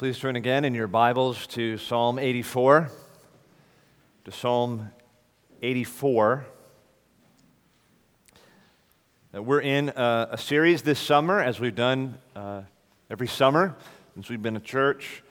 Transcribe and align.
Please 0.00 0.18
turn 0.18 0.34
again 0.34 0.64
in 0.64 0.74
your 0.74 0.86
Bibles 0.86 1.46
to 1.48 1.76
Psalm 1.76 2.18
84. 2.18 2.90
To 4.24 4.32
Psalm 4.32 4.90
84. 5.60 6.46
Uh, 9.34 9.42
we're 9.42 9.60
in 9.60 9.90
a, 9.90 10.28
a, 10.30 10.38
series 10.38 10.80
this 10.80 10.98
summer, 10.98 11.42
as 11.42 11.60
we've 11.60 11.74
done 11.74 12.16
uh, 12.34 12.62
every 13.10 13.28
summer 13.28 13.76
since 14.14 14.30
we've 14.30 14.40
been 14.40 14.56
a 14.56 14.60
church. 14.60 15.22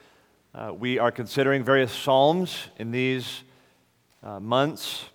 Uh, 0.53 0.71
we 0.77 0.99
are 0.99 1.11
considering 1.11 1.63
various 1.63 1.91
Psalms 1.91 2.67
in 2.77 2.91
these 2.91 3.41
uh, 4.21 4.39
months. 4.39 5.05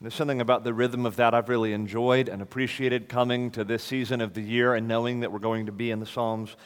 There's 0.00 0.14
something 0.14 0.40
about 0.40 0.64
the 0.64 0.72
rhythm 0.72 1.04
of 1.04 1.16
that 1.16 1.34
I've 1.34 1.50
really 1.50 1.74
enjoyed 1.74 2.30
and 2.30 2.40
appreciated 2.40 3.10
coming 3.10 3.50
to 3.50 3.64
this 3.64 3.84
season 3.84 4.22
of 4.22 4.32
the 4.32 4.40
year 4.40 4.74
and 4.74 4.88
knowing 4.88 5.20
that 5.20 5.30
we're 5.30 5.40
going 5.40 5.66
to 5.66 5.72
be 5.72 5.90
in 5.90 6.00
the 6.00 6.06
Psalms. 6.06 6.56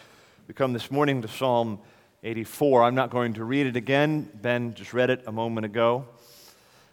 We 0.47 0.55
come 0.55 0.73
this 0.73 0.93
morning 0.93 1.21
to 1.23 1.27
Psalm 1.27 1.81
84. 2.25 2.83
I'm 2.83 2.97
not 2.97 3.11
going 3.11 3.35
to 3.35 3.45
read 3.45 3.67
it 3.67 3.77
again. 3.77 4.29
Ben 4.35 4.75
just 4.75 4.93
read 4.93 5.09
it 5.09 5.23
a 5.27 5.33
moment 5.33 5.65
ago. 5.65 6.05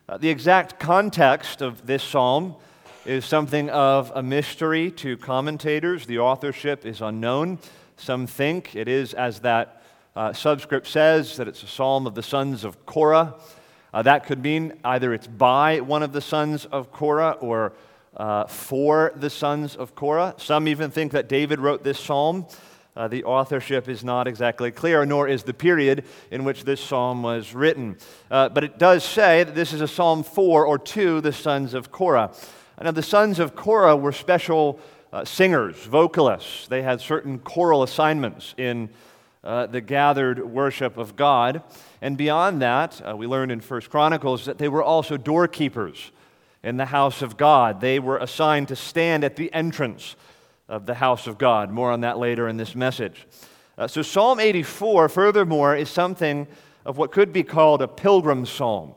Uh, 0.07 0.17
the 0.17 0.29
exact 0.29 0.79
context 0.79 1.61
of 1.61 1.87
this 1.87 2.03
psalm 2.03 2.55
is 3.05 3.25
something 3.25 3.69
of 3.71 4.11
a 4.13 4.21
mystery 4.21 4.91
to 4.91 5.17
commentators. 5.17 6.05
The 6.05 6.19
authorship 6.19 6.85
is 6.85 7.01
unknown. 7.01 7.57
Some 7.97 8.27
think 8.27 8.75
it 8.75 8.87
is, 8.87 9.15
as 9.15 9.39
that 9.39 9.81
uh, 10.15 10.31
subscript 10.31 10.85
says, 10.85 11.37
that 11.37 11.47
it's 11.47 11.63
a 11.63 11.67
psalm 11.67 12.05
of 12.05 12.13
the 12.13 12.23
sons 12.23 12.63
of 12.63 12.85
Korah. 12.85 13.33
Uh, 13.91 14.03
that 14.03 14.27
could 14.27 14.43
mean 14.43 14.73
either 14.83 15.11
it's 15.11 15.27
by 15.27 15.79
one 15.79 16.03
of 16.03 16.13
the 16.13 16.21
sons 16.21 16.65
of 16.65 16.91
Korah 16.91 17.37
or 17.39 17.73
uh, 18.15 18.45
for 18.45 19.11
the 19.15 19.31
sons 19.31 19.75
of 19.75 19.95
Korah. 19.95 20.35
Some 20.37 20.67
even 20.67 20.91
think 20.91 21.13
that 21.13 21.27
David 21.27 21.59
wrote 21.59 21.83
this 21.83 21.99
psalm. 21.99 22.45
Uh, 22.95 23.09
the 23.09 23.25
authorship 23.25 23.89
is 23.89 24.05
not 24.05 24.25
exactly 24.25 24.71
clear, 24.71 25.05
nor 25.05 25.27
is 25.27 25.43
the 25.43 25.53
period 25.53 26.05
in 26.31 26.45
which 26.45 26.63
this 26.63 26.79
psalm 26.79 27.21
was 27.23 27.53
written. 27.53 27.97
Uh, 28.31 28.47
but 28.47 28.63
it 28.63 28.77
does 28.77 29.03
say 29.03 29.43
that 29.43 29.53
this 29.53 29.73
is 29.73 29.81
a 29.81 29.87
psalm 29.87 30.23
for 30.23 30.65
or 30.65 30.79
to 30.79 31.19
the 31.19 31.33
sons 31.33 31.73
of 31.73 31.91
Korah. 31.91 32.33
Now, 32.81 32.91
the 32.91 33.03
sons 33.03 33.39
of 33.39 33.53
Korah 33.53 33.97
were 33.97 34.13
special 34.13 34.79
uh, 35.11 35.25
singers, 35.25 35.75
vocalists. 35.85 36.67
They 36.67 36.83
had 36.83 37.01
certain 37.01 37.39
choral 37.39 37.83
assignments 37.83 38.53
in 38.57 38.89
uh, 39.43 39.65
the 39.65 39.81
gathered 39.81 40.43
worship 40.43 40.97
of 40.97 41.15
God. 41.15 41.63
And 42.01 42.17
beyond 42.17 42.61
that, 42.61 43.01
uh, 43.05 43.15
we 43.15 43.27
learn 43.27 43.51
in 43.51 43.59
First 43.59 43.89
Chronicles 43.89 44.45
that 44.45 44.57
they 44.57 44.69
were 44.69 44.83
also 44.83 45.17
doorkeepers 45.17 46.11
in 46.63 46.77
the 46.77 46.85
house 46.85 47.21
of 47.21 47.37
God. 47.37 47.79
They 47.79 47.99
were 47.99 48.17
assigned 48.17 48.69
to 48.69 48.75
stand 48.75 49.23
at 49.23 49.35
the 49.35 49.53
entrance 49.53 50.15
of 50.67 50.85
the 50.85 50.95
house 50.95 51.27
of 51.27 51.37
God. 51.37 51.71
More 51.71 51.91
on 51.91 52.01
that 52.01 52.17
later 52.17 52.47
in 52.47 52.57
this 52.57 52.75
message. 52.75 53.27
Uh, 53.77 53.87
so, 53.87 54.01
Psalm 54.01 54.39
84, 54.39 55.09
furthermore, 55.09 55.75
is 55.75 55.89
something 55.89 56.47
of 56.85 56.97
what 56.97 57.11
could 57.11 57.33
be 57.33 57.43
called 57.43 57.81
a 57.81 57.87
pilgrim 57.87 58.45
psalm, 58.45 58.93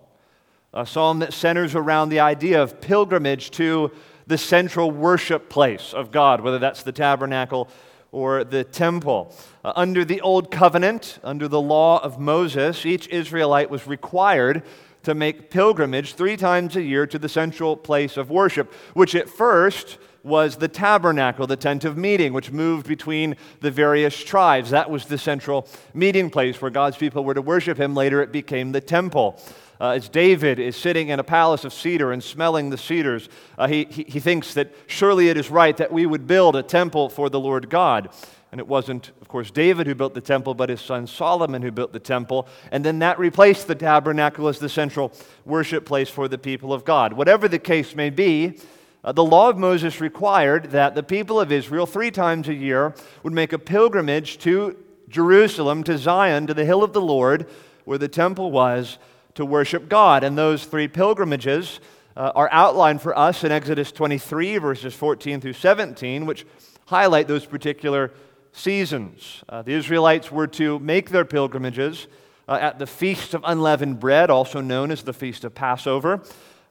a 0.73 0.87
psalm 0.87 1.19
that 1.19 1.33
centers 1.33 1.75
around 1.75 2.11
the 2.11 2.21
idea 2.21 2.63
of 2.63 2.81
pilgrimage 2.81 3.51
to 3.53 3.91
the 4.27 4.39
central 4.39 4.91
worship 4.91 5.49
place 5.49 5.93
of 5.93 6.11
God, 6.11 6.43
whether 6.43 6.59
that's 6.59 6.83
the 6.83 6.93
tabernacle 6.93 7.69
or 8.13 8.45
the 8.45 8.65
temple. 8.65 9.35
Uh, 9.65 9.73
under 9.75 10.05
the 10.05 10.21
Old 10.21 10.51
Covenant, 10.51 11.19
under 11.25 11.49
the 11.49 11.61
law 11.61 11.99
of 12.03 12.19
Moses, 12.19 12.87
each 12.87 13.09
Israelite 13.09 13.71
was 13.71 13.87
required 13.87 14.63
to 15.03 15.15
make 15.15 15.51
pilgrimage 15.51 16.15
three 16.15 16.37
times 16.37 16.77
a 16.77 16.83
year 16.83 17.07
to 17.07 17.19
the 17.19 17.29
central 17.29 17.77
place 17.77 18.17
of 18.17 18.31
worship, 18.31 18.73
which 18.95 19.15
at 19.15 19.29
first 19.29 19.99
was 20.23 20.57
the 20.57 20.69
tabernacle, 20.69 21.47
the 21.47 21.57
tent 21.57 21.85
of 21.85 21.97
meeting, 21.97 22.33
which 22.33 22.51
moved 22.51 22.87
between 22.87 23.37
the 23.61 23.71
various 23.71 24.17
tribes. 24.23 24.71
That 24.71 24.91
was 24.91 25.07
the 25.07 25.19
central 25.19 25.69
meeting 25.95 26.31
place 26.31 26.61
where 26.61 26.71
God's 26.71 26.97
people 26.97 27.25
were 27.25 27.35
to 27.35 27.43
worship 27.43 27.79
him. 27.79 27.95
Later, 27.95 28.21
it 28.23 28.33
became 28.33 28.73
the 28.73 28.81
temple. 28.81 29.41
Uh, 29.81 29.91
as 29.91 30.09
David 30.09 30.59
is 30.59 30.77
sitting 30.77 31.09
in 31.09 31.21
a 31.21 31.25
palace 31.25 31.65
of 31.65 31.73
cedar 31.73 32.11
and 32.11 32.23
smelling 32.23 32.71
the 32.71 32.79
cedars, 32.79 33.29
uh, 33.57 33.69
he, 33.69 33.87
he, 33.89 34.03
he 34.05 34.21
thinks 34.21 34.55
that 34.55 34.75
surely 34.89 35.29
it 35.29 35.37
is 35.37 35.51
right 35.51 35.77
that 35.77 35.93
we 35.93 36.05
would 36.05 36.27
build 36.27 36.57
a 36.57 36.63
temple 36.65 37.09
for 37.09 37.31
the 37.31 37.39
Lord 37.39 37.71
God. 37.71 38.11
And 38.51 38.61
it 38.61 38.67
wasn't, 38.67 39.13
of 39.21 39.29
course, 39.29 39.51
David 39.51 39.87
who 39.87 39.95
built 39.95 40.15
the 40.15 40.21
temple, 40.21 40.55
but 40.55 40.71
his 40.71 40.81
son 40.81 41.07
Solomon 41.07 41.63
who 41.63 41.71
built 41.71 41.93
the 41.93 42.01
temple. 42.01 42.49
And 42.73 42.85
then 42.85 42.99
that 43.01 43.19
replaced 43.19 43.69
the 43.69 43.75
tabernacle 43.75 44.49
as 44.49 44.59
the 44.59 44.71
central 44.71 45.13
worship 45.45 45.85
place 45.85 46.09
for 46.09 46.29
the 46.29 46.39
people 46.39 46.73
of 46.73 46.85
God. 46.85 47.13
Whatever 47.13 47.47
the 47.47 47.59
case 47.59 47.95
may 47.95 48.11
be, 48.11 48.59
uh, 49.05 49.13
the 49.13 49.25
law 49.25 49.49
of 49.49 49.57
Moses 49.57 50.01
required 50.01 50.71
that 50.71 50.95
the 50.95 51.03
people 51.03 51.41
of 51.41 51.53
Israel, 51.53 51.87
three 51.87 52.11
times 52.11 52.49
a 52.49 52.55
year, 52.55 52.95
would 53.23 53.33
make 53.33 53.53
a 53.53 53.59
pilgrimage 53.59 54.39
to 54.39 54.77
Jerusalem, 55.09 55.85
to 55.85 55.97
Zion, 55.97 56.47
to 56.47 56.55
the 56.55 56.65
hill 56.65 56.83
of 56.83 56.93
the 56.93 57.01
Lord, 57.01 57.47
where 57.85 57.99
the 57.99 58.09
temple 58.09 58.51
was, 58.51 58.99
to 59.35 59.45
worship 59.45 59.89
God. 59.89 60.25
And 60.25 60.37
those 60.37 60.65
three 60.65 60.89
pilgrimages 60.89 61.81
uh, 62.17 62.33
are 62.35 62.49
outlined 62.51 63.01
for 63.01 63.17
us 63.17 63.45
in 63.45 63.53
Exodus 63.53 63.93
23, 63.93 64.59
verses 64.59 64.95
14 64.95 65.41
through 65.41 65.53
17, 65.53 66.27
which 66.27 66.45
highlight 66.87 67.29
those 67.29 67.47
particular 67.47 68.13
seasons. 68.53 69.45
Uh, 69.49 69.63
the 69.63 69.73
Israelites 69.73 70.33
were 70.33 70.49
to 70.49 70.81
make 70.81 71.11
their 71.11 71.25
pilgrimages 71.25 72.09
uh, 72.49 72.59
at 72.61 72.79
the 72.79 72.87
Feast 72.87 73.35
of 73.35 73.43
Unleavened 73.45 74.01
Bread, 74.01 74.31
also 74.31 74.61
known 74.61 74.91
as 74.91 75.03
the 75.03 75.13
Feast 75.13 75.45
of 75.45 75.55
Passover. 75.55 76.23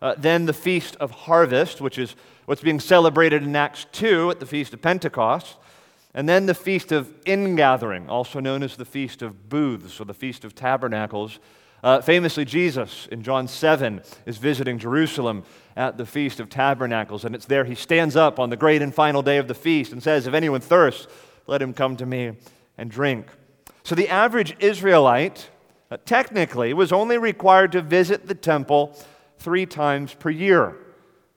Uh, 0.02 0.16
then 0.18 0.46
the 0.46 0.54
Feast 0.54 0.96
of 0.98 1.12
Harvest, 1.12 1.82
which 1.82 1.98
is 1.98 2.16
what's 2.46 2.62
being 2.62 2.80
celebrated 2.80 3.44
in 3.44 3.56
Acts 3.56 3.86
2 3.92 4.32
at 4.32 4.40
the 4.40 4.46
Feast 4.46 4.74
of 4.74 4.82
Pentecost. 4.82 5.58
And 6.14 6.28
then 6.28 6.46
the 6.46 6.56
Feast 6.56 6.92
of 6.92 7.14
Ingathering, 7.26 8.10
also 8.10 8.40
known 8.40 8.64
as 8.64 8.76
the 8.76 8.86
Feast 8.86 9.22
of 9.22 9.50
Booths 9.50 10.00
or 10.00 10.06
the 10.06 10.14
Feast 10.14 10.44
of 10.46 10.56
Tabernacles. 10.56 11.40
Uh, 11.84 12.02
famously, 12.02 12.44
Jesus 12.44 13.08
in 13.12 13.22
John 13.22 13.48
7 13.48 14.02
is 14.26 14.38
visiting 14.38 14.80
Jerusalem 14.80 15.44
at 15.76 15.98
the 15.98 16.06
Feast 16.08 16.40
of 16.40 16.50
Tabernacles, 16.50 17.24
and 17.24 17.36
it's 17.36 17.46
there 17.46 17.66
he 17.66 17.76
stands 17.76 18.16
up 18.16 18.40
on 18.40 18.50
the 18.50 18.58
great 18.58 18.82
and 18.82 18.94
final 18.94 19.22
day 19.22 19.38
of 19.38 19.48
the 19.48 19.54
feast 19.54 19.92
and 19.92 20.02
says, 20.02 20.26
If 20.26 20.34
anyone 20.34 20.62
thirsts, 20.62 21.08
let 21.46 21.62
him 21.62 21.74
come 21.74 21.96
to 21.98 22.06
me 22.06 22.34
and 22.80 22.90
drink. 22.90 23.28
So 23.84 23.94
the 23.94 24.10
average 24.10 24.56
Israelite, 24.60 25.50
uh, 25.92 25.98
technically, 26.04 26.74
was 26.74 26.92
only 26.92 27.20
required 27.20 27.72
to 27.74 27.82
visit 27.82 28.28
the 28.28 28.36
temple 28.36 28.98
three 29.40 29.66
times 29.66 30.14
per 30.14 30.30
year. 30.30 30.76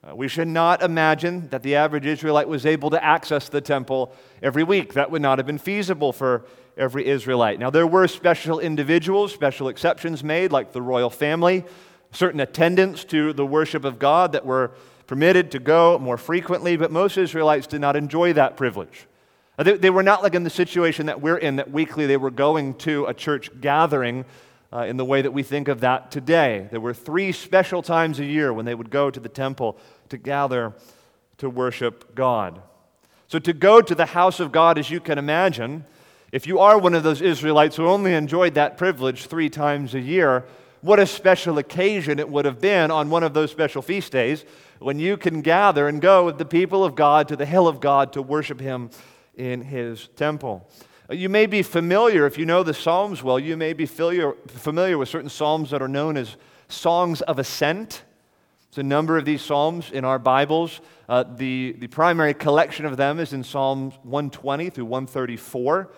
Uh, 0.03 0.17
we 0.17 0.29
should 0.29 0.49
not 0.49 0.83
imagine 0.83 1.49
that 1.51 1.63
the 1.63 1.77
average 1.77 2.07
Israelite 2.07 2.49
was 2.49 2.65
able 2.65 2.89
to 2.91 3.05
access 3.05 3.49
the 3.49 3.61
temple 3.61 4.15
every 4.43 4.65
week. 4.65 4.95
That 4.95 5.11
would 5.11 5.21
not 5.21 5.39
have 5.39 5.47
been 5.47 5.59
feasible 5.59 6.13
for 6.13 6.47
every 6.77 7.07
Israelite. 7.07 7.59
Now, 7.59 7.69
there 7.69 7.87
were 7.87 8.09
special 8.09 8.61
individuals, 8.61 9.35
special 9.35 9.69
exceptions 9.69 10.25
made, 10.25 10.53
like 10.53 10.73
the 10.73 10.81
royal 10.81 11.11
family, 11.11 11.65
certain 12.13 12.41
attendants 12.41 13.05
to 13.05 13.35
the 13.35 13.45
worship 13.45 13.85
of 13.85 13.99
God 13.99 14.33
that 14.33 14.47
were 14.47 14.73
permitted 15.07 15.51
to 15.51 15.59
go 15.59 15.99
more 15.99 16.17
frequently, 16.17 16.77
but 16.77 16.91
most 16.91 17.19
Israelites 17.19 17.67
did 17.67 17.81
not 17.81 17.97
enjoy 17.97 18.33
that 18.33 18.57
privilege. 18.57 19.07
Uh, 19.59 19.65
they, 19.65 19.77
they 19.77 19.91
were 19.91 20.03
not 20.03 20.23
like 20.23 20.35
in 20.35 20.45
the 20.45 20.51
situation 20.51 21.07
that 21.07 21.21
we're 21.21 21.37
in, 21.37 21.57
that 21.57 21.71
weekly 21.71 22.07
they 22.07 22.17
were 22.17 22.31
going 22.31 22.73
to 22.75 23.05
a 23.05 23.13
church 23.13 23.51
gathering 23.61 24.25
uh, 24.73 24.85
in 24.85 24.97
the 24.97 25.05
way 25.05 25.23
that 25.23 25.33
we 25.33 25.43
think 25.43 25.69
of 25.69 25.81
that 25.81 26.11
today. 26.11 26.69
There 26.71 26.81
were 26.81 26.95
three 26.95 27.33
special 27.33 27.83
times 27.83 28.21
a 28.21 28.25
year 28.25 28.53
when 28.53 28.65
they 28.65 28.75
would 28.75 28.91
go 28.91 29.11
to 29.11 29.21
the 29.21 29.29
temple 29.29 29.79
to 30.09 30.17
gather 30.17 30.75
to 31.39 31.51
worship 31.51 32.15
God. 32.15 32.63
So, 33.27 33.39
to 33.39 33.53
go 33.53 33.81
to 33.81 33.95
the 33.95 34.07
house 34.07 34.41
of 34.41 34.53
God, 34.53 34.79
as 34.79 34.91
you 34.91 35.01
can 35.01 35.19
imagine, 35.19 35.85
if 36.33 36.47
you 36.47 36.59
are 36.59 36.79
one 36.79 36.95
of 36.95 37.03
those 37.03 37.21
Israelites 37.21 37.77
who 37.77 37.87
only 37.87 38.15
enjoyed 38.15 38.55
that 38.55 38.77
privilege 38.77 39.27
three 39.27 39.49
times 39.49 39.95
a 39.95 40.01
year, 40.01 40.45
what 40.81 40.99
a 40.99 41.07
special 41.07 41.59
occasion 41.59 42.19
it 42.19 42.29
would 42.29 42.45
have 42.45 42.61
been 42.61 42.91
on 42.91 43.11
one 43.11 43.23
of 43.23 43.35
those 43.35 43.51
special 43.51 43.83
feast 43.83 44.13
days 44.13 44.45
when 44.79 44.99
you 44.99 45.17
can 45.17 45.43
gather 45.43 45.89
and 45.89 46.01
go 46.01 46.25
with 46.25 46.39
the 46.39 46.45
people 46.45 46.85
of 46.85 46.95
God 46.95 47.29
to 47.29 47.37
the 47.37 47.45
hill 47.45 47.69
of 47.69 47.81
God 47.81 48.13
to 48.15 48.23
worship 48.23 48.61
Him 48.61 48.91
in 49.37 49.63
His 49.63 50.09
temple. 50.17 50.69
You 51.11 51.29
may 51.29 51.47
be 51.47 51.63
familiar, 51.63 52.25
if 52.25 52.39
you 52.39 52.47
know 52.47 52.63
the 52.63 52.73
Psalms 52.73 53.21
well, 53.21 53.37
you 53.37 53.57
may 53.57 53.73
be 53.73 53.85
familiar, 53.85 54.37
with 54.97 55.09
certain 55.09 55.29
Psalms 55.29 55.71
that 55.71 55.83
are 55.83 55.89
known 55.89 56.17
as 56.17 56.37
songs 56.69 57.21
of 57.23 57.41
ascent. 57.41 58.05
There's 58.71 58.85
a 58.85 58.89
number 58.89 59.19
of 59.19 59.25
these 59.25 59.43
Psalms 59.43 59.91
in 59.91 60.05
our 60.05 60.21
Bibles. 60.21 60.81
Uh, 61.09 61.25
the, 61.25 61.75
the 61.81 61.89
primary 61.89 62.33
collection 62.33 62.87
of 62.87 62.97
them 62.97 63.19
is 63.19 63.33
in 63.33 63.43
Psalms 63.43 63.95
120 64.05 64.71
through 64.71 64.85
134. 64.85 65.91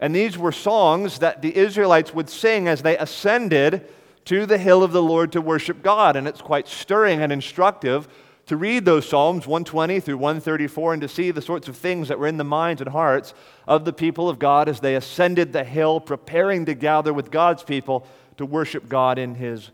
And 0.00 0.14
these 0.14 0.36
were 0.36 0.52
songs 0.52 1.20
that 1.20 1.40
the 1.40 1.56
Israelites 1.56 2.12
would 2.12 2.28
sing 2.28 2.68
as 2.68 2.82
they 2.82 2.98
ascended 2.98 3.88
to 4.26 4.44
the 4.44 4.58
hill 4.58 4.82
of 4.82 4.92
the 4.92 5.02
Lord 5.02 5.32
to 5.32 5.40
worship 5.40 5.82
God. 5.82 6.14
And 6.14 6.28
it's 6.28 6.42
quite 6.42 6.68
stirring 6.68 7.22
and 7.22 7.32
instructive 7.32 8.06
to 8.48 8.56
read 8.56 8.86
those 8.86 9.06
Psalms 9.06 9.46
120 9.46 10.00
through 10.00 10.16
134 10.16 10.94
and 10.94 11.02
to 11.02 11.08
see 11.08 11.30
the 11.30 11.42
sorts 11.42 11.68
of 11.68 11.76
things 11.76 12.08
that 12.08 12.18
were 12.18 12.26
in 12.26 12.38
the 12.38 12.44
minds 12.44 12.80
and 12.80 12.90
hearts 12.90 13.34
of 13.66 13.84
the 13.84 13.92
people 13.92 14.30
of 14.30 14.38
God 14.38 14.70
as 14.70 14.80
they 14.80 14.94
ascended 14.94 15.52
the 15.52 15.64
hill, 15.64 16.00
preparing 16.00 16.64
to 16.64 16.74
gather 16.74 17.12
with 17.12 17.30
God's 17.30 17.62
people 17.62 18.06
to 18.38 18.46
worship 18.46 18.88
God 18.88 19.18
in 19.18 19.34
His 19.34 19.70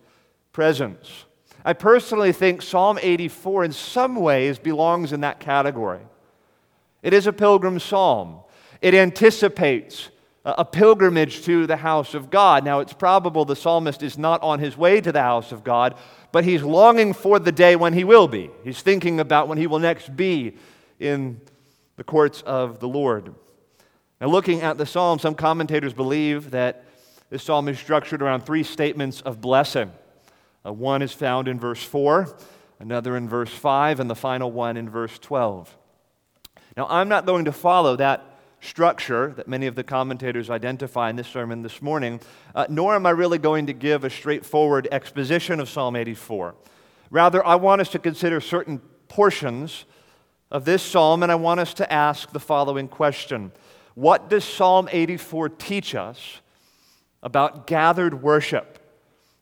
presence. 0.52 1.24
I 1.64 1.72
personally 1.72 2.32
think 2.32 2.62
Psalm 2.62 2.98
84 3.00 3.64
in 3.64 3.72
some 3.72 4.16
ways 4.16 4.58
belongs 4.58 5.12
in 5.12 5.20
that 5.20 5.38
category. 5.38 6.00
It 7.00 7.12
is 7.12 7.28
a 7.28 7.32
pilgrim 7.32 7.78
psalm, 7.78 8.40
it 8.82 8.92
anticipates 8.92 10.10
a 10.44 10.64
pilgrimage 10.64 11.42
to 11.44 11.66
the 11.66 11.76
house 11.76 12.12
of 12.12 12.28
God. 12.28 12.64
Now, 12.64 12.80
it's 12.80 12.92
probable 12.92 13.46
the 13.46 13.56
psalmist 13.56 14.02
is 14.02 14.18
not 14.18 14.42
on 14.42 14.58
his 14.58 14.76
way 14.76 15.00
to 15.00 15.10
the 15.10 15.22
house 15.22 15.52
of 15.52 15.64
God, 15.64 15.94
but 16.34 16.44
he's 16.44 16.64
longing 16.64 17.12
for 17.12 17.38
the 17.38 17.52
day 17.52 17.76
when 17.76 17.92
he 17.92 18.02
will 18.02 18.26
be. 18.26 18.50
He's 18.64 18.82
thinking 18.82 19.20
about 19.20 19.46
when 19.46 19.56
he 19.56 19.68
will 19.68 19.78
next 19.78 20.16
be 20.16 20.56
in 20.98 21.40
the 21.94 22.02
courts 22.02 22.42
of 22.42 22.80
the 22.80 22.88
Lord. 22.88 23.32
Now, 24.20 24.26
looking 24.26 24.60
at 24.60 24.76
the 24.76 24.84
psalm, 24.84 25.20
some 25.20 25.36
commentators 25.36 25.92
believe 25.92 26.50
that 26.50 26.86
this 27.30 27.44
psalm 27.44 27.68
is 27.68 27.78
structured 27.78 28.20
around 28.20 28.40
three 28.40 28.64
statements 28.64 29.20
of 29.20 29.40
blessing. 29.40 29.92
Uh, 30.66 30.72
one 30.72 31.02
is 31.02 31.12
found 31.12 31.46
in 31.46 31.60
verse 31.60 31.84
4, 31.84 32.36
another 32.80 33.16
in 33.16 33.28
verse 33.28 33.52
5, 33.54 34.00
and 34.00 34.10
the 34.10 34.16
final 34.16 34.50
one 34.50 34.76
in 34.76 34.90
verse 34.90 35.16
12. 35.20 35.72
Now, 36.76 36.88
I'm 36.90 37.08
not 37.08 37.26
going 37.26 37.44
to 37.44 37.52
follow 37.52 37.94
that 37.94 38.33
structure 38.64 39.32
that 39.36 39.46
many 39.46 39.66
of 39.66 39.74
the 39.74 39.84
commentators 39.84 40.50
identify 40.50 41.10
in 41.10 41.16
this 41.16 41.28
sermon 41.28 41.62
this 41.62 41.82
morning, 41.82 42.20
uh, 42.54 42.66
nor 42.68 42.94
am 42.94 43.06
I 43.06 43.10
really 43.10 43.38
going 43.38 43.66
to 43.66 43.72
give 43.72 44.04
a 44.04 44.10
straightforward 44.10 44.88
exposition 44.90 45.60
of 45.60 45.68
Psalm 45.68 45.96
84. 45.96 46.54
Rather, 47.10 47.44
I 47.46 47.56
want 47.56 47.80
us 47.80 47.90
to 47.90 47.98
consider 47.98 48.40
certain 48.40 48.80
portions 49.08 49.84
of 50.50 50.64
this 50.64 50.82
psalm, 50.82 51.22
and 51.22 51.30
I 51.30 51.34
want 51.34 51.60
us 51.60 51.74
to 51.74 51.92
ask 51.92 52.30
the 52.32 52.40
following 52.40 52.88
question 52.88 53.52
What 53.94 54.30
does 54.30 54.44
Psalm 54.44 54.88
84 54.90 55.50
teach 55.50 55.94
us 55.94 56.40
about 57.22 57.66
gathered 57.66 58.22
worship? 58.22 58.80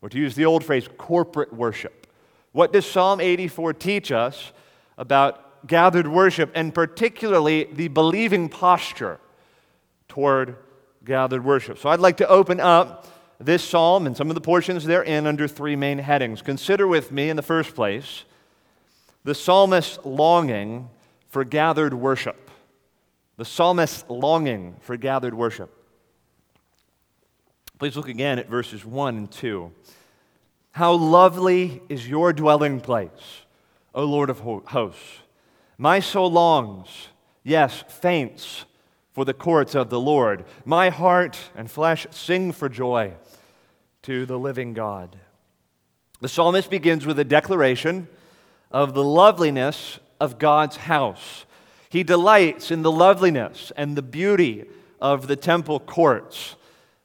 Or 0.02 0.08
to 0.08 0.18
use 0.18 0.34
the 0.34 0.46
old 0.46 0.64
phrase, 0.64 0.88
corporate 0.98 1.52
worship. 1.52 2.06
What 2.50 2.72
does 2.72 2.84
Psalm 2.84 3.20
84 3.20 3.74
teach 3.74 4.10
us 4.10 4.52
about 4.98 5.51
gathered 5.66 6.08
worship, 6.08 6.50
and 6.54 6.74
particularly 6.74 7.64
the 7.64 7.88
believing 7.88 8.48
posture 8.48 9.18
toward 10.08 10.56
gathered 11.04 11.44
worship. 11.44 11.78
So 11.78 11.88
I'd 11.88 12.00
like 12.00 12.18
to 12.18 12.28
open 12.28 12.60
up 12.60 13.06
this 13.38 13.62
psalm 13.62 14.06
and 14.06 14.16
some 14.16 14.28
of 14.28 14.34
the 14.34 14.40
portions 14.40 14.84
therein 14.84 15.26
under 15.26 15.48
three 15.48 15.76
main 15.76 15.98
headings. 15.98 16.42
Consider 16.42 16.86
with 16.86 17.10
me, 17.10 17.28
in 17.28 17.36
the 17.36 17.42
first 17.42 17.74
place, 17.74 18.24
the 19.24 19.34
psalmist's 19.34 19.98
longing 20.04 20.88
for 21.28 21.44
gathered 21.44 21.94
worship. 21.94 22.50
The 23.36 23.44
psalmist's 23.44 24.04
longing 24.08 24.76
for 24.80 24.96
gathered 24.96 25.34
worship. 25.34 25.70
Please 27.78 27.96
look 27.96 28.08
again 28.08 28.38
at 28.38 28.48
verses 28.48 28.84
1 28.84 29.16
and 29.16 29.30
2. 29.30 29.72
How 30.72 30.92
lovely 30.92 31.82
is 31.88 32.08
your 32.08 32.32
dwelling 32.32 32.80
place, 32.80 33.42
O 33.94 34.04
Lord 34.04 34.30
of 34.30 34.40
hosts! 34.40 35.21
My 35.82 35.98
soul 35.98 36.30
longs, 36.30 37.08
yes, 37.42 37.82
faints 37.88 38.66
for 39.10 39.24
the 39.24 39.34
courts 39.34 39.74
of 39.74 39.90
the 39.90 39.98
Lord. 39.98 40.44
My 40.64 40.90
heart 40.90 41.36
and 41.56 41.68
flesh 41.68 42.06
sing 42.12 42.52
for 42.52 42.68
joy 42.68 43.14
to 44.02 44.24
the 44.24 44.38
living 44.38 44.74
God. 44.74 45.18
The 46.20 46.28
psalmist 46.28 46.70
begins 46.70 47.04
with 47.04 47.18
a 47.18 47.24
declaration 47.24 48.06
of 48.70 48.94
the 48.94 49.02
loveliness 49.02 49.98
of 50.20 50.38
God's 50.38 50.76
house. 50.76 51.46
He 51.90 52.04
delights 52.04 52.70
in 52.70 52.82
the 52.82 52.92
loveliness 52.92 53.72
and 53.76 53.96
the 53.96 54.02
beauty 54.02 54.66
of 55.00 55.26
the 55.26 55.34
temple 55.34 55.80
courts. 55.80 56.54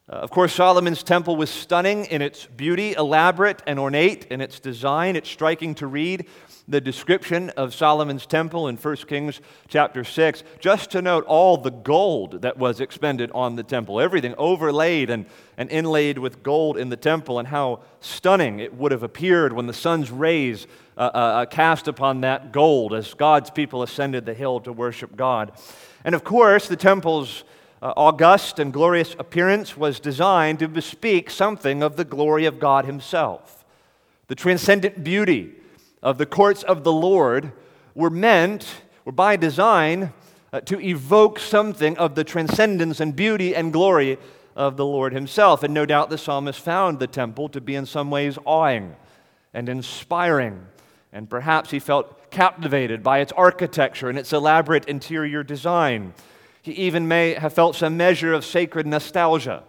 Uh, 0.08 0.18
of 0.18 0.30
course, 0.30 0.54
Solomon's 0.54 1.02
temple 1.02 1.36
was 1.36 1.50
stunning 1.50 2.06
in 2.06 2.22
its 2.22 2.46
beauty, 2.46 2.94
elaborate 2.94 3.64
and 3.66 3.80
ornate 3.80 4.26
in 4.26 4.40
its 4.40 4.60
design. 4.60 5.16
It's 5.16 5.30
striking 5.30 5.74
to 5.76 5.88
read 5.88 6.28
the 6.70 6.82
description 6.82 7.50
of 7.52 7.74
Solomon's 7.74 8.26
temple 8.26 8.68
in 8.68 8.76
1 8.76 8.96
Kings 8.98 9.40
chapter 9.70 10.04
6, 10.04 10.44
just 10.60 10.92
to 10.92 11.02
note 11.02 11.24
all 11.26 11.56
the 11.56 11.72
gold 11.72 12.42
that 12.42 12.58
was 12.58 12.82
expended 12.82 13.32
on 13.34 13.56
the 13.56 13.64
temple, 13.64 14.02
everything 14.02 14.36
overlaid 14.38 15.10
and, 15.10 15.26
and 15.58 15.70
inlaid 15.72 16.18
with 16.18 16.44
gold 16.44 16.78
in 16.78 16.90
the 16.90 16.98
temple, 16.98 17.40
and 17.40 17.48
how 17.48 17.80
stunning 18.02 18.60
it 18.60 18.74
would 18.74 18.92
have 18.92 19.04
appeared 19.04 19.54
when 19.54 19.68
the 19.68 19.74
sun's 19.74 20.12
rays 20.12 20.68
uh, 20.98 21.12
uh, 21.14 21.18
uh 21.18 21.46
cast 21.46 21.88
upon 21.88 22.22
that 22.22 22.52
gold 22.52 22.94
as 22.94 23.14
God's 23.14 23.50
people 23.50 23.82
ascended 23.82 24.26
the 24.26 24.34
hill 24.34 24.60
to 24.62 24.74
worship 24.74 25.16
God. 25.16 25.54
And 26.04 26.14
of 26.16 26.24
course, 26.26 26.68
the 26.68 26.76
temple's 26.76 27.46
uh, 27.82 27.94
august 27.96 28.60
and 28.60 28.74
glorious 28.74 29.16
appearance 29.20 29.78
was 29.78 30.00
designed 30.00 30.60
to 30.60 30.68
bespeak 30.68 31.30
something 31.30 31.82
of 31.82 31.96
the 31.96 32.06
glory 32.06 32.46
of 32.46 32.60
God 32.60 32.86
Himself. 32.86 33.64
The 34.28 34.36
transcendent 34.36 35.04
beauty 35.04 35.54
of 36.02 36.18
the 36.18 36.26
courts 36.26 36.64
of 36.64 36.84
the 36.84 36.92
Lord 36.92 37.52
were 37.96 38.10
meant, 38.10 38.68
or 39.06 39.12
by 39.12 39.36
design, 39.36 40.14
uh, 40.54 40.62
to 40.62 40.80
evoke 40.80 41.40
something 41.40 41.98
of 41.98 42.16
the 42.16 42.24
transcendence 42.24 43.00
and 43.00 43.16
beauty 43.16 43.56
and 43.56 43.74
glory 43.74 44.18
of 44.56 44.78
the 44.78 44.86
Lord 44.86 45.14
Himself. 45.14 45.64
And 45.64 45.74
no 45.74 45.86
doubt 45.86 46.10
the 46.10 46.18
psalmist 46.18 46.60
found 46.60 47.00
the 47.00 47.08
temple 47.08 47.50
to 47.50 47.62
be 47.62 47.76
in 47.76 47.86
some 47.86 48.10
ways 48.10 48.38
awing 48.46 48.96
and 49.54 49.70
inspiring. 49.70 50.66
And 51.12 51.30
perhaps 51.30 51.72
he 51.72 51.80
felt 51.80 52.30
captivated 52.32 53.02
by 53.02 53.20
its 53.20 53.32
architecture 53.34 54.10
and 54.10 54.20
its 54.20 54.34
elaborate 54.34 54.86
interior 54.86 55.44
design. 55.44 56.14
He 56.62 56.74
even 56.74 57.08
may 57.08 57.34
have 57.34 57.54
felt 57.54 57.76
some 57.76 57.98
measure 57.98 58.34
of 58.34 58.46
sacred 58.46 58.86
nostalgia 58.86 59.64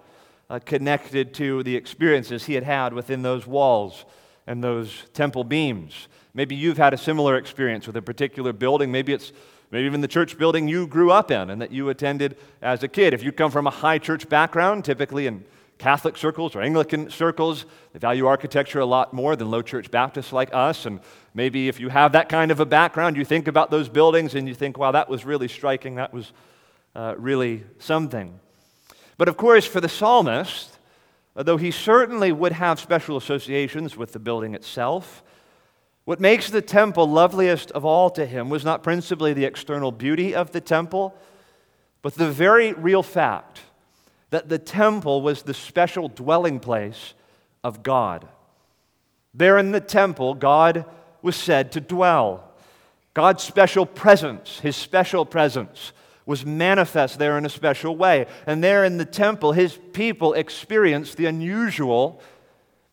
uh, 0.51 0.59
connected 0.59 1.33
to 1.35 1.63
the 1.63 1.77
experiences 1.77 2.47
he 2.47 2.55
had 2.55 2.65
had 2.65 2.93
within 2.93 3.23
those 3.23 3.47
walls 3.47 4.05
and 4.49 4.65
those 4.65 5.05
temple 5.13 5.45
beams. 5.45 6.09
Maybe 6.33 6.57
you've 6.57 6.79
had 6.79 6.95
a 6.95 6.99
similar 6.99 7.37
experience 7.37 7.87
with 7.87 7.97
a 7.97 8.03
particular 8.03 8.53
building. 8.53 8.91
Maybe 8.91 9.13
it's 9.13 9.31
maybe 9.71 9.85
even 9.87 10.01
the 10.01 10.09
church 10.09 10.39
building 10.39 10.67
you 10.67 10.87
grew 10.87 11.13
up 11.13 11.31
in 11.31 11.51
and 11.51 11.61
that 11.61 11.71
you 11.71 11.91
attended 11.91 12.37
as 12.63 12.83
a 12.83 12.89
kid. 12.89 13.13
If 13.13 13.23
you 13.23 13.31
come 13.31 13.51
from 13.51 13.67
a 13.67 13.71
high 13.71 13.99
church 13.99 14.27
background, 14.29 14.87
typically 14.87 15.27
in 15.27 15.45
Catholic 15.77 16.17
circles 16.17 16.57
or 16.57 16.63
Anglican 16.63 17.11
circles, 17.11 17.67
they 17.93 17.99
value 17.99 18.27
architecture 18.27 18.81
a 18.81 18.87
lot 18.87 19.13
more 19.13 19.37
than 19.37 19.51
low 19.51 19.61
church 19.61 19.91
Baptists 19.91 20.33
like 20.33 20.49
us. 20.55 20.87
And 20.87 21.01
maybe 21.35 21.69
if 21.69 21.79
you 21.79 21.91
have 21.91 22.13
that 22.13 22.31
kind 22.31 22.51
of 22.51 22.59
a 22.59 22.67
background, 22.67 23.17
you 23.17 23.27
think 23.27 23.49
about 23.49 23.71
those 23.71 23.91
buildings 23.91 24.35
and 24.35 24.49
you 24.49 24.55
think, 24.55 24.79
wow, 24.79 24.93
that 24.93 25.11
was 25.11 25.27
really 25.27 25.47
striking. 25.47 25.97
That 25.97 26.15
was 26.15 26.33
uh, 26.97 27.15
really 27.19 27.65
something. 27.79 28.41
But 29.19 29.29
of 29.29 29.37
course, 29.37 29.67
for 29.67 29.81
the 29.81 29.89
psalmist, 29.91 30.78
though 31.47 31.57
he 31.57 31.71
certainly 31.71 32.33
would 32.33 32.53
have 32.53 32.81
special 32.81 33.17
associations 33.17 33.97
with 33.97 34.13
the 34.13 34.19
building 34.19 34.55
itself, 34.55 35.23
what 36.05 36.21
makes 36.21 36.51
the 36.51 36.63
temple 36.63 37.09
loveliest 37.09 37.71
of 37.73 37.85
all 37.85 38.11
to 38.11 38.25
him 38.25 38.49
was 38.49 38.65
not 38.65 38.83
principally 38.83 39.35
the 39.35 39.45
external 39.45 39.93
beauty 39.93 40.35
of 40.35 40.53
the 40.53 40.61
temple, 40.61 41.15
but 42.03 42.15
the 42.15 42.31
very 42.31 42.73
real 42.73 43.03
fact 43.03 43.61
that 44.31 44.49
the 44.49 44.59
temple 44.59 45.23
was 45.23 45.43
the 45.43 45.55
special 45.55 46.09
dwelling 46.09 46.61
place 46.61 47.15
of 47.63 47.83
God. 47.83 48.27
There 49.35 49.59
in 49.59 49.73
the 49.73 49.81
temple, 49.81 50.35
God 50.35 50.85
was 51.23 51.37
said 51.37 51.73
to 51.73 51.81
dwell. 51.81 52.51
God's 53.15 53.43
special 53.43 53.87
presence, 53.87 54.61
his 54.61 54.77
special 54.77 55.25
presence, 55.25 55.93
was 56.29 56.45
manifest 56.45 57.19
there 57.19 57.39
in 57.39 57.47
a 57.47 57.49
special 57.49 57.97
way. 57.97 58.27
And 58.47 58.63
there 58.63 58.85
in 58.85 58.99
the 58.99 59.07
temple, 59.07 59.53
his 59.53 59.79
people 59.95 60.35
experienced 60.35 61.17
the 61.17 61.25
unusual, 61.25 62.21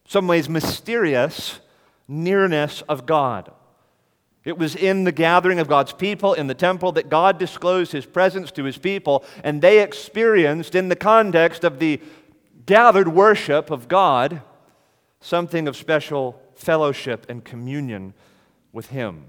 some 0.07 0.25
ways 0.25 0.47
mysterious, 0.47 1.59
nearness 2.07 2.81
of 2.87 3.05
God. 3.05 3.51
It 4.45 4.57
was 4.57 4.73
in 4.73 5.03
the 5.03 5.11
gathering 5.11 5.59
of 5.59 5.67
God's 5.67 5.91
people 5.91 6.33
in 6.33 6.47
the 6.47 6.53
temple 6.53 6.93
that 6.93 7.09
God 7.09 7.37
disclosed 7.37 7.91
his 7.91 8.05
presence 8.05 8.51
to 8.51 8.63
his 8.63 8.77
people, 8.77 9.25
and 9.43 9.61
they 9.61 9.83
experienced, 9.83 10.73
in 10.73 10.87
the 10.87 10.95
context 10.95 11.65
of 11.65 11.79
the 11.79 11.99
gathered 12.65 13.09
worship 13.09 13.69
of 13.69 13.89
God, 13.89 14.43
something 15.19 15.67
of 15.67 15.75
special 15.75 16.41
fellowship 16.55 17.25
and 17.27 17.43
communion 17.43 18.13
with 18.71 18.91
him. 18.91 19.25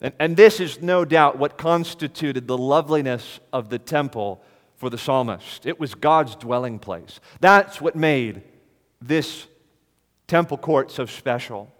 And, 0.00 0.14
and 0.18 0.36
this 0.36 0.60
is 0.60 0.82
no 0.82 1.04
doubt 1.04 1.38
what 1.38 1.58
constituted 1.58 2.46
the 2.46 2.58
loveliness 2.58 3.40
of 3.52 3.70
the 3.70 3.78
temple 3.78 4.42
for 4.76 4.90
the 4.90 4.98
psalmist. 4.98 5.66
It 5.66 5.80
was 5.80 5.94
God's 5.94 6.36
dwelling 6.36 6.78
place. 6.78 7.20
That's 7.40 7.80
what 7.80 7.96
made 7.96 8.42
this 9.00 9.46
temple 10.26 10.58
court 10.58 10.90
so 10.90 11.06
special. 11.06 11.72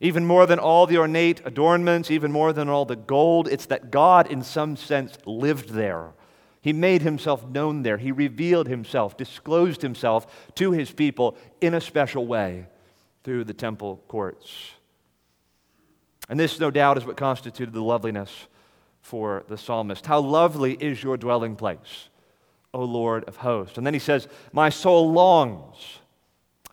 Even 0.00 0.26
more 0.26 0.46
than 0.46 0.58
all 0.58 0.86
the 0.86 0.98
ornate 0.98 1.40
adornments, 1.44 2.10
even 2.10 2.30
more 2.30 2.52
than 2.52 2.68
all 2.68 2.84
the 2.84 2.96
gold, 2.96 3.48
it's 3.48 3.66
that 3.66 3.90
God, 3.90 4.30
in 4.30 4.42
some 4.42 4.76
sense, 4.76 5.16
lived 5.24 5.70
there. 5.70 6.12
He 6.60 6.72
made 6.72 7.02
himself 7.02 7.46
known 7.46 7.82
there. 7.82 7.96
He 7.96 8.12
revealed 8.12 8.68
himself, 8.68 9.16
disclosed 9.16 9.82
himself 9.82 10.52
to 10.56 10.72
his 10.72 10.90
people 10.90 11.36
in 11.60 11.74
a 11.74 11.80
special 11.80 12.26
way 12.26 12.66
through 13.24 13.44
the 13.44 13.54
temple 13.54 14.02
courts. 14.08 14.75
And 16.28 16.38
this, 16.38 16.58
no 16.58 16.70
doubt, 16.70 16.98
is 16.98 17.04
what 17.04 17.16
constituted 17.16 17.72
the 17.72 17.82
loveliness 17.82 18.46
for 19.00 19.44
the 19.48 19.56
psalmist. 19.56 20.06
How 20.06 20.20
lovely 20.20 20.74
is 20.74 21.02
your 21.02 21.16
dwelling 21.16 21.54
place, 21.54 22.08
O 22.74 22.82
Lord 22.82 23.24
of 23.24 23.36
hosts. 23.36 23.78
And 23.78 23.86
then 23.86 23.94
he 23.94 24.00
says, 24.00 24.26
My 24.52 24.68
soul 24.68 25.12
longs, 25.12 26.00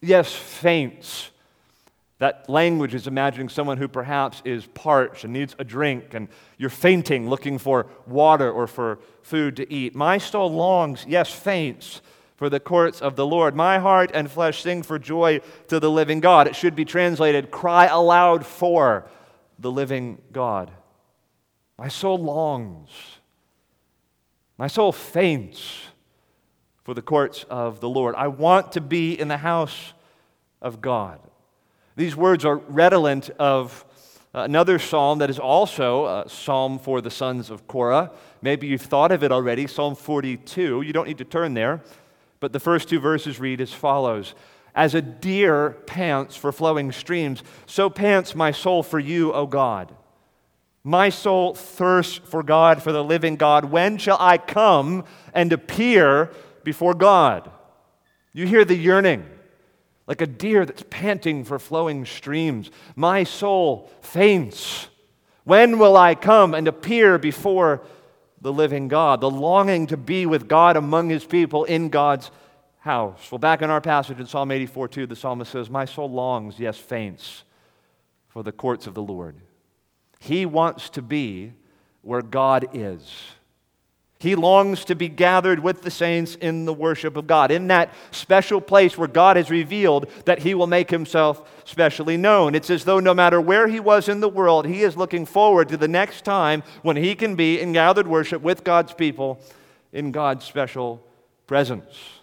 yes, 0.01 0.33
faints. 0.33 1.29
That 2.19 2.49
language 2.49 2.95
is 2.95 3.05
imagining 3.05 3.49
someone 3.49 3.77
who 3.77 3.87
perhaps 3.87 4.41
is 4.45 4.65
parched 4.67 5.25
and 5.25 5.33
needs 5.33 5.55
a 5.59 5.63
drink, 5.63 6.13
and 6.13 6.29
you're 6.57 6.69
fainting, 6.69 7.29
looking 7.29 7.57
for 7.57 7.87
water 8.07 8.49
or 8.49 8.65
for 8.65 8.99
food 9.23 9.57
to 9.57 9.71
eat. 9.71 9.93
My 9.93 10.17
soul 10.17 10.51
longs, 10.51 11.05
yes, 11.07 11.31
faints 11.31 12.01
for 12.37 12.49
the 12.49 12.59
courts 12.59 13.01
of 13.01 13.15
the 13.15 13.25
Lord. 13.25 13.55
My 13.55 13.77
heart 13.77 14.09
and 14.13 14.31
flesh 14.31 14.61
sing 14.63 14.83
for 14.83 14.97
joy 14.97 15.41
to 15.67 15.79
the 15.79 15.91
living 15.91 16.19
God. 16.19 16.47
It 16.47 16.55
should 16.55 16.75
be 16.75 16.85
translated, 16.85 17.51
cry 17.51 17.87
aloud 17.87 18.45
for 18.45 19.05
the 19.59 19.71
living 19.71 20.21
God. 20.31 20.71
My 21.77 21.87
soul 21.87 22.17
longs, 22.17 22.89
my 24.57 24.67
soul 24.67 24.91
faints 24.91 25.87
for 26.83 26.93
the 26.93 27.01
courts 27.01 27.45
of 27.49 27.79
the 27.79 27.89
Lord. 27.89 28.15
I 28.15 28.27
want 28.27 28.73
to 28.73 28.81
be 28.81 29.19
in 29.19 29.27
the 29.27 29.37
house 29.37 29.93
of 30.61 30.81
God. 30.81 31.19
These 31.95 32.15
words 32.15 32.45
are 32.45 32.57
redolent 32.57 33.29
of 33.31 33.85
another 34.33 34.79
psalm 34.79 35.19
that 35.19 35.29
is 35.29 35.39
also 35.39 36.05
a 36.05 36.29
psalm 36.29 36.79
for 36.79 37.01
the 37.01 37.11
sons 37.11 37.49
of 37.49 37.67
Korah. 37.67 38.11
Maybe 38.41 38.67
you've 38.67 38.81
thought 38.81 39.11
of 39.11 39.23
it 39.23 39.31
already, 39.31 39.67
Psalm 39.67 39.95
42. 39.95 40.81
You 40.81 40.93
don't 40.93 41.07
need 41.07 41.19
to 41.19 41.25
turn 41.25 41.53
there. 41.53 41.81
But 42.39 42.51
the 42.51 42.59
first 42.59 42.89
two 42.89 42.99
verses 42.99 43.39
read 43.39 43.61
as 43.61 43.71
follows 43.71 44.35
As 44.75 44.95
a 44.95 45.01
deer 45.01 45.71
pants 45.85 46.35
for 46.35 46.51
flowing 46.51 46.91
streams, 46.91 47.43
so 47.65 47.89
pants 47.89 48.33
my 48.33 48.51
soul 48.51 48.81
for 48.81 48.99
you, 48.99 49.31
O 49.33 49.45
God. 49.45 49.93
My 50.83 51.09
soul 51.09 51.53
thirsts 51.53 52.19
for 52.25 52.43
God, 52.43 52.83
for 52.83 52.91
the 52.91 53.03
living 53.03 53.35
God. 53.37 53.65
When 53.65 53.97
shall 53.97 54.17
I 54.19 54.37
come 54.37 55.05
and 55.33 55.53
appear 55.53 56.31
before 56.63 56.93
God? 56.93 57.49
You 58.33 58.47
hear 58.47 58.65
the 58.65 58.75
yearning, 58.75 59.25
like 60.07 60.21
a 60.21 60.27
deer 60.27 60.65
that's 60.65 60.83
panting 60.89 61.45
for 61.45 61.59
flowing 61.59 62.05
streams. 62.05 62.69
My 62.95 63.23
soul 63.23 63.91
faints. 64.01 64.87
When 65.45 65.77
will 65.77 65.95
I 65.95 66.15
come 66.15 66.53
and 66.53 66.67
appear 66.67 67.17
before 67.17 67.81
the 68.41 68.51
living 68.51 68.89
God, 68.89 69.21
the 69.21 69.29
longing 69.29 69.87
to 69.87 69.97
be 69.97 70.25
with 70.25 70.49
God 70.49 70.75
among 70.75 71.09
his 71.09 71.23
people 71.23 71.63
in 71.63 71.87
God's 71.89 72.29
house. 72.83 73.31
Well, 73.31 73.39
back 73.39 73.61
in 73.61 73.69
our 73.69 73.79
passage 73.79 74.19
in 74.19 74.25
Psalm 74.25 74.51
84 74.51 74.89
2, 74.89 75.07
the 75.07 75.15
psalmist 75.15 75.51
says, 75.51 75.69
My 75.69 75.85
soul 75.85 76.11
longs, 76.11 76.59
yes, 76.59 76.77
faints, 76.77 77.43
for 78.27 78.43
the 78.43 78.51
courts 78.51 78.87
of 78.87 78.93
the 78.93 79.01
Lord. 79.01 79.37
He 80.19 80.45
wants 80.45 80.89
to 80.91 81.01
be 81.01 81.53
where 82.01 82.21
God 82.21 82.67
is. 82.73 83.09
He 84.19 84.35
longs 84.35 84.83
to 84.85 84.95
be 84.95 85.07
gathered 85.07 85.59
with 85.59 85.81
the 85.81 85.91
saints 85.91 86.35
in 86.35 86.65
the 86.65 86.73
worship 86.73 87.15
of 87.15 87.25
God, 87.25 87.51
in 87.51 87.67
that 87.67 87.93
special 88.11 88.59
place 88.59 88.97
where 88.97 89.07
God 89.07 89.37
has 89.37 89.49
revealed 89.49 90.09
that 90.25 90.39
He 90.39 90.53
will 90.53 90.67
make 90.67 90.89
Himself 90.89 91.49
specially 91.63 92.17
known. 92.17 92.53
It's 92.53 92.69
as 92.69 92.83
though 92.83 92.99
no 92.99 93.13
matter 93.13 93.39
where 93.39 93.69
He 93.69 93.79
was 93.79 94.09
in 94.09 94.19
the 94.19 94.29
world, 94.29 94.65
He 94.65 94.81
is 94.81 94.97
looking 94.97 95.25
forward 95.25 95.69
to 95.69 95.77
the 95.77 95.87
next 95.87 96.25
time 96.25 96.63
when 96.81 96.97
He 96.97 97.15
can 97.15 97.35
be 97.35 97.61
in 97.61 97.71
gathered 97.71 98.07
worship 98.07 98.41
with 98.41 98.65
God's 98.65 98.93
people 98.93 99.39
in 99.93 100.11
God's 100.11 100.43
special 100.43 101.01
presence. 101.47 102.22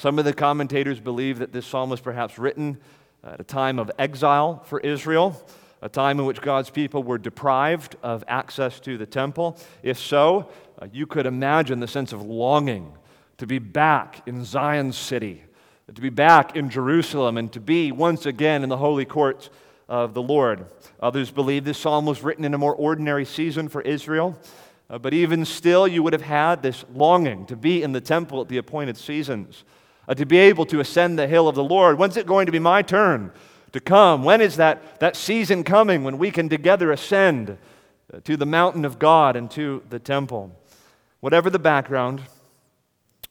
Some 0.00 0.18
of 0.18 0.24
the 0.24 0.32
commentators 0.32 0.98
believe 0.98 1.40
that 1.40 1.52
this 1.52 1.66
psalm 1.66 1.90
was 1.90 2.00
perhaps 2.00 2.38
written 2.38 2.78
at 3.22 3.38
a 3.38 3.44
time 3.44 3.78
of 3.78 3.90
exile 3.98 4.62
for 4.64 4.80
Israel 4.80 5.38
a 5.82 5.90
time 5.90 6.18
in 6.18 6.24
which 6.24 6.40
God's 6.40 6.70
people 6.70 7.02
were 7.02 7.18
deprived 7.18 7.96
of 8.02 8.24
access 8.26 8.80
to 8.80 8.96
the 8.96 9.04
temple? 9.04 9.58
If 9.82 9.98
so, 9.98 10.48
uh, 10.78 10.86
you 10.90 11.06
could 11.06 11.26
imagine 11.26 11.80
the 11.80 11.86
sense 11.86 12.14
of 12.14 12.22
longing 12.22 12.96
to 13.36 13.46
be 13.46 13.58
back 13.58 14.26
in 14.26 14.42
Zion's 14.42 14.96
city, 14.96 15.42
to 15.94 16.00
be 16.00 16.08
back 16.08 16.56
in 16.56 16.70
Jerusalem, 16.70 17.36
and 17.36 17.52
to 17.52 17.60
be 17.60 17.92
once 17.92 18.24
again 18.24 18.62
in 18.62 18.70
the 18.70 18.78
holy 18.78 19.04
courts 19.04 19.50
of 19.86 20.14
the 20.14 20.22
Lord. 20.22 20.64
Others 21.00 21.30
believe 21.30 21.64
this 21.64 21.76
psalm 21.76 22.06
was 22.06 22.22
written 22.22 22.46
in 22.46 22.54
a 22.54 22.58
more 22.58 22.74
ordinary 22.74 23.26
season 23.26 23.68
for 23.68 23.82
Israel. 23.82 24.38
Uh, 24.88 24.96
but 24.96 25.12
even 25.12 25.44
still, 25.44 25.86
you 25.86 26.02
would 26.02 26.14
have 26.14 26.22
had 26.22 26.62
this 26.62 26.86
longing 26.94 27.44
to 27.44 27.54
be 27.54 27.82
in 27.82 27.92
the 27.92 28.00
temple 28.00 28.40
at 28.40 28.48
the 28.48 28.56
appointed 28.56 28.96
seasons, 28.96 29.62
uh, 30.08 30.14
to 30.14 30.26
be 30.26 30.38
able 30.38 30.66
to 30.66 30.80
ascend 30.80 31.18
the 31.18 31.26
hill 31.26 31.48
of 31.48 31.54
the 31.54 31.64
Lord. 31.64 31.98
When's 31.98 32.16
it 32.16 32.26
going 32.26 32.46
to 32.46 32.52
be 32.52 32.58
my 32.58 32.82
turn 32.82 33.32
to 33.72 33.80
come? 33.80 34.24
When 34.24 34.40
is 34.40 34.56
that, 34.56 35.00
that 35.00 35.16
season 35.16 35.64
coming 35.64 36.04
when 36.04 36.18
we 36.18 36.30
can 36.30 36.48
together 36.48 36.90
ascend 36.92 37.58
uh, 38.12 38.20
to 38.24 38.36
the 38.36 38.46
mountain 38.46 38.84
of 38.84 38.98
God 38.98 39.36
and 39.36 39.50
to 39.52 39.82
the 39.88 39.98
temple? 39.98 40.52
Whatever 41.20 41.50
the 41.50 41.58
background, 41.58 42.22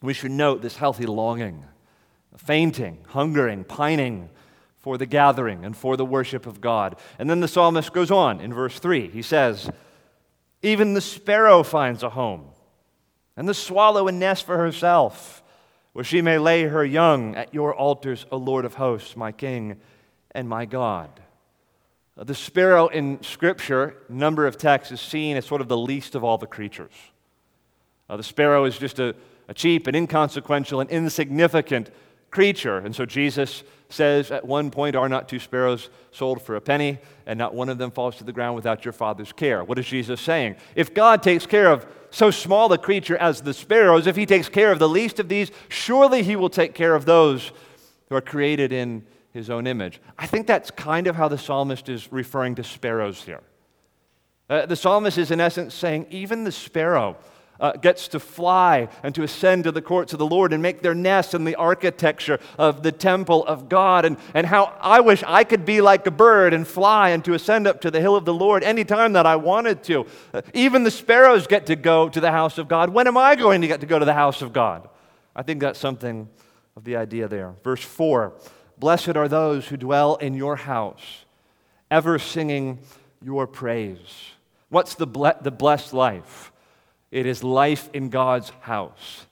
we 0.01 0.13
should 0.13 0.31
note 0.31 0.61
this 0.61 0.77
healthy 0.77 1.05
longing, 1.05 1.65
fainting, 2.38 2.99
hungering, 3.07 3.63
pining 3.63 4.29
for 4.77 4.97
the 4.97 5.05
gathering 5.05 5.65
and 5.65 5.75
for 5.75 5.97
the 5.97 6.05
worship 6.05 6.45
of 6.45 6.61
God. 6.61 6.95
And 7.17 7.29
then 7.29 7.41
the 7.41 7.47
psalmist 7.47 7.93
goes 7.93 8.11
on 8.11 8.39
in 8.39 8.53
verse 8.53 8.79
3. 8.79 9.09
He 9.09 9.21
says, 9.21 9.69
Even 10.61 10.93
the 10.93 11.01
sparrow 11.01 11.63
finds 11.63 12.01
a 12.01 12.09
home, 12.09 12.45
and 13.35 13.47
the 13.47 13.53
swallow 13.53 14.07
a 14.07 14.11
nest 14.11 14.45
for 14.45 14.57
herself, 14.57 15.38
where 16.00 16.06
she 16.06 16.22
may 16.22 16.38
lay 16.38 16.63
her 16.63 16.86
young 16.86 17.36
at 17.36 17.53
your 17.53 17.75
altars, 17.75 18.25
O 18.32 18.38
Lord 18.38 18.63
of 18.63 18.75
hosts, 18.75 19.18
my 19.18 19.34
King 19.34 19.82
and 20.32 20.48
my 20.48 20.63
God. 20.63 21.10
Uh, 22.18 22.24
the 22.24 22.34
sparrow 22.34 22.88
in 22.88 23.22
Scripture, 23.22 23.98
number 24.08 24.48
of 24.48 24.58
texts, 24.58 24.94
is 24.94 25.01
seen 25.01 25.36
as 25.36 25.46
sort 25.46 25.60
of 25.60 25.68
the 25.68 25.75
least 25.75 26.15
of 26.15 26.24
all 26.24 26.38
the 26.38 26.48
creatures. 26.48 26.94
Uh, 28.10 28.15
the 28.15 28.24
sparrow 28.24 28.63
is 28.63 28.77
just 28.77 29.00
a, 29.00 29.13
a 29.50 29.53
cheap 29.53 29.88
and 29.88 29.96
inconsequential 29.98 30.79
and 30.79 30.89
insignificant 30.89 31.89
creature. 32.32 32.77
And 32.77 32.96
so 32.96 33.06
Jesus 33.06 33.65
says 33.89 34.31
at 34.31 34.46
one 34.46 34.72
point, 34.72 34.96
Are 34.96 35.10
not 35.10 35.27
two 35.27 35.39
sparrows 35.39 35.89
sold 36.12 36.41
for 36.41 36.55
a 36.55 36.62
penny, 36.62 37.00
and 37.25 37.38
not 37.38 37.53
one 37.53 37.69
of 37.69 37.77
them 37.77 37.91
falls 37.91 38.15
to 38.17 38.24
the 38.24 38.34
ground 38.34 38.55
without 38.55 38.86
your 38.86 38.93
Father's 38.93 39.34
care? 39.34 39.63
What 39.63 39.79
is 39.79 39.88
Jesus 39.88 40.22
saying? 40.22 40.55
If 40.75 40.93
God 40.93 41.22
takes 41.22 41.46
care 41.46 41.72
of 41.72 41.86
so 42.12 42.31
small 42.31 42.72
a 42.74 42.77
creature 42.77 43.17
as 43.17 43.41
the 43.41 43.53
sparrows, 43.53 44.08
if 44.08 44.15
He 44.15 44.25
takes 44.25 44.50
care 44.50 44.72
of 44.72 44.79
the 44.79 44.89
least 44.89 45.19
of 45.19 45.29
these, 45.29 45.51
surely 45.67 46.24
He 46.24 46.36
will 46.36 46.50
take 46.50 46.74
care 46.74 46.96
of 46.96 47.05
those 47.05 47.51
who 48.10 48.15
are 48.15 48.22
created 48.22 48.72
in 48.72 49.05
his 49.31 49.50
own 49.50 49.67
image. 49.67 50.01
I 50.17 50.25
think 50.25 50.48
that's 50.48 50.72
kind 50.72 51.08
of 51.08 51.15
how 51.15 51.27
the 51.27 51.38
psalmist 51.38 51.89
is 51.89 52.12
referring 52.12 52.55
to 52.55 52.63
sparrows 52.63 53.24
here. 53.24 53.41
Uh, 54.50 54.65
the 54.65 54.75
psalmist 54.75 55.17
is, 55.17 55.29
in 55.29 55.39
essence, 55.39 55.75
saying, 55.75 56.08
even 56.10 56.43
the 56.43 56.51
sparrow 56.51 57.17
uh, 57.60 57.74
gets 57.74 58.08
to 58.10 58.20
fly 58.20 58.88
and 59.04 59.13
to 59.16 59.24
ascend 59.24 59.66
to 59.66 59.72
the 59.72 59.82
courts 59.82 60.13
of 60.13 60.20
the 60.20 60.25
Lord 60.25 60.54
and 60.54 60.62
make 60.62 60.82
their 60.82 60.96
nest 60.96 61.34
in 61.34 61.44
the 61.44 61.56
architecture 61.56 62.39
of 62.58 62.84
the 62.84 62.92
temple 62.92 63.46
of 63.46 63.70
God. 63.70 64.06
And, 64.06 64.18
and 64.34 64.48
how 64.48 64.75
I 64.80 65.01
wish 65.01 65.24
I 65.25 65.44
could 65.44 65.66
be 65.66 65.82
like 65.82 66.08
a 66.08 66.12
bird 66.12 66.54
and 66.54 66.68
fly 66.68 67.10
and 67.10 67.24
to 67.25 67.34
ascend 67.34 67.68
up 67.68 67.82
to 67.82 67.92
the 67.92 68.01
hill 68.01 68.16
of 68.16 68.25
the 68.25 68.34
Lord 68.34 68.63
anytime 68.63 69.13
that 69.13 69.25
I 69.25 69.36
wanted 69.36 69.84
to. 69.84 70.06
Uh, 70.34 70.42
even 70.54 70.84
the 70.84 70.92
sparrows 70.92 71.48
get 71.48 71.66
to 71.68 71.75
go 71.75 72.10
to 72.10 72.20
the 72.20 72.32
house 72.32 72.58
of 72.58 72.68
God. 72.68 72.89
When 72.89 73.08
am 73.08 73.18
I 73.18 73.36
going 73.36 73.62
to 73.62 73.68
get 73.68 73.82
to 73.82 73.88
go 73.88 74.00
to 74.00 74.06
the 74.06 74.13
house 74.13 74.42
of 74.42 74.54
God? 74.54 74.88
I 75.36 75.44
think 75.44 75.62
that's 75.62 75.80
something 75.80 76.30
of 76.75 76.84
the 76.84 76.96
idea 76.96 77.28
there. 77.28 77.56
Verse 77.63 77.84
4 77.84 78.34
Blessed 78.78 79.18
are 79.18 79.28
those 79.28 79.68
who 79.68 79.78
dwell 79.78 80.16
in 80.16 80.34
your 80.34 80.56
house, 80.56 81.25
ever 81.92 82.18
singing 82.18 82.80
your 83.22 83.46
praise. 83.46 83.98
What's 84.70 84.96
the, 84.96 85.08
ble- 85.08 85.34
the 85.42 85.51
blessed 85.51 85.94
life? 85.94 86.49
It 87.12 87.25
is 87.25 87.44
life 87.44 87.89
in 87.94 88.10
God's 88.10 88.50
house. 88.62 89.25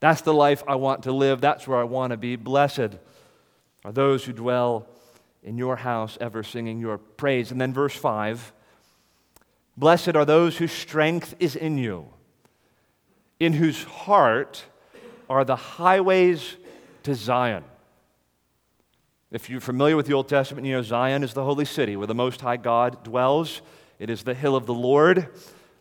That's 0.00 0.20
the 0.20 0.34
life 0.34 0.62
I 0.68 0.76
want 0.76 1.04
to 1.04 1.12
live. 1.12 1.40
That's 1.40 1.66
where 1.66 1.78
I 1.78 1.84
want 1.84 2.12
to 2.12 2.16
be. 2.16 2.36
Blessed 2.36 2.98
are 3.84 3.92
those 3.92 4.24
who 4.24 4.32
dwell 4.32 4.86
in 5.42 5.56
your 5.58 5.76
house, 5.76 6.18
ever 6.20 6.42
singing 6.42 6.80
your 6.80 6.98
praise. 6.98 7.50
And 7.50 7.60
then 7.60 7.72
verse 7.72 7.94
5 7.94 8.52
Blessed 9.76 10.16
are 10.16 10.24
those 10.24 10.56
whose 10.56 10.72
strength 10.72 11.34
is 11.38 11.54
in 11.54 11.78
you, 11.78 12.06
in 13.38 13.52
whose 13.52 13.84
heart 13.84 14.64
are 15.28 15.44
the 15.44 15.56
highways 15.56 16.56
to 17.02 17.14
Zion. 17.14 17.64
If 19.30 19.50
you're 19.50 19.60
familiar 19.60 19.96
with 19.96 20.06
the 20.06 20.14
Old 20.14 20.28
Testament, 20.28 20.66
you 20.66 20.72
know 20.72 20.82
Zion 20.82 21.22
is 21.22 21.34
the 21.34 21.44
holy 21.44 21.64
city 21.64 21.96
where 21.96 22.06
the 22.06 22.14
Most 22.14 22.40
High 22.40 22.56
God 22.56 23.02
dwells. 23.02 23.60
It 23.98 24.08
is 24.08 24.22
the 24.22 24.34
hill 24.34 24.56
of 24.56 24.66
the 24.66 24.74
Lord. 24.74 25.28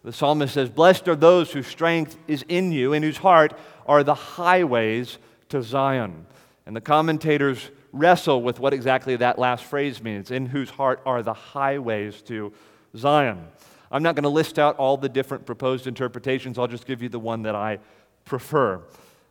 The 0.06 0.14
psalmist 0.14 0.54
says, 0.54 0.70
Blessed 0.70 1.08
are 1.08 1.16
those 1.16 1.52
whose 1.52 1.66
strength 1.66 2.16
is 2.28 2.46
in 2.48 2.72
you, 2.72 2.94
and 2.94 3.04
whose 3.04 3.18
heart 3.18 3.58
are 3.88 4.04
the 4.04 4.14
highways 4.14 5.18
to 5.50 5.64
Zion. 5.64 6.28
And 6.68 6.76
the 6.76 6.82
commentators 6.82 7.72
wrestle 7.92 8.44
with 8.44 8.60
what 8.60 8.72
exactly 8.72 9.16
that 9.16 9.40
last 9.40 9.64
phrase 9.64 10.04
means 10.04 10.30
in 10.30 10.46
whose 10.46 10.70
heart 10.70 11.02
are 11.08 11.24
the 11.24 11.34
highways 11.34 12.22
to 12.24 12.54
Zion. 12.96 13.48
I'm 13.92 14.04
not 14.04 14.14
going 14.14 14.24
to 14.24 14.30
list 14.30 14.60
out 14.60 14.78
all 14.78 14.96
the 14.96 15.10
different 15.10 15.48
proposed 15.48 15.88
interpretations, 15.88 16.60
I'll 16.60 16.68
just 16.68 16.86
give 16.86 17.02
you 17.02 17.10
the 17.10 17.20
one 17.20 17.42
that 17.42 17.56
I 17.56 17.80
prefer. 18.26 18.82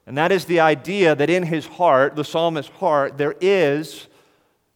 And 0.08 0.18
that 0.18 0.32
is 0.32 0.44
the 0.44 0.58
idea 0.58 1.14
that 1.14 1.30
in 1.30 1.44
his 1.44 1.66
heart, 1.66 2.16
the 2.16 2.24
psalmist's 2.24 2.72
heart, 2.72 3.16
there 3.16 3.36
is 3.40 4.08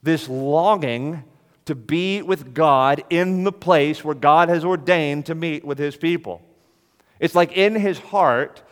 this 0.05 0.29
longing 0.29 1.25
to 1.69 1.75
be 1.75 2.23
with 2.23 2.55
God 2.55 3.05
in 3.11 3.45
the 3.45 3.53
place 3.53 4.03
where 4.03 4.15
God 4.15 4.49
has 4.49 4.65
ordained 4.65 5.27
to 5.27 5.35
meet 5.35 5.67
with 5.67 5.77
his 5.77 5.99
people. 5.99 6.41
It's 7.21 7.35
like 7.35 7.53
in 7.53 7.75
his 7.75 7.99
heart, 7.99 8.63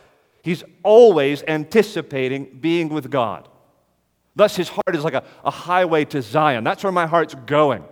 he's 0.41 0.63
always 0.81 1.43
anticipating 1.47 2.57
being 2.59 2.89
with 2.89 3.11
God. 3.11 3.47
Thus, 4.35 4.55
his 4.55 4.69
heart 4.69 4.95
is 4.95 5.03
like 5.03 5.13
a, 5.13 5.23
a 5.45 5.51
highway 5.51 6.05
to 6.05 6.23
Zion. 6.23 6.63
That's 6.63 6.83
where 6.83 6.91
my 6.91 7.05
heart's 7.05 7.35
going. 7.35 7.83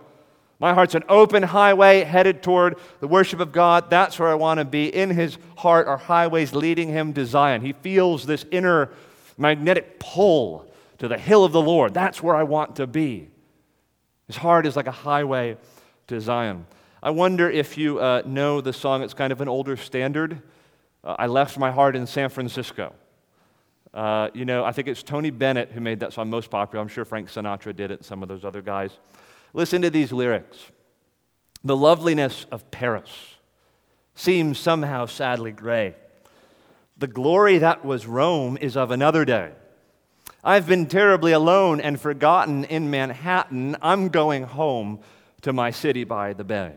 My 0.58 0.74
heart's 0.74 0.96
an 0.96 1.04
open 1.08 1.44
highway 1.44 2.02
headed 2.02 2.42
toward 2.42 2.76
the 2.98 3.06
worship 3.06 3.38
of 3.38 3.52
God. 3.52 3.88
That's 3.88 4.18
where 4.18 4.28
I 4.28 4.34
want 4.34 4.58
to 4.58 4.64
be. 4.64 4.92
In 4.92 5.10
his 5.10 5.38
heart 5.56 5.86
are 5.86 5.98
highways 5.98 6.52
leading 6.52 6.88
him 6.88 7.12
to 7.14 7.24
Zion. 7.26 7.62
He 7.62 7.74
feels 7.74 8.26
this 8.26 8.44
inner 8.50 8.90
magnetic 9.38 10.00
pull 10.00 10.68
to 10.98 11.06
the 11.06 11.18
hill 11.18 11.44
of 11.44 11.52
the 11.52 11.62
Lord. 11.62 11.94
That's 11.94 12.24
where 12.24 12.34
I 12.34 12.42
want 12.42 12.74
to 12.76 12.88
be. 12.88 13.30
His 14.26 14.36
heart 14.36 14.66
is 14.66 14.76
like 14.76 14.86
a 14.86 14.92
highway 14.92 15.56
to 16.08 16.20
Zion. 16.20 16.66
I 17.02 17.10
wonder 17.10 17.48
if 17.48 17.78
you 17.78 18.00
uh, 18.00 18.22
know 18.26 18.60
the 18.60 18.72
song, 18.72 19.02
it's 19.02 19.14
kind 19.14 19.32
of 19.32 19.40
an 19.40 19.48
older 19.48 19.76
standard. 19.76 20.42
Uh, 21.04 21.14
I 21.18 21.26
left 21.26 21.58
my 21.58 21.70
heart 21.70 21.94
in 21.94 22.06
San 22.06 22.28
Francisco. 22.28 22.92
Uh, 23.94 24.28
you 24.34 24.44
know, 24.44 24.64
I 24.64 24.72
think 24.72 24.88
it's 24.88 25.02
Tony 25.02 25.30
Bennett 25.30 25.70
who 25.70 25.80
made 25.80 26.00
that 26.00 26.12
song 26.12 26.28
most 26.28 26.50
popular. 26.50 26.82
I'm 26.82 26.88
sure 26.88 27.04
Frank 27.04 27.28
Sinatra 27.30 27.74
did 27.74 27.90
it, 27.90 28.00
and 28.00 28.04
some 28.04 28.22
of 28.22 28.28
those 28.28 28.44
other 28.44 28.60
guys. 28.60 28.90
Listen 29.54 29.82
to 29.82 29.90
these 29.90 30.12
lyrics. 30.12 30.58
The 31.64 31.76
loveliness 31.76 32.46
of 32.50 32.70
Paris 32.70 33.36
seems 34.14 34.58
somehow 34.58 35.06
sadly 35.06 35.52
gray. 35.52 35.94
The 36.98 37.06
glory 37.06 37.58
that 37.58 37.84
was 37.84 38.06
Rome 38.06 38.58
is 38.60 38.76
of 38.76 38.90
another 38.90 39.24
day. 39.24 39.52
I've 40.46 40.68
been 40.68 40.86
terribly 40.86 41.32
alone 41.32 41.80
and 41.80 42.00
forgotten 42.00 42.62
in 42.62 42.88
Manhattan. 42.88 43.76
I'm 43.82 44.10
going 44.10 44.44
home 44.44 45.00
to 45.42 45.52
my 45.52 45.72
city 45.72 46.04
by 46.04 46.34
the 46.34 46.44
bay. 46.44 46.74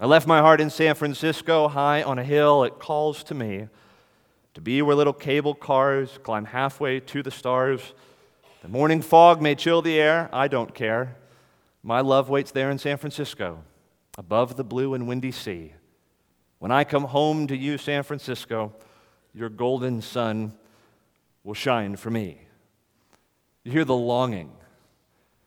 I 0.00 0.06
left 0.06 0.26
my 0.26 0.38
heart 0.38 0.58
in 0.58 0.70
San 0.70 0.94
Francisco, 0.94 1.68
high 1.68 2.02
on 2.02 2.18
a 2.18 2.24
hill. 2.24 2.64
It 2.64 2.78
calls 2.78 3.24
to 3.24 3.34
me 3.34 3.68
to 4.54 4.62
be 4.62 4.80
where 4.80 4.96
little 4.96 5.12
cable 5.12 5.54
cars 5.54 6.18
climb 6.22 6.46
halfway 6.46 6.98
to 7.00 7.22
the 7.22 7.30
stars. 7.30 7.92
The 8.62 8.68
morning 8.68 9.02
fog 9.02 9.42
may 9.42 9.54
chill 9.54 9.82
the 9.82 10.00
air. 10.00 10.30
I 10.32 10.48
don't 10.48 10.74
care. 10.74 11.18
My 11.82 12.00
love 12.00 12.30
waits 12.30 12.52
there 12.52 12.70
in 12.70 12.78
San 12.78 12.96
Francisco, 12.96 13.62
above 14.16 14.56
the 14.56 14.64
blue 14.64 14.94
and 14.94 15.06
windy 15.06 15.32
sea. 15.32 15.74
When 16.58 16.72
I 16.72 16.84
come 16.84 17.04
home 17.04 17.48
to 17.48 17.54
you, 17.54 17.76
San 17.76 18.02
Francisco, 18.02 18.72
your 19.34 19.50
golden 19.50 20.00
sun 20.00 20.54
will 21.44 21.52
shine 21.52 21.96
for 21.96 22.10
me. 22.10 22.41
You 23.64 23.72
hear 23.72 23.84
the 23.84 23.96
longing. 23.96 24.50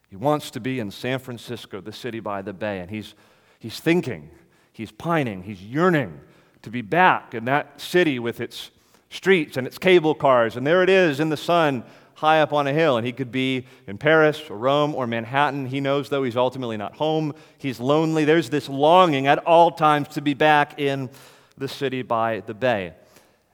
He 0.10 0.16
wants 0.16 0.52
to 0.52 0.60
be 0.60 0.80
in 0.80 0.92
San 0.92 1.20
Francisco, 1.20 1.82
the 1.82 1.92
city 1.92 2.20
by 2.20 2.42
the 2.42 2.54
bay, 2.54 2.80
and 2.80 2.90
he's, 2.90 3.16
he's 3.60 3.80
thinking, 3.80 4.30
he's 4.72 4.92
pining, 4.92 5.44
he's 5.44 5.62
yearning 5.62 6.22
to 6.62 6.70
be 6.70 6.82
back 6.82 7.34
in 7.34 7.46
that 7.46 7.82
city 7.82 8.18
with 8.18 8.40
its 8.40 8.72
streets 9.10 9.58
and 9.58 9.68
its 9.68 9.78
cable 9.78 10.16
cars. 10.16 10.56
And 10.56 10.66
there 10.66 10.84
it 10.84 10.90
is 10.90 11.20
in 11.20 11.30
the 11.30 11.38
sun, 11.38 11.84
high 12.16 12.42
up 12.42 12.54
on 12.54 12.66
a 12.68 12.74
hill. 12.74 12.98
And 12.98 13.06
he 13.06 13.14
could 13.14 13.32
be 13.32 13.66
in 13.88 13.98
Paris 13.98 14.50
or 14.50 14.58
Rome 14.58 14.96
or 14.96 15.06
Manhattan. 15.06 15.68
He 15.68 15.80
knows, 15.80 16.10
though, 16.10 16.24
he's 16.24 16.38
ultimately 16.38 16.78
not 16.78 16.96
home. 16.96 17.34
He's 17.58 17.80
lonely. 17.80 18.26
There's 18.26 18.50
this 18.50 18.70
longing 18.70 19.28
at 19.28 19.40
all 19.40 19.72
times 19.72 20.08
to 20.10 20.22
be 20.22 20.34
back 20.34 20.80
in 20.80 21.10
the 21.58 21.68
city 21.68 22.02
by 22.02 22.42
the 22.42 22.54
bay. 22.54 22.94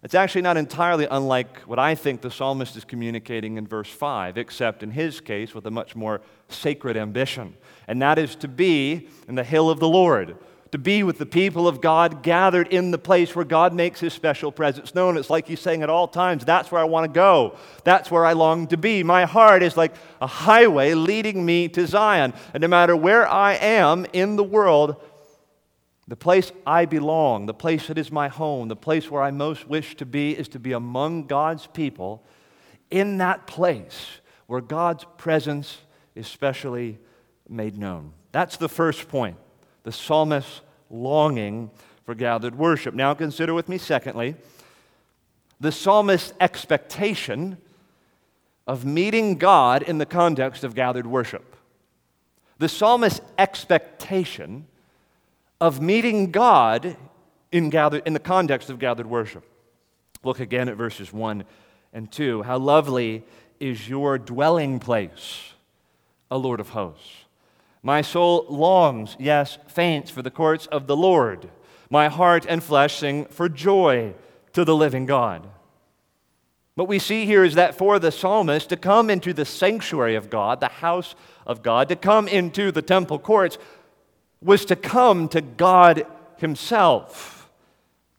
It's 0.03 0.15
actually 0.15 0.41
not 0.41 0.57
entirely 0.57 1.07
unlike 1.09 1.59
what 1.61 1.77
I 1.77 1.93
think 1.93 2.21
the 2.21 2.31
psalmist 2.31 2.75
is 2.75 2.83
communicating 2.83 3.57
in 3.57 3.67
verse 3.67 3.89
5, 3.89 4.35
except 4.35 4.81
in 4.81 4.91
his 4.91 5.21
case 5.21 5.53
with 5.53 5.67
a 5.67 5.71
much 5.71 5.95
more 5.95 6.21
sacred 6.49 6.97
ambition. 6.97 7.55
And 7.87 8.01
that 8.01 8.17
is 8.17 8.35
to 8.37 8.47
be 8.47 9.07
in 9.27 9.35
the 9.35 9.43
hill 9.43 9.69
of 9.69 9.79
the 9.79 9.87
Lord, 9.87 10.37
to 10.71 10.79
be 10.79 11.03
with 11.03 11.19
the 11.19 11.25
people 11.27 11.67
of 11.67 11.81
God 11.81 12.23
gathered 12.23 12.69
in 12.69 12.89
the 12.89 12.97
place 12.97 13.35
where 13.35 13.45
God 13.45 13.75
makes 13.75 13.99
his 13.99 14.13
special 14.13 14.51
presence 14.51 14.95
known. 14.95 15.17
It's 15.17 15.29
like 15.29 15.47
he's 15.47 15.59
saying 15.59 15.83
at 15.83 15.89
all 15.89 16.07
times, 16.07 16.45
that's 16.45 16.71
where 16.71 16.81
I 16.81 16.85
want 16.85 17.03
to 17.03 17.13
go. 17.13 17.55
That's 17.83 18.09
where 18.09 18.25
I 18.25 18.33
long 18.33 18.65
to 18.67 18.77
be. 18.77 19.03
My 19.03 19.25
heart 19.25 19.61
is 19.61 19.77
like 19.77 19.93
a 20.19 20.27
highway 20.27 20.95
leading 20.95 21.45
me 21.45 21.67
to 21.69 21.85
Zion. 21.85 22.33
And 22.55 22.61
no 22.61 22.67
matter 22.67 22.95
where 22.95 23.27
I 23.27 23.53
am 23.53 24.07
in 24.13 24.35
the 24.35 24.43
world, 24.43 24.95
the 26.11 26.17
place 26.17 26.51
I 26.67 26.83
belong, 26.83 27.45
the 27.45 27.53
place 27.53 27.87
that 27.87 27.97
is 27.97 28.11
my 28.11 28.27
home, 28.27 28.67
the 28.67 28.75
place 28.75 29.09
where 29.09 29.23
I 29.23 29.31
most 29.31 29.69
wish 29.69 29.95
to 29.95 30.05
be 30.05 30.37
is 30.37 30.49
to 30.49 30.59
be 30.59 30.73
among 30.73 31.25
God's 31.25 31.67
people 31.67 32.21
in 32.89 33.19
that 33.19 33.47
place 33.47 34.19
where 34.45 34.59
God's 34.59 35.05
presence 35.17 35.77
is 36.13 36.27
specially 36.27 36.99
made 37.47 37.77
known. 37.77 38.11
That's 38.33 38.57
the 38.57 38.67
first 38.67 39.07
point. 39.07 39.37
The 39.83 39.93
psalmist's 39.93 40.59
longing 40.89 41.71
for 42.03 42.13
gathered 42.13 42.55
worship. 42.55 42.93
Now 42.93 43.13
consider 43.13 43.53
with 43.53 43.69
me, 43.69 43.77
secondly, 43.77 44.35
the 45.61 45.71
psalmist's 45.71 46.33
expectation 46.41 47.57
of 48.67 48.83
meeting 48.83 49.37
God 49.37 49.81
in 49.81 49.97
the 49.97 50.05
context 50.05 50.65
of 50.65 50.75
gathered 50.75 51.07
worship. 51.07 51.55
The 52.57 52.67
psalmist's 52.67 53.21
expectation 53.37 54.65
of 55.61 55.79
meeting 55.79 56.31
God 56.31 56.97
in, 57.51 57.69
gathered, 57.69 58.01
in 58.07 58.13
the 58.13 58.19
context 58.19 58.71
of 58.71 58.79
gathered 58.79 59.05
worship. 59.05 59.45
Look 60.23 60.39
again 60.39 60.67
at 60.67 60.75
verses 60.75 61.13
1 61.13 61.43
and 61.93 62.11
2. 62.11 62.41
How 62.41 62.57
lovely 62.57 63.23
is 63.59 63.87
your 63.87 64.17
dwelling 64.17 64.79
place, 64.79 65.53
O 66.31 66.37
Lord 66.37 66.59
of 66.59 66.69
hosts. 66.69 67.25
My 67.83 68.01
soul 68.01 68.45
longs, 68.49 69.15
yes, 69.19 69.59
faints 69.67 70.09
for 70.09 70.23
the 70.23 70.31
courts 70.31 70.65
of 70.65 70.87
the 70.87 70.97
Lord. 70.97 71.49
My 71.89 72.07
heart 72.07 72.45
and 72.49 72.63
flesh 72.63 72.97
sing 72.97 73.25
for 73.25 73.47
joy 73.47 74.15
to 74.53 74.65
the 74.65 74.75
living 74.75 75.05
God. 75.05 75.47
What 76.75 76.87
we 76.87 76.99
see 76.99 77.25
here 77.25 77.43
is 77.43 77.55
that 77.55 77.77
for 77.77 77.99
the 77.99 78.11
psalmist 78.11 78.69
to 78.69 78.77
come 78.77 79.09
into 79.09 79.33
the 79.33 79.45
sanctuary 79.45 80.15
of 80.15 80.29
God, 80.29 80.59
the 80.59 80.67
house 80.67 81.15
of 81.45 81.61
God, 81.61 81.89
to 81.89 81.95
come 81.95 82.27
into 82.27 82.71
the 82.71 82.81
temple 82.81 83.19
courts, 83.19 83.57
was 84.43 84.65
to 84.65 84.75
come 84.75 85.27
to 85.29 85.41
God 85.41 86.05
Himself. 86.37 87.49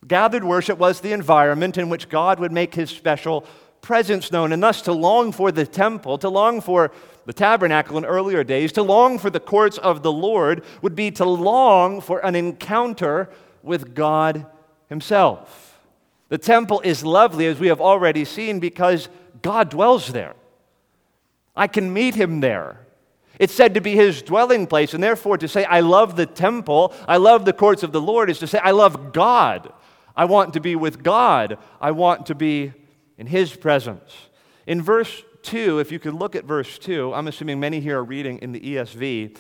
Gathered 0.07 0.45
worship 0.45 0.79
was 0.79 1.01
the 1.01 1.13
environment 1.13 1.79
in 1.79 1.89
which 1.89 2.09
God 2.09 2.41
would 2.41 2.53
make 2.53 2.75
His 2.75 2.91
special 2.91 3.45
presence 3.81 4.31
known, 4.31 4.53
and 4.53 4.63
thus 4.63 4.83
to 4.83 4.93
long 4.93 5.33
for 5.33 5.51
the 5.51 5.67
temple, 5.67 6.19
to 6.19 6.29
long 6.29 6.61
for 6.61 6.93
the 7.27 7.33
tabernacle 7.33 7.99
in 7.99 8.05
earlier 8.05 8.45
days, 8.45 8.73
to 8.73 8.83
long 8.83 9.19
for 9.19 9.31
the 9.31 9.41
courts 9.41 9.79
of 9.79 10.03
the 10.03 10.13
Lord 10.13 10.65
would 10.81 10.95
be 10.95 11.11
to 11.13 11.25
long 11.25 12.01
for 12.01 12.25
an 12.25 12.35
encounter 12.35 13.29
with 13.63 13.95
God 13.95 14.47
Himself. 14.89 15.81
The 16.29 16.39
temple 16.39 16.81
is 16.81 17.05
lovely, 17.05 17.47
as 17.47 17.61
we 17.61 17.69
have 17.69 17.81
already 17.81 18.25
seen, 18.25 18.61
because 18.61 19.09
God 19.43 19.71
dwells 19.71 20.09
there. 20.09 20.35
I 21.55 21.67
can 21.67 21.93
meet 21.93 22.15
Him 22.15 22.41
there. 22.41 22.87
It's 23.43 23.53
said 23.53 23.75
to 23.75 23.81
be 23.81 23.97
his 23.97 24.23
dwelling 24.23 24.69
place, 24.69 24.95
and 24.95 25.03
therefore 25.03 25.37
to 25.37 25.49
say, 25.49 25.65
I 25.65 25.81
love 25.81 26.15
the 26.15 26.27
temple, 26.27 26.95
I 27.09 27.17
love 27.17 27.45
the 27.45 27.53
courts 27.53 27.83
of 27.83 27.91
the 27.91 28.01
Lord, 28.01 28.31
is 28.31 28.39
to 28.39 28.47
say, 28.47 28.61
I 28.61 28.71
love 28.71 29.13
God. 29.13 29.73
I 30.17 30.27
want 30.27 30.53
to 30.53 30.61
be 30.61 30.77
with 30.77 31.03
God. 31.03 31.59
I 31.81 31.91
want 31.91 32.27
to 32.27 32.37
be 32.37 32.73
in 33.19 33.27
his 33.27 33.57
presence. 33.57 34.13
In 34.65 34.81
verse 34.81 35.25
2, 35.43 35.81
if 35.81 35.91
you 35.91 35.99
could 35.99 36.15
look 36.15 36.37
at 36.37 36.45
verse 36.45 36.79
2, 36.79 37.13
I'm 37.13 37.27
assuming 37.27 37.59
many 37.59 37.81
here 37.81 37.99
are 37.99 38.05
reading 38.05 38.39
in 38.39 38.53
the 38.53 38.61
ESV 38.61 39.37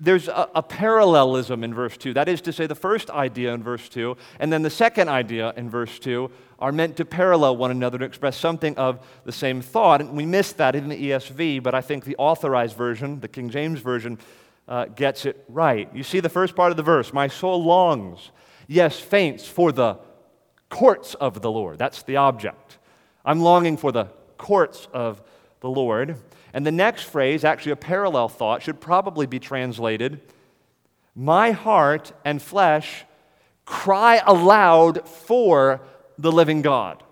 there's 0.00 0.28
a, 0.28 0.48
a, 0.54 0.62
parallelism 0.62 1.62
in 1.62 1.74
verse 1.74 1.96
2. 1.96 2.14
That 2.14 2.28
is 2.28 2.40
to 2.42 2.52
say, 2.52 2.66
the 2.66 2.74
first 2.74 3.10
idea 3.10 3.52
in 3.52 3.62
verse 3.62 3.88
2 3.90 4.16
and 4.40 4.52
then 4.52 4.62
the 4.62 4.70
second 4.70 5.08
idea 5.08 5.52
in 5.56 5.68
verse 5.68 5.98
2 5.98 6.30
are 6.58 6.72
meant 6.72 6.96
to 6.96 7.04
parallel 7.04 7.56
one 7.56 7.70
another 7.70 7.98
to 7.98 8.04
express 8.04 8.36
something 8.36 8.76
of 8.78 9.06
the 9.24 9.32
same 9.32 9.60
thought. 9.60 10.00
And 10.00 10.16
we 10.16 10.24
missed 10.24 10.56
that 10.56 10.74
in 10.74 10.88
the 10.88 11.10
ESV, 11.10 11.62
but 11.62 11.74
I 11.74 11.82
think 11.82 12.04
the 12.04 12.16
authorized 12.16 12.76
version, 12.76 13.20
the 13.20 13.28
King 13.28 13.50
James 13.50 13.80
Version, 13.80 14.18
uh, 14.66 14.86
gets 14.86 15.26
it 15.26 15.44
right. 15.48 15.94
You 15.94 16.02
see 16.02 16.20
the 16.20 16.30
first 16.30 16.56
part 16.56 16.70
of 16.70 16.78
the 16.78 16.82
verse 16.82 17.12
My 17.12 17.28
soul 17.28 17.62
longs, 17.62 18.30
yes, 18.66 18.98
faints 18.98 19.46
for 19.46 19.72
the 19.72 19.98
courts 20.70 21.14
of 21.14 21.42
the 21.42 21.50
Lord. 21.50 21.78
That's 21.78 22.02
the 22.02 22.16
object. 22.16 22.78
I'm 23.24 23.40
longing 23.40 23.76
for 23.76 23.92
the 23.92 24.06
courts 24.38 24.88
of 24.94 25.22
the 25.64 25.70
Lord. 25.70 26.18
And 26.52 26.66
the 26.66 26.70
next 26.70 27.04
phrase, 27.04 27.42
actually 27.42 27.72
a 27.72 27.76
parallel 27.76 28.28
thought, 28.28 28.62
should 28.62 28.82
probably 28.82 29.26
be 29.26 29.40
translated 29.40 30.20
My 31.16 31.52
heart 31.52 32.12
and 32.24 32.40
flesh 32.40 33.04
cry 33.64 34.20
aloud 34.26 35.08
for 35.08 35.80
the 36.18 36.30
living 36.30 36.60
God 36.60 37.02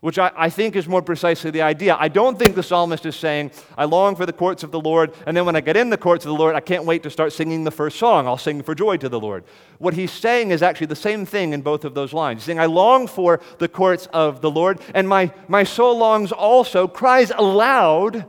which 0.00 0.18
I, 0.18 0.32
I, 0.34 0.48
think 0.48 0.76
is 0.76 0.88
more 0.88 1.02
precisely 1.02 1.50
the 1.50 1.60
idea. 1.60 1.96
I 1.98 2.08
don't 2.08 2.38
think 2.38 2.54
the 2.54 2.62
psalmist 2.62 3.04
is 3.04 3.16
saying, 3.16 3.50
I 3.76 3.84
long 3.84 4.16
for 4.16 4.24
the 4.24 4.32
courts 4.32 4.62
of 4.62 4.70
the 4.70 4.80
Lord, 4.80 5.12
and 5.26 5.36
then 5.36 5.44
when 5.44 5.56
I 5.56 5.60
get 5.60 5.76
in 5.76 5.90
the 5.90 5.98
courts 5.98 6.24
of 6.24 6.30
the 6.30 6.36
Lord, 6.36 6.54
I 6.54 6.60
can't 6.60 6.84
wait 6.84 7.02
to 7.02 7.10
start 7.10 7.34
singing 7.34 7.64
the 7.64 7.70
first 7.70 7.98
song. 7.98 8.26
I'll 8.26 8.38
sing 8.38 8.62
for 8.62 8.74
joy 8.74 8.96
to 8.96 9.08
the 9.10 9.20
Lord. 9.20 9.44
What 9.78 9.94
he's 9.94 10.10
saying 10.10 10.52
is 10.52 10.62
actually 10.62 10.86
the 10.86 10.96
same 10.96 11.26
thing 11.26 11.52
in 11.52 11.60
both 11.60 11.84
of 11.84 11.94
those 11.94 12.14
lines. 12.14 12.40
He's 12.40 12.46
saying, 12.46 12.60
I 12.60 12.66
long 12.66 13.06
for 13.06 13.40
the 13.58 13.68
courts 13.68 14.06
of 14.06 14.40
the 14.40 14.50
Lord, 14.50 14.80
and 14.94 15.06
my, 15.06 15.32
my 15.48 15.64
soul 15.64 15.98
longs 15.98 16.32
also, 16.32 16.88
cries 16.88 17.30
aloud 17.30 18.26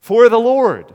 for 0.00 0.28
the 0.28 0.40
Lord. 0.40 0.92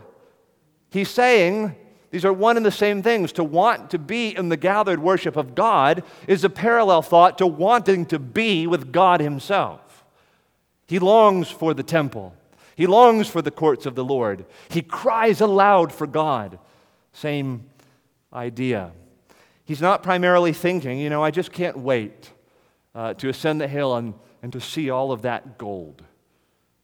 He's 0.89 1.09
saying, 1.09 1.75
these 2.15 2.23
are 2.23 2.31
one 2.31 2.55
and 2.55 2.65
the 2.65 2.71
same 2.71 3.03
things. 3.03 3.33
To 3.33 3.43
want 3.43 3.91
to 3.91 3.99
be 3.99 4.29
in 4.35 4.47
the 4.47 4.55
gathered 4.55 4.99
worship 4.99 5.35
of 5.35 5.53
God 5.53 6.03
is 6.27 6.45
a 6.45 6.49
parallel 6.49 7.01
thought 7.01 7.37
to 7.39 7.47
wanting 7.47 8.05
to 8.05 8.19
be 8.19 8.67
with 8.67 8.93
God 8.93 9.19
Himself. 9.19 9.84
He 10.87 10.99
longs 10.99 11.49
for 11.49 11.73
the 11.73 11.83
temple. 11.83 12.35
He 12.75 12.87
longs 12.87 13.27
for 13.27 13.41
the 13.41 13.51
courts 13.51 13.85
of 13.85 13.95
the 13.95 14.03
Lord. 14.03 14.45
He 14.69 14.81
cries 14.81 15.41
aloud 15.41 15.91
for 15.91 16.05
God. 16.05 16.59
Same 17.13 17.65
idea. 18.33 18.91
He's 19.63 19.81
not 19.81 20.03
primarily 20.03 20.53
thinking, 20.53 20.99
you 20.99 21.09
know, 21.09 21.23
I 21.23 21.31
just 21.31 21.51
can't 21.51 21.77
wait 21.77 22.29
uh, 22.93 23.13
to 23.15 23.29
ascend 23.29 23.61
the 23.61 23.67
hill 23.67 23.95
and, 23.95 24.13
and 24.43 24.53
to 24.53 24.61
see 24.61 24.89
all 24.89 25.11
of 25.11 25.23
that 25.23 25.57
gold. 25.57 26.03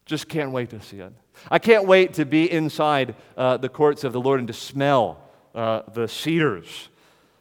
Just 0.06 0.28
can't 0.28 0.52
wait 0.52 0.72
to 0.72 0.82
see 0.82 1.00
it. 1.00 1.14
I 1.50 1.60
can't 1.60 1.86
wait 1.86 2.14
to 2.16 2.26
be 2.26 2.52
inside 2.52 3.16
uh, 3.38 3.58
the 3.58 3.70
courts 3.70 4.04
of 4.04 4.14
the 4.14 4.22
Lord 4.22 4.40
and 4.40 4.48
to 4.48 4.54
smell 4.54 5.22
uh, 5.54 5.84
the 5.94 6.08
cedars. 6.08 6.90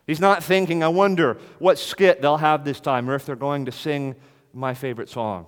He's 0.06 0.20
not 0.20 0.42
thinking, 0.42 0.82
I 0.82 0.88
wonder 0.88 1.38
what 1.58 1.78
skit 1.78 2.20
they'll 2.20 2.36
have 2.36 2.64
this 2.64 2.80
time 2.80 3.08
or 3.08 3.14
if 3.14 3.24
they're 3.24 3.36
going 3.36 3.66
to 3.66 3.72
sing 3.72 4.16
my 4.52 4.74
favorite 4.74 5.08
song. 5.08 5.46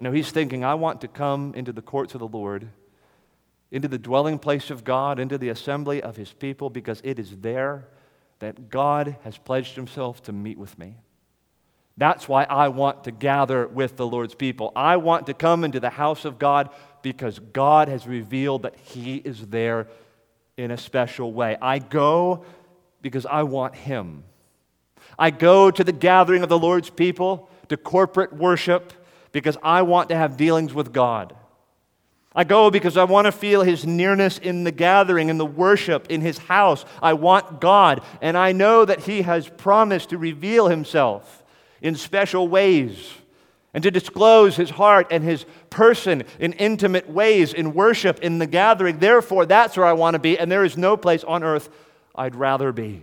No, 0.00 0.12
he's 0.12 0.30
thinking, 0.30 0.64
I 0.64 0.74
want 0.74 1.00
to 1.00 1.08
come 1.08 1.54
into 1.54 1.72
the 1.72 1.82
courts 1.82 2.14
of 2.14 2.20
the 2.20 2.28
Lord, 2.28 2.68
into 3.70 3.88
the 3.88 3.98
dwelling 3.98 4.38
place 4.38 4.70
of 4.70 4.84
God, 4.84 5.18
into 5.18 5.38
the 5.38 5.48
assembly 5.48 6.02
of 6.02 6.16
his 6.16 6.32
people, 6.32 6.68
because 6.68 7.00
it 7.02 7.18
is 7.18 7.38
there 7.38 7.88
that 8.38 8.68
God 8.68 9.16
has 9.24 9.38
pledged 9.38 9.74
himself 9.74 10.22
to 10.24 10.32
meet 10.32 10.58
with 10.58 10.78
me. 10.78 10.96
That's 11.96 12.28
why 12.28 12.44
I 12.44 12.68
want 12.68 13.04
to 13.04 13.10
gather 13.10 13.66
with 13.66 13.96
the 13.96 14.06
Lord's 14.06 14.34
people. 14.34 14.70
I 14.76 14.98
want 14.98 15.26
to 15.26 15.34
come 15.34 15.64
into 15.64 15.80
the 15.80 15.88
house 15.88 16.26
of 16.26 16.38
God 16.38 16.68
because 17.00 17.38
God 17.38 17.88
has 17.88 18.06
revealed 18.06 18.62
that 18.62 18.76
He 18.76 19.16
is 19.16 19.46
there 19.46 19.88
in 20.58 20.70
a 20.70 20.76
special 20.76 21.32
way. 21.32 21.56
I 21.60 21.78
go 21.78 22.44
because 23.00 23.24
I 23.24 23.44
want 23.44 23.74
Him. 23.74 24.24
I 25.18 25.30
go 25.30 25.70
to 25.70 25.84
the 25.84 25.92
gathering 25.92 26.42
of 26.42 26.48
the 26.50 26.58
Lord's 26.58 26.90
people, 26.90 27.48
to 27.68 27.76
corporate 27.76 28.32
worship, 28.32 28.92
because 29.42 29.56
I 29.62 29.82
want 29.82 30.08
to 30.08 30.16
have 30.16 30.36
dealings 30.36 30.72
with 30.72 30.92
God. 30.92 31.36
I 32.34 32.44
go 32.44 32.70
because 32.70 32.96
I 32.96 33.04
want 33.04 33.26
to 33.26 33.32
feel 33.32 33.62
His 33.62 33.86
nearness 33.86 34.38
in 34.38 34.64
the 34.64 34.72
gathering, 34.72 35.28
in 35.28 35.38
the 35.38 35.46
worship, 35.46 36.06
in 36.10 36.20
His 36.20 36.38
house. 36.38 36.84
I 37.02 37.14
want 37.14 37.60
God, 37.60 38.02
and 38.20 38.36
I 38.36 38.52
know 38.52 38.84
that 38.84 39.00
He 39.00 39.22
has 39.22 39.48
promised 39.48 40.10
to 40.10 40.18
reveal 40.18 40.68
Himself 40.68 41.42
in 41.80 41.94
special 41.94 42.48
ways 42.48 43.14
and 43.74 43.82
to 43.82 43.90
disclose 43.90 44.56
his 44.56 44.70
heart 44.70 45.08
and 45.10 45.22
his 45.22 45.44
person 45.68 46.24
in 46.40 46.54
intimate 46.54 47.10
ways 47.10 47.52
in 47.52 47.74
worship, 47.74 48.20
in 48.20 48.38
the 48.38 48.46
gathering. 48.46 48.98
Therefore, 48.98 49.44
that's 49.44 49.76
where 49.76 49.84
I 49.84 49.92
want 49.92 50.14
to 50.14 50.18
be, 50.18 50.38
and 50.38 50.50
there 50.50 50.64
is 50.64 50.78
no 50.78 50.96
place 50.96 51.22
on 51.24 51.44
earth 51.44 51.68
I'd 52.14 52.34
rather 52.34 52.72
be. 52.72 53.02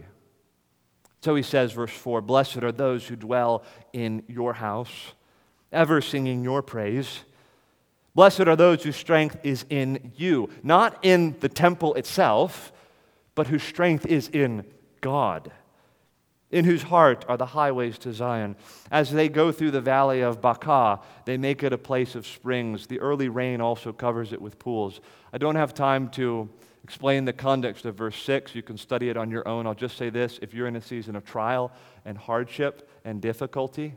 So 1.22 1.36
he 1.36 1.43
says, 1.43 1.74
verse 1.74 1.91
4 1.91 2.22
Blessed 2.22 2.63
are 2.63 2.72
those 2.72 3.08
who 3.08 3.15
dwell 3.15 3.63
in 3.93 4.24
your 4.28 4.54
house, 4.54 5.13
ever 5.74 6.02
singing 6.02 6.44
your 6.44 6.62
praise. 6.62 7.20
Blessed 8.16 8.42
are 8.42 8.56
those 8.56 8.84
whose 8.84 8.96
strength 8.96 9.38
is 9.44 9.66
in 9.70 10.12
you, 10.16 10.50
not 10.62 11.00
in 11.02 11.36
the 11.40 11.50
temple 11.50 11.96
itself, 11.96 12.72
but 13.36 13.48
whose 13.48 13.64
strength 13.64 14.06
is 14.06 14.28
in 14.30 14.64
God 15.02 15.52
in 16.54 16.66
whose 16.66 16.84
heart 16.84 17.26
are 17.28 17.36
the 17.36 17.48
highways 17.48 17.98
to 17.98 18.14
Zion. 18.14 18.56
As 18.92 19.12
they 19.12 19.28
go 19.28 19.52
through 19.52 19.72
the 19.72 19.82
valley 19.82 20.22
of 20.22 20.40
Baca, 20.40 21.02
they 21.26 21.36
make 21.36 21.64
it 21.64 21.74
a 21.74 21.78
place 21.80 22.14
of 22.14 22.28
springs. 22.28 22.86
The 22.86 23.00
early 23.00 23.28
rain 23.28 23.60
also 23.60 23.92
covers 23.92 24.32
it 24.32 24.42
with 24.42 24.60
pools. 24.60 25.02
I 25.34 25.40
don't 25.40 25.56
have 25.56 25.74
time 25.74 26.10
to 26.10 26.48
explain 26.84 27.26
the 27.26 27.34
context 27.34 27.86
of 27.86 27.96
verse 27.96 28.22
6. 28.22 28.54
You 28.54 28.62
can 28.62 28.78
study 28.78 29.10
it 29.10 29.18
on 29.18 29.32
your 29.32 29.48
own. 29.48 29.66
I'll 29.66 29.74
just 29.74 29.98
say 29.98 30.12
this 30.12 30.38
if 30.44 30.54
you're 30.54 30.68
in 30.68 30.76
a 30.76 30.82
season 30.82 31.16
of 31.16 31.26
trial 31.26 31.72
and 32.06 32.18
hardship 32.18 32.88
and 33.04 33.20
difficulty, 33.20 33.96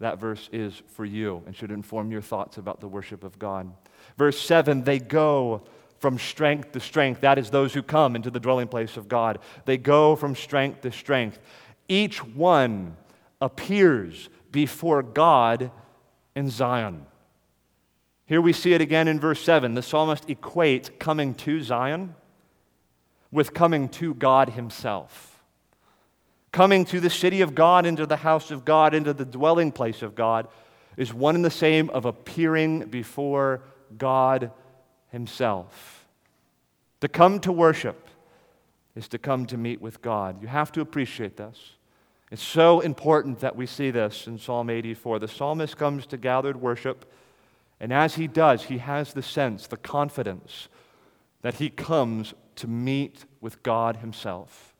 that 0.00 0.18
verse 0.18 0.48
is 0.52 0.82
for 0.88 1.04
you 1.04 1.42
and 1.46 1.56
should 1.56 1.70
inform 1.70 2.10
your 2.10 2.22
thoughts 2.22 2.58
about 2.58 2.80
the 2.80 2.88
worship 2.88 3.24
of 3.24 3.38
God. 3.38 3.72
Verse 4.16 4.40
7 4.40 4.84
they 4.84 4.98
go 4.98 5.62
from 5.98 6.18
strength 6.18 6.70
to 6.72 6.80
strength. 6.80 7.22
That 7.22 7.38
is 7.38 7.50
those 7.50 7.74
who 7.74 7.82
come 7.82 8.14
into 8.14 8.30
the 8.30 8.38
dwelling 8.38 8.68
place 8.68 8.96
of 8.96 9.08
God. 9.08 9.40
They 9.64 9.76
go 9.76 10.14
from 10.14 10.36
strength 10.36 10.82
to 10.82 10.92
strength 10.92 11.40
each 11.88 12.22
one 12.22 12.96
appears 13.40 14.28
before 14.52 15.02
God 15.02 15.70
in 16.36 16.50
Zion. 16.50 17.06
Here 18.26 18.42
we 18.42 18.52
see 18.52 18.74
it 18.74 18.82
again 18.82 19.08
in 19.08 19.18
verse 19.18 19.40
7. 19.40 19.74
The 19.74 19.82
psalmist 19.82 20.28
equates 20.28 20.96
coming 20.98 21.34
to 21.36 21.62
Zion 21.62 22.14
with 23.30 23.54
coming 23.54 23.88
to 23.88 24.14
God 24.14 24.50
Himself. 24.50 25.27
Coming 26.52 26.84
to 26.86 27.00
the 27.00 27.10
city 27.10 27.40
of 27.40 27.54
God, 27.54 27.84
into 27.84 28.06
the 28.06 28.16
house 28.16 28.50
of 28.50 28.64
God, 28.64 28.94
into 28.94 29.12
the 29.12 29.24
dwelling 29.24 29.70
place 29.70 30.02
of 30.02 30.14
God, 30.14 30.48
is 30.96 31.12
one 31.12 31.34
and 31.34 31.44
the 31.44 31.50
same 31.50 31.90
of 31.90 32.04
appearing 32.04 32.86
before 32.86 33.62
God 33.96 34.50
Himself. 35.10 36.06
To 37.00 37.08
come 37.08 37.38
to 37.40 37.52
worship 37.52 38.08
is 38.96 39.08
to 39.08 39.18
come 39.18 39.46
to 39.46 39.56
meet 39.56 39.80
with 39.80 40.02
God. 40.02 40.42
You 40.42 40.48
have 40.48 40.72
to 40.72 40.80
appreciate 40.80 41.36
this. 41.36 41.72
It's 42.30 42.42
so 42.42 42.80
important 42.80 43.38
that 43.40 43.56
we 43.56 43.66
see 43.66 43.90
this 43.90 44.26
in 44.26 44.38
Psalm 44.38 44.68
84. 44.68 45.20
The 45.20 45.28
psalmist 45.28 45.76
comes 45.76 46.04
to 46.06 46.16
gathered 46.16 46.60
worship, 46.60 47.10
and 47.80 47.92
as 47.92 48.16
he 48.16 48.26
does, 48.26 48.64
he 48.64 48.78
has 48.78 49.12
the 49.12 49.22
sense, 49.22 49.66
the 49.66 49.76
confidence 49.76 50.68
that 51.42 51.54
he 51.54 51.70
comes 51.70 52.34
to 52.56 52.66
meet 52.66 53.24
with 53.40 53.62
God 53.62 53.96
himself. 53.96 54.74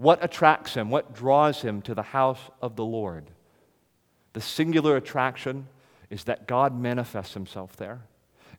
What 0.00 0.24
attracts 0.24 0.72
him? 0.72 0.88
What 0.88 1.14
draws 1.14 1.60
him 1.60 1.82
to 1.82 1.94
the 1.94 2.00
house 2.00 2.40
of 2.62 2.74
the 2.74 2.84
Lord? 2.86 3.30
The 4.32 4.40
singular 4.40 4.96
attraction 4.96 5.68
is 6.08 6.24
that 6.24 6.46
God 6.46 6.74
manifests 6.74 7.34
himself 7.34 7.76
there. 7.76 8.00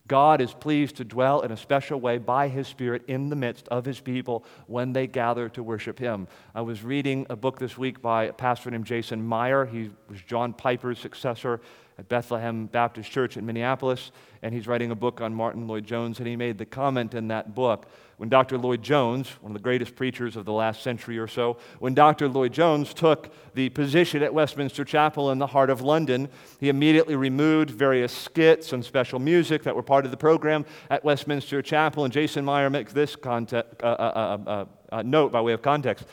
God 0.06 0.40
is 0.40 0.54
pleased 0.54 0.96
to 0.96 1.04
dwell 1.04 1.40
in 1.40 1.50
a 1.50 1.56
special 1.56 2.00
way 2.00 2.18
by 2.18 2.46
His 2.46 2.68
Spirit 2.68 3.02
in 3.08 3.28
the 3.28 3.36
midst 3.36 3.66
of 3.68 3.84
His 3.84 3.98
people 3.98 4.44
when 4.66 4.92
they 4.92 5.08
gather 5.08 5.48
to 5.50 5.62
worship 5.62 5.98
Him. 5.98 6.28
I 6.54 6.60
was 6.60 6.84
reading 6.84 7.26
a 7.28 7.36
book 7.36 7.58
this 7.58 7.76
week 7.76 8.00
by 8.00 8.24
a 8.24 8.32
pastor 8.32 8.70
named 8.70 8.86
Jason 8.86 9.24
Meyer. 9.24 9.64
He 9.64 9.90
was 10.08 10.20
John 10.22 10.52
Piper's 10.52 10.98
successor 10.98 11.60
at 11.98 12.08
Bethlehem 12.08 12.66
Baptist 12.66 13.10
Church 13.10 13.36
in 13.36 13.46
Minneapolis, 13.46 14.12
and 14.42 14.54
he's 14.54 14.66
writing 14.66 14.90
a 14.90 14.94
book 14.94 15.20
on 15.20 15.34
Martyn 15.34 15.66
Lloyd-Jones, 15.66 16.18
and 16.18 16.26
he 16.26 16.36
made 16.36 16.58
the 16.58 16.66
comment 16.66 17.14
in 17.14 17.28
that 17.28 17.54
book 17.54 17.86
when 18.22 18.28
Dr. 18.28 18.56
Lloyd-Jones, 18.56 19.28
one 19.40 19.50
of 19.50 19.54
the 19.54 19.62
greatest 19.62 19.96
preachers 19.96 20.36
of 20.36 20.44
the 20.44 20.52
last 20.52 20.82
century 20.82 21.18
or 21.18 21.26
so, 21.26 21.56
when 21.80 21.92
Dr. 21.92 22.28
Lloyd-Jones 22.28 22.94
took 22.94 23.34
the 23.54 23.68
position 23.70 24.22
at 24.22 24.32
Westminster 24.32 24.84
Chapel 24.84 25.32
in 25.32 25.38
the 25.38 25.46
heart 25.48 25.70
of 25.70 25.80
London, 25.80 26.28
he 26.60 26.68
immediately 26.68 27.16
removed 27.16 27.70
various 27.70 28.12
skits 28.12 28.72
and 28.72 28.84
special 28.84 29.18
music 29.18 29.64
that 29.64 29.74
were 29.74 29.82
part 29.82 30.04
of 30.04 30.12
the 30.12 30.16
program 30.16 30.64
at 30.88 31.04
Westminster 31.04 31.62
Chapel, 31.62 32.04
and 32.04 32.12
Jason 32.12 32.44
Meyer 32.44 32.70
makes 32.70 32.92
this 32.92 33.16
context, 33.16 33.82
uh, 33.82 33.86
uh, 33.86 34.38
uh, 34.46 34.64
uh, 34.92 35.02
note 35.02 35.32
by 35.32 35.40
way 35.40 35.52
of 35.52 35.62
context. 35.62 36.06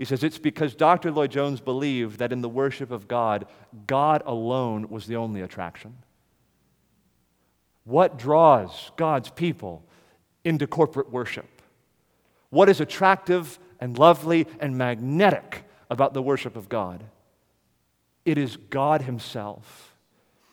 He 0.00 0.06
says 0.06 0.24
it's 0.24 0.38
because 0.38 0.74
Dr. 0.74 1.10
Lloyd 1.10 1.30
Jones 1.30 1.60
believed 1.60 2.20
that 2.20 2.32
in 2.32 2.40
the 2.40 2.48
worship 2.48 2.90
of 2.90 3.06
God, 3.06 3.46
God 3.86 4.22
alone 4.24 4.88
was 4.88 5.04
the 5.04 5.16
only 5.16 5.42
attraction. 5.42 5.94
What 7.84 8.18
draws 8.18 8.92
God's 8.96 9.28
people 9.28 9.84
into 10.42 10.66
corporate 10.66 11.12
worship? 11.12 11.44
What 12.48 12.70
is 12.70 12.80
attractive 12.80 13.58
and 13.78 13.98
lovely 13.98 14.46
and 14.58 14.78
magnetic 14.78 15.64
about 15.90 16.14
the 16.14 16.22
worship 16.22 16.56
of 16.56 16.70
God? 16.70 17.04
It 18.24 18.38
is 18.38 18.56
God 18.56 19.02
Himself. 19.02 19.94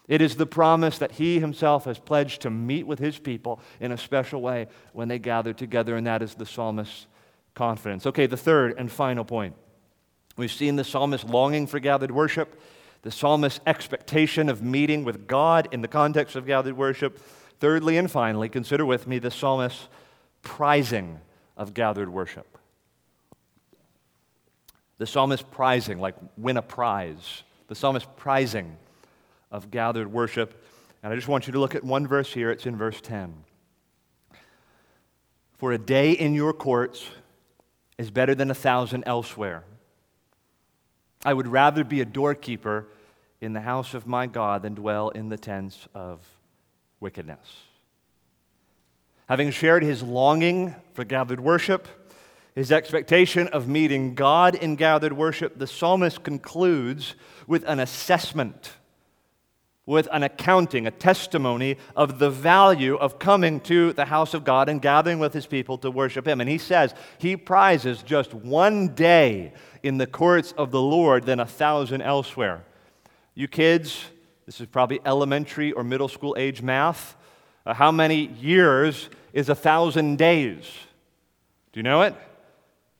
It 0.09 0.21
is 0.21 0.35
the 0.35 0.45
promise 0.45 0.97
that 0.97 1.13
He 1.13 1.39
Himself 1.39 1.85
has 1.85 1.99
pledged 1.99 2.41
to 2.41 2.49
meet 2.49 2.85
with 2.85 2.99
His 2.99 3.17
people 3.17 3.61
in 3.79 3.93
a 3.93 3.97
special 3.97 4.41
way 4.41 4.67
when 4.91 5.07
they 5.07 5.19
gather 5.19 5.53
together, 5.53 5.95
and 5.95 6.05
that 6.05 6.21
is 6.21 6.35
the 6.35 6.45
psalmist's 6.45 7.07
confidence. 7.57 8.05
Okay, 8.05 8.27
the 8.27 8.37
third 8.37 8.75
and 8.77 8.89
final 8.89 9.25
point. 9.25 9.55
We've 10.37 10.51
seen 10.51 10.75
the 10.75 10.83
psalmist 10.83 11.25
longing 11.25 11.65
for 11.65 11.79
gathered 11.79 12.11
worship, 12.11 12.61
the 13.01 13.11
psalmist's 13.11 13.59
expectation 13.65 14.47
of 14.47 14.61
meeting 14.61 15.03
with 15.03 15.27
God 15.27 15.67
in 15.71 15.81
the 15.81 15.87
context 15.87 16.35
of 16.35 16.45
gathered 16.45 16.77
worship. 16.77 17.19
Thirdly 17.59 17.97
and 17.97 18.09
finally, 18.09 18.47
consider 18.47 18.85
with 18.85 19.07
me 19.07 19.17
the 19.17 19.31
psalmist's 19.31 19.87
prizing 20.43 21.19
of 21.57 21.73
gathered 21.73 22.09
worship. 22.09 22.59
The 24.99 25.07
psalmist 25.07 25.49
prizing, 25.49 25.99
like 25.99 26.15
win 26.37 26.57
a 26.57 26.61
prize. 26.61 27.43
The 27.67 27.75
psalmist 27.75 28.07
prizing 28.15 28.77
of 29.51 29.71
gathered 29.71 30.11
worship. 30.11 30.63
And 31.01 31.11
I 31.11 31.15
just 31.15 31.27
want 31.27 31.47
you 31.47 31.53
to 31.53 31.59
look 31.59 31.73
at 31.73 31.83
one 31.83 32.05
verse 32.05 32.31
here. 32.31 32.51
It's 32.51 32.67
in 32.67 32.75
verse 32.75 33.01
10. 33.01 33.33
For 35.57 35.71
a 35.71 35.79
day 35.79 36.11
in 36.11 36.35
your 36.35 36.53
courts 36.53 37.07
is 37.97 38.11
better 38.11 38.35
than 38.35 38.51
a 38.51 38.55
thousand 38.55 39.03
elsewhere. 39.05 39.63
I 41.25 41.33
would 41.33 41.47
rather 41.47 41.83
be 41.83 42.01
a 42.01 42.05
doorkeeper 42.05 42.87
in 43.41 43.53
the 43.53 43.61
house 43.61 43.93
of 43.93 44.07
my 44.07 44.27
God 44.27 44.61
than 44.61 44.75
dwell 44.75 45.09
in 45.09 45.29
the 45.29 45.37
tents 45.37 45.87
of 45.93 46.19
wickedness. 46.99 47.63
Having 49.27 49.51
shared 49.51 49.83
his 49.83 50.01
longing 50.01 50.75
for 50.93 51.03
gathered 51.03 51.39
worship, 51.39 51.87
his 52.55 52.71
expectation 52.71 53.47
of 53.49 53.67
meeting 53.67 54.15
God 54.15 54.55
in 54.55 54.75
gathered 54.75 55.13
worship, 55.13 55.59
the 55.59 55.67
psalmist 55.67 56.23
concludes 56.23 57.15
with 57.45 57.63
an 57.67 57.79
assessment 57.79 58.71
with 59.87 60.07
an 60.11 60.21
accounting, 60.21 60.85
a 60.85 60.91
testimony 60.91 61.77
of 61.95 62.19
the 62.19 62.29
value 62.29 62.95
of 62.97 63.17
coming 63.17 63.59
to 63.61 63.93
the 63.93 64.05
house 64.05 64.35
of 64.35 64.43
God 64.43 64.69
and 64.69 64.81
gathering 64.81 65.17
with 65.17 65.33
his 65.33 65.47
people 65.47 65.77
to 65.79 65.89
worship 65.89 66.27
him. 66.27 66.41
And 66.41 66.49
he 66.49 66.57
says 66.59 66.93
he 67.17 67.37
prizes 67.37 68.03
just 68.03 68.33
one 68.33 68.89
day 68.89 69.53
in 69.81 69.97
the 69.97 70.05
courts 70.05 70.53
of 70.57 70.71
the 70.71 70.81
Lord 70.81 71.25
than 71.25 71.39
a 71.39 71.45
thousand 71.45 72.01
elsewhere. 72.01 72.65
You 73.33 73.47
kids, 73.47 74.03
this 74.45 74.59
is 74.59 74.67
probably 74.67 74.99
elementary 75.05 75.71
or 75.71 75.85
middle 75.85 76.09
school 76.09 76.35
age 76.37 76.61
math. 76.61 77.15
Uh, 77.65 77.73
how 77.73 77.91
many 77.91 78.27
years 78.27 79.09
is 79.31 79.47
a 79.47 79.55
thousand 79.55 80.17
days? 80.17 80.65
Do 81.71 81.79
you 81.79 81.83
know 81.83 82.01
it? 82.01 82.13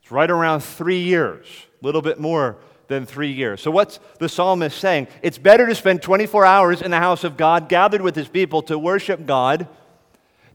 It's 0.00 0.10
right 0.10 0.30
around 0.30 0.60
three 0.60 1.00
years, 1.00 1.46
a 1.82 1.84
little 1.84 2.00
bit 2.02 2.18
more 2.18 2.56
than 2.88 3.06
three 3.06 3.32
years. 3.32 3.60
So, 3.60 3.70
what's 3.70 4.00
the 4.18 4.28
psalmist 4.28 4.78
saying? 4.78 5.08
It's 5.22 5.38
better 5.38 5.66
to 5.66 5.74
spend 5.74 6.02
24 6.02 6.44
hours 6.44 6.82
in 6.82 6.90
the 6.90 6.98
house 6.98 7.22
of 7.22 7.36
God, 7.36 7.68
gathered 7.68 8.02
with 8.02 8.16
his 8.16 8.28
people 8.28 8.62
to 8.62 8.78
worship 8.78 9.24
God, 9.24 9.68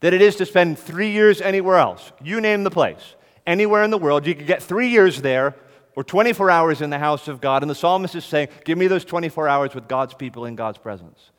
than 0.01 0.13
it 0.13 0.21
is 0.21 0.35
to 0.37 0.45
spend 0.45 0.77
three 0.77 1.11
years 1.11 1.39
anywhere 1.39 1.77
else. 1.77 2.11
You 2.21 2.41
name 2.41 2.63
the 2.63 2.71
place. 2.71 3.15
Anywhere 3.47 3.83
in 3.83 3.91
the 3.91 3.97
world, 3.97 4.25
you 4.27 4.35
could 4.35 4.47
get 4.47 4.61
three 4.61 4.89
years 4.89 5.21
there 5.21 5.55
or 5.95 6.03
24 6.03 6.49
hours 6.49 6.81
in 6.81 6.89
the 6.89 6.99
house 6.99 7.27
of 7.27 7.39
God. 7.39 7.61
And 7.61 7.69
the 7.69 7.75
psalmist 7.75 8.15
is 8.15 8.25
saying, 8.25 8.49
Give 8.65 8.77
me 8.77 8.87
those 8.87 9.05
24 9.05 9.47
hours 9.47 9.75
with 9.75 9.87
God's 9.87 10.13
people 10.13 10.45
in 10.45 10.55
God's 10.55 10.77
presence. 10.77 11.31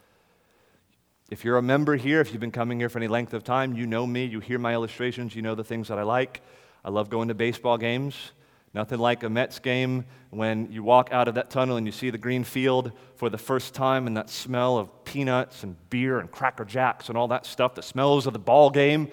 If 1.30 1.44
you're 1.44 1.57
a 1.57 1.62
member 1.62 1.96
here, 1.96 2.20
if 2.20 2.30
you've 2.30 2.40
been 2.40 2.50
coming 2.50 2.78
here 2.78 2.88
for 2.88 2.98
any 2.98 3.09
length 3.09 3.35
of 3.35 3.42
time, 3.42 3.74
you 3.74 3.87
know 3.87 4.07
me, 4.07 4.26
you 4.26 4.40
hear 4.40 4.59
my 4.59 4.74
illustrations, 4.74 5.35
you 5.35 5.42
know 5.42 5.54
the 5.54 5.64
things 5.64 5.88
that 5.88 5.98
I 5.98 6.02
like. 6.02 6.42
I 6.85 6.90
love 6.90 7.09
going 7.09 7.28
to 7.28 7.35
baseball 7.35 7.78
games. 7.78 8.33
Nothing 8.74 8.98
like 8.98 9.22
a 9.22 9.30
Mets 9.30 9.60
game 9.60 10.04
when 10.30 10.70
you 10.72 10.82
walk 10.82 11.10
out 11.12 11.28
of 11.28 11.37
that 11.37 11.48
tunnel 11.48 11.76
and 11.76 11.87
you 11.87 11.92
see 11.92 12.10
the 12.10 12.18
green 12.18 12.42
field 12.42 12.90
for 13.14 13.30
the 13.30 13.38
first 13.38 13.72
time 13.72 14.08
and 14.08 14.16
that 14.16 14.28
smell 14.28 14.76
of 14.76 15.04
peanuts 15.04 15.62
and 15.62 15.76
beer 15.90 16.18
and 16.18 16.28
Cracker 16.28 16.64
Jacks 16.64 17.08
and 17.08 17.16
all 17.16 17.28
that 17.28 17.46
stuff, 17.46 17.76
the 17.76 17.82
smells 17.82 18.26
of 18.26 18.32
the 18.32 18.38
ball 18.40 18.70
game. 18.70 19.08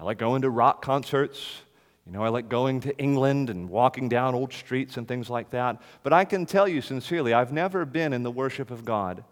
I 0.00 0.02
like 0.02 0.18
going 0.18 0.42
to 0.42 0.50
rock 0.50 0.82
concerts. 0.82 1.62
You 2.06 2.12
know, 2.12 2.24
I 2.24 2.28
like 2.28 2.48
going 2.48 2.80
to 2.80 2.98
England 2.98 3.50
and 3.50 3.70
walking 3.70 4.08
down 4.08 4.34
old 4.34 4.52
streets 4.52 4.96
and 4.96 5.06
things 5.06 5.30
like 5.30 5.50
that. 5.50 5.80
But 6.02 6.12
I 6.12 6.24
can 6.24 6.44
tell 6.44 6.66
you 6.66 6.80
sincerely, 6.80 7.32
I've 7.32 7.52
never 7.52 7.84
been 7.84 8.12
in 8.12 8.24
the 8.24 8.32
worship 8.32 8.72
of 8.72 8.84
God 8.84 9.22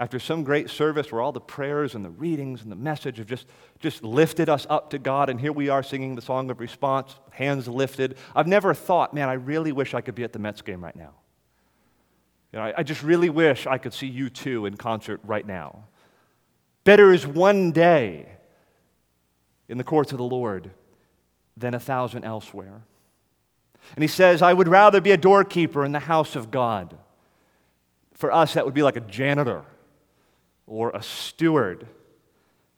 after 0.00 0.18
some 0.18 0.42
great 0.42 0.70
service 0.70 1.12
where 1.12 1.20
all 1.20 1.30
the 1.30 1.42
prayers 1.42 1.94
and 1.94 2.02
the 2.02 2.10
readings 2.10 2.62
and 2.62 2.72
the 2.72 2.76
message 2.76 3.18
have 3.18 3.26
just, 3.26 3.46
just 3.80 4.02
lifted 4.02 4.48
us 4.48 4.66
up 4.70 4.88
to 4.88 4.98
God, 4.98 5.28
and 5.28 5.38
here 5.38 5.52
we 5.52 5.68
are 5.68 5.82
singing 5.82 6.14
the 6.14 6.22
song 6.22 6.50
of 6.50 6.58
response, 6.58 7.16
hands 7.32 7.68
lifted. 7.68 8.16
I've 8.34 8.46
never 8.46 8.72
thought, 8.72 9.12
man, 9.12 9.28
I 9.28 9.34
really 9.34 9.72
wish 9.72 9.92
I 9.92 10.00
could 10.00 10.14
be 10.14 10.24
at 10.24 10.32
the 10.32 10.38
Mets 10.38 10.62
game 10.62 10.82
right 10.82 10.96
now. 10.96 11.12
You 12.50 12.58
know, 12.58 12.64
I, 12.64 12.74
I 12.78 12.82
just 12.82 13.02
really 13.02 13.28
wish 13.28 13.66
I 13.66 13.76
could 13.76 13.92
see 13.92 14.10
U2 14.10 14.68
in 14.68 14.78
concert 14.78 15.20
right 15.22 15.46
now. 15.46 15.84
Better 16.84 17.12
is 17.12 17.26
one 17.26 17.70
day 17.70 18.26
in 19.68 19.76
the 19.76 19.84
courts 19.84 20.12
of 20.12 20.18
the 20.18 20.24
Lord 20.24 20.70
than 21.58 21.74
a 21.74 21.80
thousand 21.80 22.24
elsewhere. 22.24 22.84
And 23.96 24.02
he 24.02 24.08
says, 24.08 24.40
I 24.40 24.54
would 24.54 24.66
rather 24.66 25.02
be 25.02 25.10
a 25.10 25.18
doorkeeper 25.18 25.84
in 25.84 25.92
the 25.92 26.00
house 26.00 26.36
of 26.36 26.50
God. 26.50 26.96
For 28.14 28.32
us, 28.32 28.54
that 28.54 28.64
would 28.64 28.74
be 28.74 28.82
like 28.82 28.96
a 28.96 29.00
janitor 29.00 29.66
or 30.70 30.90
a 30.90 31.02
steward. 31.02 31.86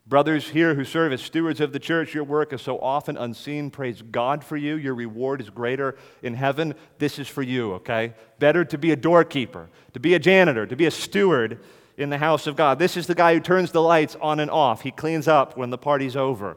Brothers 0.06 0.48
here 0.48 0.74
who 0.74 0.84
serve 0.84 1.12
as 1.12 1.20
stewards 1.20 1.60
of 1.60 1.72
the 1.72 1.78
church, 1.78 2.14
your 2.14 2.24
work 2.24 2.52
is 2.52 2.62
so 2.62 2.78
often 2.80 3.16
unseen. 3.16 3.70
Praise 3.70 4.02
God 4.02 4.42
for 4.42 4.56
you. 4.56 4.76
Your 4.76 4.94
reward 4.94 5.40
is 5.42 5.50
greater 5.50 5.96
in 6.22 6.34
heaven. 6.34 6.74
This 6.98 7.18
is 7.18 7.28
for 7.28 7.42
you, 7.42 7.74
okay? 7.74 8.14
Better 8.38 8.64
to 8.64 8.78
be 8.78 8.90
a 8.90 8.96
doorkeeper, 8.96 9.68
to 9.92 10.00
be 10.00 10.14
a 10.14 10.18
janitor, 10.18 10.66
to 10.66 10.74
be 10.74 10.86
a 10.86 10.90
steward 10.90 11.60
in 11.98 12.08
the 12.08 12.18
house 12.18 12.46
of 12.46 12.56
God. 12.56 12.78
This 12.78 12.96
is 12.96 13.06
the 13.06 13.14
guy 13.14 13.34
who 13.34 13.40
turns 13.40 13.70
the 13.70 13.82
lights 13.82 14.16
on 14.20 14.40
and 14.40 14.50
off. 14.50 14.80
He 14.80 14.90
cleans 14.90 15.28
up 15.28 15.56
when 15.56 15.68
the 15.70 15.78
party's 15.78 16.16
over. 16.16 16.56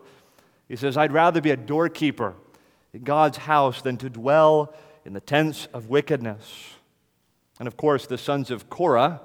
He 0.69 0.77
says, 0.77 0.95
I'd 0.97 1.11
rather 1.11 1.41
be 1.41 1.51
a 1.51 1.57
doorkeeper 1.57 2.33
in 2.93 3.03
God's 3.03 3.37
house 3.37 3.81
than 3.81 3.97
to 3.97 4.09
dwell 4.09 4.73
in 5.03 5.11
the 5.11 5.19
tents 5.19 5.67
of 5.73 5.89
wickedness. 5.89 6.75
And 7.59 7.67
of 7.67 7.75
course, 7.75 8.07
the 8.07 8.17
sons 8.17 8.49
of 8.49 8.69
Korah 8.69 9.21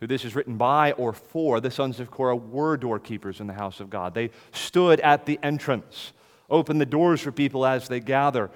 who 0.00 0.06
this 0.06 0.24
is 0.24 0.34
written 0.34 0.56
by 0.56 0.92
or 0.92 1.12
for, 1.12 1.60
the 1.60 1.70
sons 1.70 2.00
of 2.00 2.10
Korah 2.10 2.36
were 2.36 2.76
doorkeepers 2.76 3.38
in 3.38 3.46
the 3.46 3.52
house 3.52 3.80
of 3.80 3.90
God. 3.90 4.14
They 4.14 4.30
stood 4.52 4.98
at 5.00 5.26
the 5.26 5.38
entrance, 5.42 6.12
opened 6.48 6.80
the 6.80 6.86
doors 6.86 7.20
for 7.20 7.30
people 7.30 7.66
as 7.66 7.86
they 7.86 8.00
gather. 8.00 8.50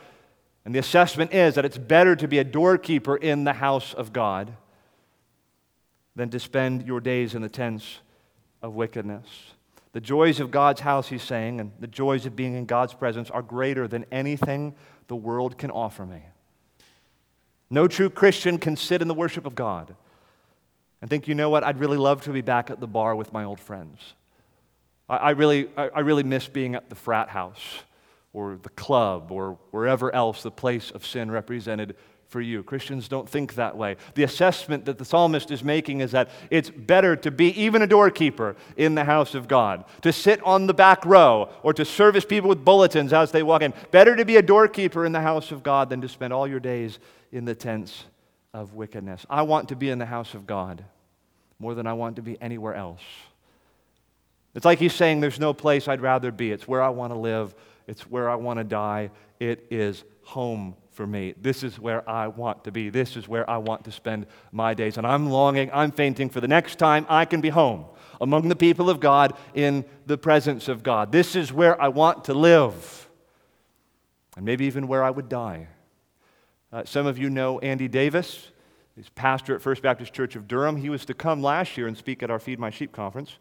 And 0.64 0.74
the 0.74 0.78
assessment 0.78 1.35
is 1.35 1.54
that 1.54 1.66
it's 1.66 1.76
better 1.76 2.16
to 2.16 2.26
be 2.26 2.38
a 2.38 2.44
doorkeeper 2.44 3.16
in 3.16 3.44
the 3.44 3.52
house 3.52 3.92
of 3.92 4.12
God 4.12 4.54
than 6.16 6.30
to 6.30 6.40
spend 6.40 6.87
your 6.87 7.00
days 7.00 7.35
in 7.35 7.42
the 7.42 7.48
tents 7.50 7.98
of 8.62 8.74
wickedness. 8.74 9.26
The 9.92 10.00
joys 10.00 10.40
of 10.40 10.50
God's 10.50 10.80
house, 10.80 11.09
he's 11.09 11.22
saying, 11.22 11.61
and 11.61 11.72
the 11.78 11.87
joys 11.87 12.24
of 12.24 12.35
being 12.35 12.54
in 12.54 12.64
God's 12.64 12.94
presence 12.94 13.30
are 13.30 13.42
greater 13.42 13.87
than 13.87 14.07
anything 14.11 14.74
the 15.09 15.16
world 15.16 15.59
can 15.59 15.70
offer 15.70 16.07
me. 16.07 16.22
No 17.68 17.87
true 17.87 18.09
Christian 18.09 18.57
can 18.57 18.76
sit 18.76 19.02
in 19.02 19.09
the 19.09 19.14
worship 19.14 19.44
of 19.44 19.54
God 19.54 19.94
and 21.04 21.10
think, 21.10 21.28
you 21.28 21.34
know 21.34 21.50
what, 21.50 21.62
I'd 21.64 21.80
really 21.80 21.98
love 21.98 22.22
to 22.22 22.30
be 22.30 22.40
back 22.40 22.70
at 22.70 22.80
the 22.80 22.86
bar 22.86 23.14
with 23.14 23.30
my 23.30 23.44
old 23.44 23.60
friends. 23.60 24.14
I, 25.06 25.16
I 25.16 25.30
really, 25.32 25.68
I, 25.76 25.90
I 25.96 26.00
really 26.00 26.22
miss 26.22 26.48
being 26.48 26.74
at 26.74 26.88
the 26.88 26.94
frat 26.94 27.28
house 27.28 27.60
or 28.32 28.58
the 28.62 28.70
club 28.70 29.30
or 29.30 29.58
wherever 29.70 30.14
else 30.14 30.42
the 30.42 30.50
place 30.50 30.90
of 30.90 31.04
sin 31.04 31.30
represented 31.30 31.94
for 32.28 32.40
you. 32.40 32.62
Christians 32.62 33.06
don't 33.06 33.28
think 33.28 33.56
that 33.56 33.76
way. 33.76 33.96
The 34.14 34.22
assessment 34.22 34.86
that 34.86 34.96
the 34.96 35.04
psalmist 35.04 35.50
is 35.50 35.62
making 35.62 36.00
is 36.00 36.12
that 36.12 36.30
it's 36.50 36.70
better 36.70 37.16
to 37.16 37.30
be 37.30 37.48
even 37.48 37.82
a 37.82 37.86
doorkeeper 37.86 38.56
in 38.78 38.94
the 38.94 39.04
house 39.04 39.34
of 39.34 39.46
God, 39.46 39.84
to 40.00 40.10
sit 40.10 40.42
on 40.42 40.66
the 40.66 40.72
back 40.72 41.04
row, 41.04 41.50
or 41.62 41.74
to 41.74 41.84
service 41.84 42.24
people 42.24 42.48
with 42.48 42.64
bulletins 42.64 43.12
as 43.12 43.30
they 43.30 43.42
walk 43.42 43.60
in. 43.60 43.74
Better 43.90 44.16
to 44.16 44.24
be 44.24 44.38
a 44.38 44.42
doorkeeper 44.42 45.04
in 45.04 45.12
the 45.12 45.20
house 45.20 45.52
of 45.52 45.62
God 45.62 45.90
than 45.90 46.00
to 46.00 46.08
spend 46.08 46.32
all 46.32 46.48
your 46.48 46.60
days 46.60 46.98
in 47.30 47.44
the 47.44 47.54
tents 47.54 48.04
of 48.54 48.72
wickedness. 48.72 49.26
I 49.28 49.42
want 49.42 49.68
to 49.68 49.76
be 49.76 49.90
in 49.90 49.98
the 49.98 50.06
house 50.06 50.32
of 50.32 50.46
God 50.46 50.82
more 51.58 51.74
than 51.74 51.86
I 51.86 51.92
want 51.92 52.16
to 52.16 52.22
be 52.22 52.40
anywhere 52.40 52.74
else. 52.74 53.02
It's 54.54 54.64
like 54.64 54.78
he's 54.78 54.94
saying, 54.94 55.20
There's 55.20 55.40
no 55.40 55.52
place 55.52 55.88
I'd 55.88 56.00
rather 56.00 56.30
be. 56.30 56.52
It's 56.52 56.68
where 56.68 56.82
I 56.82 56.90
want 56.90 57.12
to 57.12 57.18
live, 57.18 57.54
it's 57.86 58.02
where 58.02 58.28
I 58.28 58.36
want 58.36 58.58
to 58.58 58.64
die. 58.64 59.10
It 59.40 59.66
is 59.70 60.04
home 60.22 60.76
for 60.92 61.06
me. 61.06 61.34
This 61.40 61.62
is 61.62 61.78
where 61.78 62.08
I 62.08 62.28
want 62.28 62.64
to 62.64 62.72
be. 62.72 62.88
This 62.88 63.16
is 63.16 63.28
where 63.28 63.48
I 63.50 63.58
want 63.58 63.84
to 63.84 63.92
spend 63.92 64.26
my 64.52 64.74
days. 64.74 64.96
And 64.96 65.06
I'm 65.06 65.28
longing, 65.28 65.70
I'm 65.72 65.90
fainting 65.90 66.30
for 66.30 66.40
the 66.40 66.48
next 66.48 66.78
time 66.78 67.04
I 67.08 67.24
can 67.24 67.40
be 67.40 67.50
home 67.50 67.86
among 68.20 68.48
the 68.48 68.56
people 68.56 68.88
of 68.88 69.00
God 69.00 69.34
in 69.54 69.84
the 70.06 70.16
presence 70.16 70.68
of 70.68 70.82
God. 70.82 71.10
This 71.10 71.34
is 71.34 71.52
where 71.52 71.80
I 71.80 71.88
want 71.88 72.24
to 72.24 72.34
live, 72.34 73.08
and 74.36 74.44
maybe 74.44 74.66
even 74.66 74.86
where 74.86 75.02
I 75.02 75.10
would 75.10 75.28
die. 75.28 75.68
Uh, 76.72 76.84
some 76.84 77.06
of 77.06 77.18
you 77.18 77.28
know 77.28 77.58
Andy 77.58 77.88
Davis. 77.88 78.48
He's 78.96 79.09
pastor 79.09 79.57
at 79.57 79.62
First 79.62 79.83
Baptist 79.83 80.12
Church 80.12 80.37
of 80.37 80.46
Durham. 80.46 80.76
He 80.76 80.88
was 80.88 81.04
to 81.07 81.14
come 81.14 81.42
last 81.42 81.76
year 81.76 81.88
and 81.88 81.96
speak 81.96 82.22
at 82.22 82.30
our 82.30 82.38
Feed 82.38 82.61
My 82.61 82.70
Sheep 82.70 82.92
conference. 82.92 83.38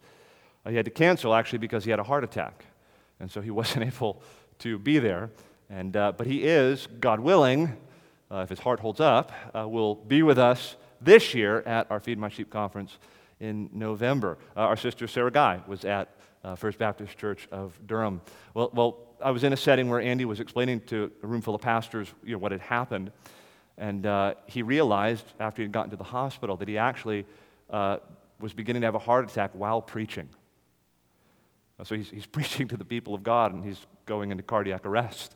Uh, 0.66 0.70
he 0.70 0.76
had 0.76 0.84
to 0.84 0.90
cancel 0.90 1.32
actually 1.32 1.60
because 1.60 1.84
he 1.84 1.90
had 1.90 2.00
a 2.00 2.04
heart 2.04 2.24
attack, 2.24 2.64
and 3.20 3.30
so 3.30 3.40
he 3.40 3.50
wasn't 3.52 3.86
able 3.86 4.20
to 4.60 4.78
be 4.78 4.98
there. 4.98 5.30
And, 5.70 5.96
uh, 5.96 6.12
but 6.16 6.26
he 6.26 6.42
is, 6.44 6.88
God 6.98 7.20
willing, 7.20 7.76
uh, 8.30 8.38
if 8.38 8.48
his 8.48 8.58
heart 8.58 8.80
holds 8.80 8.98
up, 9.00 9.32
uh, 9.54 9.68
will 9.68 9.94
be 9.94 10.22
with 10.22 10.38
us 10.38 10.76
this 11.00 11.34
year 11.34 11.60
at 11.60 11.88
our 11.90 12.00
Feed 12.00 12.18
My 12.18 12.28
Sheep 12.28 12.50
conference 12.50 12.98
in 13.38 13.70
November. 13.72 14.38
Uh, 14.56 14.60
our 14.60 14.76
sister 14.76 15.06
Sarah 15.06 15.30
Guy 15.30 15.60
was 15.66 15.84
at 15.84 16.16
First 16.56 16.78
Baptist 16.78 17.16
Church 17.16 17.48
of 17.50 17.78
Durham. 17.86 18.20
Well, 18.52 18.70
well, 18.74 18.98
I 19.24 19.30
was 19.30 19.44
in 19.44 19.54
a 19.54 19.56
setting 19.56 19.88
where 19.88 20.00
Andy 20.00 20.26
was 20.26 20.40
explaining 20.40 20.80
to 20.82 21.10
a 21.22 21.26
room 21.26 21.40
full 21.40 21.54
of 21.54 21.62
pastors 21.62 22.12
you 22.22 22.32
know, 22.32 22.38
what 22.38 22.52
had 22.52 22.60
happened. 22.60 23.12
And 23.76 24.06
uh, 24.06 24.34
he 24.46 24.62
realized 24.62 25.24
after 25.40 25.62
he 25.62 25.64
had 25.64 25.72
gotten 25.72 25.90
to 25.90 25.96
the 25.96 26.04
hospital 26.04 26.56
that 26.58 26.68
he 26.68 26.78
actually 26.78 27.26
uh, 27.70 27.98
was 28.40 28.52
beginning 28.52 28.82
to 28.82 28.86
have 28.86 28.94
a 28.94 29.00
heart 29.00 29.28
attack 29.30 29.50
while 29.54 29.82
preaching. 29.82 30.28
So 31.82 31.96
he's, 31.96 32.10
he's 32.10 32.26
preaching 32.38 32.68
to 32.68 32.76
the 32.76 32.84
people 32.84 33.14
of 33.14 33.22
God 33.22 33.52
and 33.52 33.64
he's 33.64 33.84
going 34.06 34.30
into 34.30 34.42
cardiac 34.42 34.86
arrest. 34.86 35.34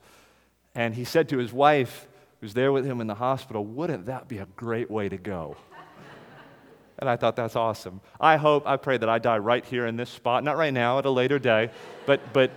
And 0.75 0.95
he 0.95 1.05
said 1.05 1.29
to 1.31 1.39
his 1.39 1.53
wife, 1.53 2.07
who's 2.41 2.55
there 2.55 2.71
with 2.71 2.85
him 2.85 3.01
in 3.01 3.07
the 3.07 3.15
hospital, 3.15 3.65
Wouldn't 3.65 4.07
that 4.07 4.29
be 4.29 4.39
a 4.39 4.47
great 4.57 4.91
way 4.91 5.09
to 5.09 5.17
go? 5.17 5.57
And 7.01 7.09
I 7.09 7.15
thought 7.15 7.37
that's 7.37 7.55
awesome. 7.55 8.01
I 8.21 8.39
hope, 8.39 8.67
I 8.67 8.77
pray 8.77 8.97
that 8.97 9.09
I 9.09 9.21
die 9.21 9.39
right 9.39 9.65
here 9.65 9.87
in 9.87 9.97
this 9.97 10.11
spot, 10.11 10.43
not 10.43 10.57
right 10.57 10.75
now, 10.75 10.99
at 10.99 11.05
a 11.05 11.11
later 11.11 11.39
day, 11.39 11.71
but, 12.07 12.33
but 12.33 12.51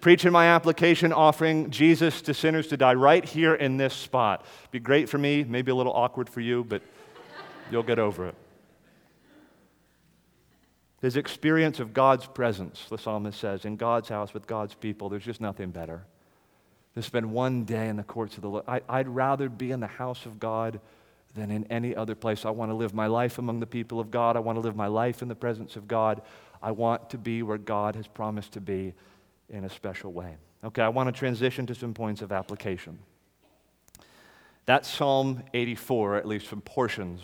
preaching 0.00 0.32
my 0.32 0.46
application, 0.46 1.12
offering 1.12 1.70
Jesus 1.70 2.22
to 2.22 2.34
sinners 2.34 2.68
to 2.68 2.76
die 2.76 2.94
right 2.94 3.24
here 3.24 3.54
in 3.54 3.76
this 3.76 3.94
spot. 3.94 4.44
Be 4.70 4.80
great 4.80 5.08
for 5.08 5.18
me, 5.18 5.44
maybe 5.44 5.70
a 5.70 5.74
little 5.74 5.92
awkward 5.92 6.28
for 6.28 6.40
you, 6.40 6.64
but 6.64 6.82
you'll 7.70 7.82
get 7.82 7.98
over 7.98 8.26
it. 8.28 8.34
His 11.00 11.16
experience 11.16 11.80
of 11.80 11.94
God's 11.94 12.26
presence, 12.26 12.86
the 12.90 12.98
psalmist 12.98 13.38
says, 13.38 13.64
in 13.64 13.76
God's 13.76 14.08
house 14.08 14.34
with 14.34 14.46
God's 14.46 14.74
people, 14.74 15.08
there's 15.08 15.24
just 15.24 15.40
nothing 15.40 15.70
better. 15.70 16.04
To 16.94 17.02
spend 17.02 17.32
one 17.32 17.64
day 17.64 17.88
in 17.88 17.96
the 17.96 18.02
courts 18.02 18.36
of 18.36 18.42
the 18.42 18.48
Lord. 18.48 18.64
I, 18.66 18.98
would 18.98 19.08
rather 19.08 19.48
be 19.48 19.70
in 19.70 19.80
the 19.80 19.86
house 19.86 20.26
of 20.26 20.40
God 20.40 20.80
than 21.34 21.50
in 21.50 21.64
any 21.70 21.94
other 21.94 22.14
place. 22.14 22.44
I 22.44 22.50
want 22.50 22.70
to 22.70 22.74
live 22.74 22.92
my 22.92 23.06
life 23.06 23.38
among 23.38 23.60
the 23.60 23.66
people 23.66 24.00
of 24.00 24.10
God. 24.10 24.36
I 24.36 24.40
want 24.40 24.56
to 24.56 24.60
live 24.60 24.76
my 24.76 24.88
life 24.88 25.22
in 25.22 25.28
the 25.28 25.34
presence 25.34 25.76
of 25.76 25.86
God. 25.86 26.20
I 26.60 26.72
want 26.72 27.10
to 27.10 27.18
be 27.18 27.42
where 27.42 27.58
God 27.58 27.94
has 27.94 28.06
promised 28.06 28.52
to 28.52 28.60
be 28.60 28.92
in 29.50 29.64
a 29.64 29.68
special 29.68 30.12
way. 30.12 30.36
Okay, 30.64 30.82
I 30.82 30.88
want 30.88 31.12
to 31.12 31.18
transition 31.18 31.66
to 31.66 31.74
some 31.74 31.92
points 31.92 32.22
of 32.22 32.32
application. 32.32 32.98
That's 34.66 34.88
Psalm 34.88 35.42
84, 35.52 36.16
at 36.16 36.26
least 36.26 36.48
some 36.48 36.60
portions 36.60 37.20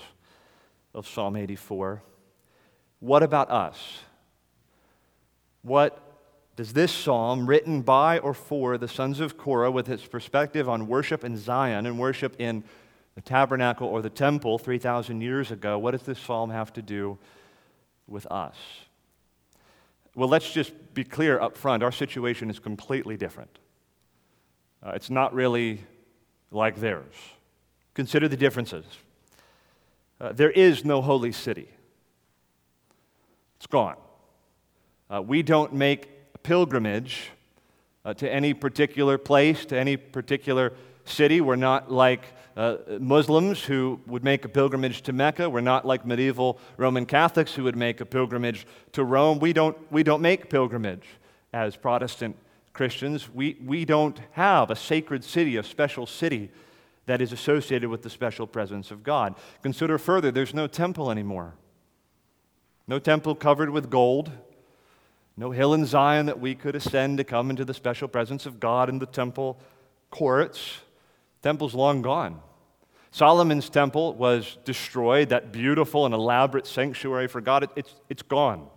of 0.94 1.06
Psalm 1.06 1.36
84. 1.36 2.02
What 3.00 3.22
about 3.22 3.50
us? 3.50 4.00
What 5.62 6.02
does 6.56 6.72
this 6.72 6.90
psalm, 6.90 7.46
written 7.46 7.82
by 7.82 8.18
or 8.18 8.32
for 8.32 8.78
the 8.78 8.88
sons 8.88 9.20
of 9.20 9.36
Korah, 9.36 9.70
with 9.70 9.88
its 9.90 10.06
perspective 10.06 10.68
on 10.68 10.86
worship 10.86 11.22
in 11.22 11.36
Zion 11.36 11.84
and 11.84 11.98
worship 11.98 12.36
in 12.38 12.64
the 13.14 13.20
tabernacle 13.20 13.86
or 13.86 14.00
the 14.00 14.10
temple 14.10 14.58
3,000 14.58 15.20
years 15.20 15.50
ago, 15.50 15.78
what 15.78 15.90
does 15.90 16.02
this 16.02 16.18
psalm 16.18 16.50
have 16.50 16.72
to 16.72 16.82
do 16.82 17.18
with 18.06 18.26
us? 18.26 18.56
Well, 20.16 20.30
let's 20.30 20.50
just 20.50 20.72
be 20.94 21.04
clear 21.04 21.38
up 21.38 21.58
front. 21.58 21.82
Our 21.82 21.92
situation 21.92 22.48
is 22.48 22.58
completely 22.58 23.18
different. 23.18 23.58
Uh, 24.82 24.92
it's 24.94 25.10
not 25.10 25.34
really 25.34 25.84
like 26.50 26.76
theirs. 26.76 27.14
Consider 27.92 28.26
the 28.26 28.36
differences. 28.36 28.86
Uh, 30.18 30.32
there 30.32 30.50
is 30.50 30.86
no 30.86 31.02
holy 31.02 31.32
city, 31.32 31.68
it's 33.56 33.66
gone. 33.66 33.96
Uh, 35.10 35.20
we 35.20 35.42
don't 35.42 35.74
make 35.74 36.08
a 36.34 36.38
pilgrimage 36.38 37.30
uh, 38.06 38.14
to 38.14 38.32
any 38.32 38.54
particular 38.54 39.18
place, 39.18 39.66
to 39.66 39.78
any 39.78 39.98
particular 39.98 40.72
city. 41.04 41.42
We're 41.42 41.56
not 41.56 41.92
like 41.92 42.24
uh, 42.56 42.76
Muslims 42.98 43.62
who 43.64 44.00
would 44.06 44.24
make 44.24 44.44
a 44.44 44.48
pilgrimage 44.48 45.02
to 45.02 45.12
Mecca. 45.12 45.48
We're 45.48 45.60
not 45.60 45.84
like 45.84 46.06
medieval 46.06 46.58
Roman 46.76 47.04
Catholics 47.04 47.54
who 47.54 47.64
would 47.64 47.76
make 47.76 48.00
a 48.00 48.06
pilgrimage 48.06 48.66
to 48.92 49.04
Rome. 49.04 49.38
We 49.38 49.52
don't, 49.52 49.76
we 49.92 50.02
don't 50.02 50.22
make 50.22 50.48
pilgrimage 50.48 51.04
as 51.52 51.76
Protestant 51.76 52.36
Christians. 52.72 53.28
We, 53.32 53.58
we 53.64 53.84
don't 53.84 54.18
have 54.32 54.70
a 54.70 54.76
sacred 54.76 55.22
city, 55.22 55.56
a 55.56 55.62
special 55.62 56.06
city 56.06 56.50
that 57.04 57.20
is 57.20 57.32
associated 57.32 57.88
with 57.88 58.02
the 58.02 58.10
special 58.10 58.46
presence 58.46 58.90
of 58.90 59.02
God. 59.02 59.34
Consider 59.62 59.98
further, 59.98 60.30
there's 60.30 60.54
no 60.54 60.66
temple 60.66 61.10
anymore. 61.10 61.54
No 62.88 62.98
temple 62.98 63.34
covered 63.34 63.70
with 63.70 63.90
gold. 63.90 64.30
No 65.36 65.50
hill 65.50 65.74
in 65.74 65.84
Zion 65.84 66.26
that 66.26 66.40
we 66.40 66.54
could 66.54 66.74
ascend 66.74 67.18
to 67.18 67.24
come 67.24 67.50
into 67.50 67.64
the 67.64 67.74
special 67.74 68.08
presence 68.08 68.46
of 68.46 68.58
God 68.58 68.88
in 68.88 68.98
the 68.98 69.06
temple 69.06 69.60
courts. 70.10 70.78
Temple's 71.42 71.74
long 71.74 72.00
gone. 72.00 72.40
Solomon's 73.10 73.68
temple 73.68 74.14
was 74.14 74.58
destroyed, 74.64 75.30
that 75.30 75.52
beautiful 75.52 76.04
and 76.04 76.14
elaborate 76.14 76.66
sanctuary 76.66 77.28
for 77.28 77.40
God, 77.40 77.64
it, 77.64 77.70
it's, 77.76 77.94
it's 78.08 78.22
gone. 78.22 78.68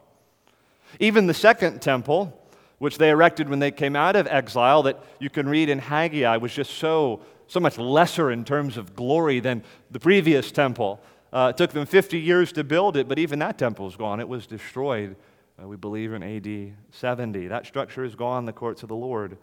Even 1.00 1.28
the 1.28 1.34
second 1.34 1.82
temple, 1.82 2.36
which 2.80 2.98
they 2.98 3.10
erected 3.10 3.50
when 3.50 3.60
they 3.60 3.72
came 3.72 3.96
out 3.96 4.15
of 4.15 4.28
exile, 4.28 4.84
that 4.84 5.04
you 5.20 5.30
can 5.30 5.48
read 5.48 5.70
in 5.70 5.80
Haggai, 5.80 6.38
was 6.38 6.54
just 6.54 6.76
so, 6.76 7.22
so 7.48 7.60
much 7.60 7.78
lesser 7.78 8.32
in 8.32 8.46
terms 8.46 8.78
of 8.78 8.96
glory 8.96 9.39
than 9.39 9.63
the 9.92 10.00
previous 10.00 10.52
temple. 10.52 11.02
Uh, 11.32 11.52
it 11.54 11.58
took 11.58 11.72
them 11.72 11.86
50 11.86 12.20
years 12.20 12.52
to 12.54 12.63
build 12.63 12.98
it, 12.98 13.08
but 13.08 13.20
even 13.20 13.39
that 13.39 13.58
temple 13.58 13.88
is 13.88 13.96
gone. 13.96 14.20
It 14.20 14.28
was 14.28 14.48
destroyed, 14.48 15.15
uh, 15.62 15.68
we 15.68 15.76
believe, 15.76 16.13
in 16.13 16.24
AD 16.24 16.74
70. 16.92 17.48
That 17.48 17.68
structure 17.68 18.04
is 18.04 18.15
gone. 18.15 18.46
The 18.46 18.54
courts 18.54 18.82
of 18.82 18.89
the 18.89 18.96
Lord 18.96 19.38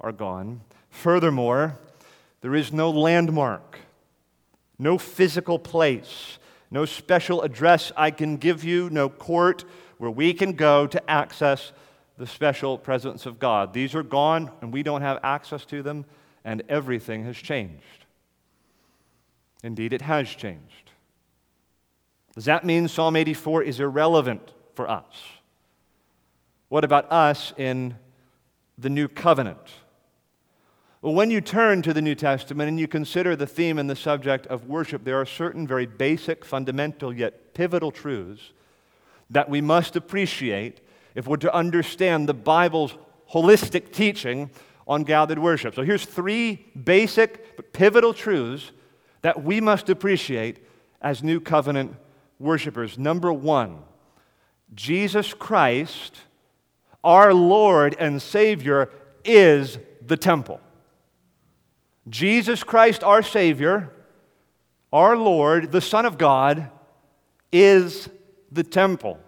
are 0.00 0.12
gone. 0.12 0.62
Furthermore, 0.90 1.78
there 2.40 2.56
is 2.56 2.72
no 2.72 2.90
landmark, 2.90 3.78
no 4.78 4.98
physical 4.98 5.58
place, 5.58 6.38
no 6.70 6.84
special 6.84 7.42
address 7.42 7.92
I 7.96 8.10
can 8.10 8.36
give 8.36 8.64
you, 8.64 8.90
no 8.90 9.08
court 9.08 9.64
where 9.98 10.10
we 10.10 10.34
can 10.34 10.52
go 10.54 10.86
to 10.86 11.10
access 11.10 11.72
the 12.18 12.26
special 12.26 12.76
presence 12.76 13.26
of 13.26 13.38
God. 13.38 13.72
These 13.72 13.94
are 13.94 14.02
gone, 14.02 14.50
and 14.60 14.72
we 14.72 14.82
don't 14.82 15.02
have 15.02 15.20
access 15.22 15.64
to 15.66 15.82
them, 15.82 16.04
and 16.44 16.62
everything 16.68 17.24
has 17.24 17.36
changed. 17.36 18.06
Indeed, 19.62 19.92
it 19.92 20.02
has 20.02 20.28
changed. 20.28 20.90
Does 22.34 22.46
that 22.46 22.64
mean 22.64 22.88
Psalm 22.88 23.14
84 23.14 23.62
is 23.62 23.80
irrelevant 23.80 24.52
for 24.74 24.88
us? 24.88 25.04
What 26.68 26.84
about 26.84 27.10
us 27.12 27.52
in 27.56 27.94
the 28.78 28.90
new 28.90 29.06
covenant? 29.06 29.58
Well, 31.02 31.14
when 31.14 31.32
you 31.32 31.40
turn 31.40 31.82
to 31.82 31.92
the 31.92 32.00
New 32.00 32.14
Testament 32.14 32.68
and 32.68 32.78
you 32.78 32.86
consider 32.86 33.34
the 33.34 33.44
theme 33.44 33.76
and 33.80 33.90
the 33.90 33.96
subject 33.96 34.46
of 34.46 34.68
worship, 34.68 35.02
there 35.02 35.20
are 35.20 35.26
certain 35.26 35.66
very 35.66 35.84
basic, 35.84 36.44
fundamental, 36.44 37.12
yet 37.12 37.54
pivotal 37.54 37.90
truths 37.90 38.52
that 39.28 39.50
we 39.50 39.60
must 39.60 39.96
appreciate 39.96 40.80
if 41.16 41.26
we're 41.26 41.38
to 41.38 41.52
understand 41.52 42.28
the 42.28 42.34
Bible's 42.34 42.96
holistic 43.32 43.90
teaching 43.90 44.48
on 44.86 45.02
gathered 45.02 45.40
worship. 45.40 45.74
So 45.74 45.82
here's 45.82 46.04
three 46.04 46.66
basic 46.80 47.56
but 47.56 47.72
pivotal 47.72 48.14
truths 48.14 48.70
that 49.22 49.42
we 49.42 49.60
must 49.60 49.90
appreciate 49.90 50.64
as 51.00 51.20
New 51.20 51.40
Covenant 51.40 51.96
worshipers. 52.38 52.96
Number 52.96 53.32
one, 53.32 53.82
Jesus 54.72 55.34
Christ, 55.34 56.20
our 57.02 57.34
Lord 57.34 57.96
and 57.98 58.22
Savior, 58.22 58.88
is 59.24 59.78
the 60.06 60.16
temple. 60.16 60.60
Jesus 62.08 62.62
Christ, 62.64 63.04
our 63.04 63.22
Savior, 63.22 63.90
our 64.92 65.16
Lord, 65.16 65.72
the 65.72 65.80
Son 65.80 66.04
of 66.04 66.18
God, 66.18 66.70
is 67.52 68.08
the 68.50 68.64
temple. 68.64 69.18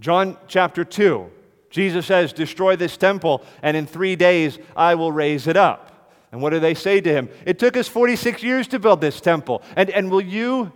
John 0.00 0.36
chapter 0.48 0.84
2, 0.84 1.30
Jesus 1.70 2.06
says, 2.06 2.32
Destroy 2.32 2.76
this 2.76 2.96
temple, 2.96 3.44
and 3.62 3.76
in 3.76 3.86
three 3.86 4.16
days 4.16 4.58
I 4.76 4.94
will 4.94 5.12
raise 5.12 5.46
it 5.46 5.56
up. 5.56 6.12
And 6.32 6.42
what 6.42 6.50
do 6.50 6.60
they 6.60 6.74
say 6.74 7.00
to 7.00 7.12
him? 7.12 7.28
It 7.44 7.58
took 7.58 7.76
us 7.76 7.88
46 7.88 8.42
years 8.42 8.68
to 8.68 8.78
build 8.78 9.00
this 9.00 9.20
temple. 9.20 9.62
And, 9.76 9.90
and 9.90 10.10
will 10.10 10.20
you 10.20 10.72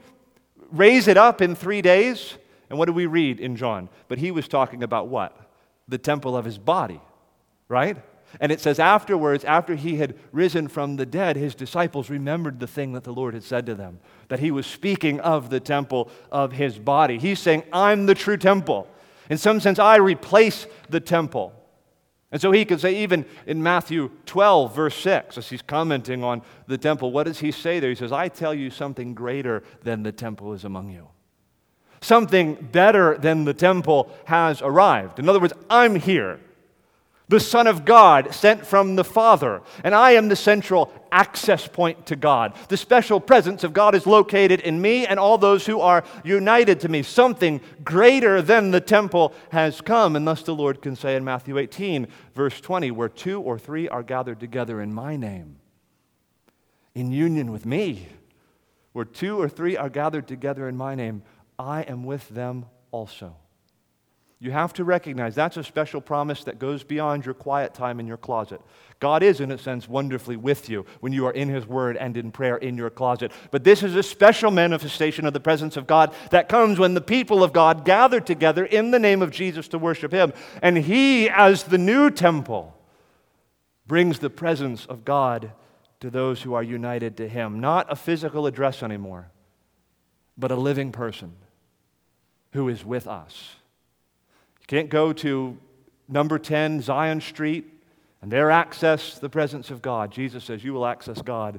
raise 0.71 1.09
it 1.09 1.17
up 1.17 1.43
in 1.43 1.55
three 1.55 1.83
days? 1.83 2.35
And 2.69 2.79
what 2.79 2.87
do 2.87 2.93
we 2.93 3.07
read 3.07 3.41
in 3.41 3.57
John? 3.57 3.89
But 4.09 4.19
he 4.19 4.31
was 4.31 4.47
talking 4.47 4.83
about 4.83 5.09
what? 5.09 5.37
The 5.89 5.99
temple 5.99 6.37
of 6.37 6.45
his 6.45 6.57
body, 6.57 7.01
right? 7.69 7.97
And 8.39 8.53
it 8.53 8.61
says, 8.61 8.79
afterwards, 8.79 9.45
after 9.45 9.75
he 9.75 9.97
had 9.97 10.15
risen 10.31 10.69
from 10.69 10.97
the 10.97 11.07
dead, 11.07 11.37
his 11.37 11.55
disciples 11.55 12.11
remembered 12.11 12.61
the 12.61 12.67
thing 12.67 12.93
that 12.93 13.03
the 13.03 13.13
Lord 13.13 13.35
had 13.35 13.43
said 13.43 13.67
to 13.67 13.75
them, 13.75 13.99
that 14.29 14.39
he 14.39 14.51
was 14.51 14.67
speaking 14.67 15.19
of 15.21 15.51
the 15.51 15.59
temple 15.59 16.11
of 16.31 16.53
his 16.53 16.79
body. 16.79 17.19
He's 17.19 17.41
saying, 17.41 17.65
I'm 17.73 18.07
the 18.07 18.15
true 18.15 18.37
temple. 18.37 18.89
In 19.29 19.39
some 19.39 19.59
sense, 19.59 19.79
I 19.79 19.97
replace 19.97 20.67
the 20.89 21.01
temple. 21.01 21.53
And 22.33 22.41
so 22.41 22.53
he 22.53 22.65
could 22.65 22.81
say, 22.81 23.03
even 23.03 23.25
in 23.47 23.61
Matthew 23.61 24.11
12, 24.27 24.77
verse 24.77 24.95
6, 24.97 25.37
as 25.39 25.49
he's 25.49 25.63
commenting 25.63 26.23
on 26.23 26.43
the 26.69 26.79
temple, 26.79 27.11
what 27.11 27.25
does 27.25 27.41
he 27.41 27.51
say 27.51 27.81
there? 27.81 27.91
He 27.91 27.97
says, 27.97 28.13
I 28.13 28.29
tell 28.29 28.55
you 28.55 28.71
something 28.71 29.15
greater 29.15 29.65
than 29.83 30.05
the 30.05 30.13
temple 30.13 30.53
is 30.53 30.65
among 30.65 30.91
you. 30.91 31.09
Something 32.01 32.55
better 32.55 33.19
than 33.19 33.45
the 33.45 33.55
temple 33.55 34.11
has 34.27 34.63
arrived. 34.63 35.19
In 35.19 35.29
other 35.29 35.41
words, 35.41 35.53
I'm 35.69 35.97
here 35.97 36.39
the 37.31 37.39
Son 37.39 37.69
of 37.69 37.85
God 37.85 38.35
sent 38.35 38.67
from 38.67 38.97
the 38.97 39.05
Father, 39.05 39.63
and 39.85 39.95
I 39.95 40.13
am 40.13 40.27
the 40.29 40.35
central 40.35 40.93
access 41.13 41.69
point 41.69 42.07
to 42.07 42.17
God. 42.17 42.55
The 42.69 42.77
special 42.77 43.21
presence 43.21 43.63
of 43.63 43.73
God 43.73 43.95
is 43.95 44.05
located 44.05 44.59
in 44.59 44.83
me 44.83 45.07
and 45.07 45.17
all 45.17 45.39
those 45.39 45.65
who 45.65 45.79
are 45.81 46.03
united 46.25 46.81
to 46.81 46.89
me. 46.89 47.05
Something 47.05 47.61
greater 47.85 48.43
than 48.43 48.73
the 48.73 48.81
temple 48.81 49.33
has 49.53 49.81
come, 49.81 50.17
and 50.17 50.27
thus 50.27 50.43
the 50.43 50.57
Lord 50.57 50.83
can 50.83 50.97
say 50.97 51.15
in 51.15 51.25
Matthew 51.25 51.57
18, 51.57 52.09
verse 52.35 52.61
20, 52.61 52.91
where 52.91 53.09
two 53.09 53.41
or 53.41 53.61
three 53.61 53.89
are 53.89 54.03
gathered 54.03 54.41
together 54.41 54.81
in 54.81 54.93
my 54.93 55.15
name, 55.15 55.61
in 56.97 57.13
union 57.13 57.53
with 57.53 57.65
me, 57.65 58.09
where 58.93 59.05
two 59.05 59.41
or 59.41 59.49
three 59.49 59.77
are 59.77 59.89
gathered 59.89 60.27
together 60.27 60.69
in 60.69 60.77
my 60.77 60.97
name, 60.97 61.23
I 61.61 61.83
am 61.83 62.03
with 62.03 62.29
them 62.31 62.67
also. 62.91 63.37
You 64.43 64.53
have 64.53 64.73
to 64.75 64.85
recognize 64.85 65.35
that's 65.35 65.59
a 65.59 65.63
special 65.63 66.01
promise 66.01 66.45
that 66.45 66.59
goes 66.59 66.83
beyond 66.83 67.27
your 67.27 67.35
quiet 67.35 67.75
time 67.75 68.01
in 68.01 68.07
your 68.07 68.17
closet. 68.17 68.63
God 68.99 69.23
is, 69.23 69.39
in 69.39 69.51
a 69.51 69.59
sense, 69.59 69.87
wonderfully 69.87 70.37
with 70.37 70.71
you 70.71 70.87
when 71.01 71.13
you 71.13 71.27
are 71.27 71.33
in 71.33 71.51
His 71.51 71.67
Word 71.67 71.99
and 71.99 72.17
in 72.17 72.33
prayer 72.33 72.57
in 72.57 72.79
your 72.79 72.89
closet. 72.89 73.33
But 73.51 73.65
this 73.65 73.83
is 73.83 73.95
a 73.95 74.03
special 74.03 74.51
manifestation 74.51 75.27
of 75.27 75.35
the 75.35 75.41
presence 75.41 75.77
of 75.77 75.87
God 75.87 76.15
that 76.31 76.49
comes 76.49 76.79
when 76.79 76.95
the 76.95 77.03
people 77.03 77.45
of 77.45 77.53
God 77.53 77.85
gather 77.85 78.19
together 78.19 78.65
in 78.65 78.93
the 78.93 78.99
name 78.99 79.21
of 79.21 79.31
Jesus 79.31 79.69
to 79.69 79.79
worship 79.79 80.11
Him. 80.11 80.33
And 80.63 80.79
He, 80.79 81.29
as 81.29 81.65
the 81.65 81.79
new 81.79 82.11
temple, 82.11 82.75
brings 83.87 84.21
the 84.21 84.31
presence 84.31 84.87
of 84.87 85.05
God 85.05 85.53
to 86.01 86.09
those 86.09 86.41
who 86.41 86.55
are 86.55 86.63
united 86.63 87.19
to 87.19 87.29
Him. 87.29 87.61
Not 87.61 87.93
a 87.93 87.97
physical 87.97 88.47
address 88.47 88.83
anymore, 88.83 89.31
but 90.39 90.51
a 90.51 90.57
living 90.57 90.93
person 90.93 91.35
who 92.53 92.71
is 92.71 92.87
with 92.87 93.07
us. 93.07 93.57
Can't 94.71 94.89
go 94.89 95.13
to 95.15 95.59
number 96.09 96.39
10 96.39 96.81
Zion 96.83 97.21
Street 97.21 97.65
and 98.23 98.31
there 98.31 98.53
access 98.53 99.19
the 99.19 99.29
presence 99.29 99.69
of 99.73 99.83
God. 99.83 100.13
Jesus 100.13 100.45
says, 100.45 100.63
You 100.63 100.73
will 100.73 100.87
access 100.87 101.21
God 101.23 101.59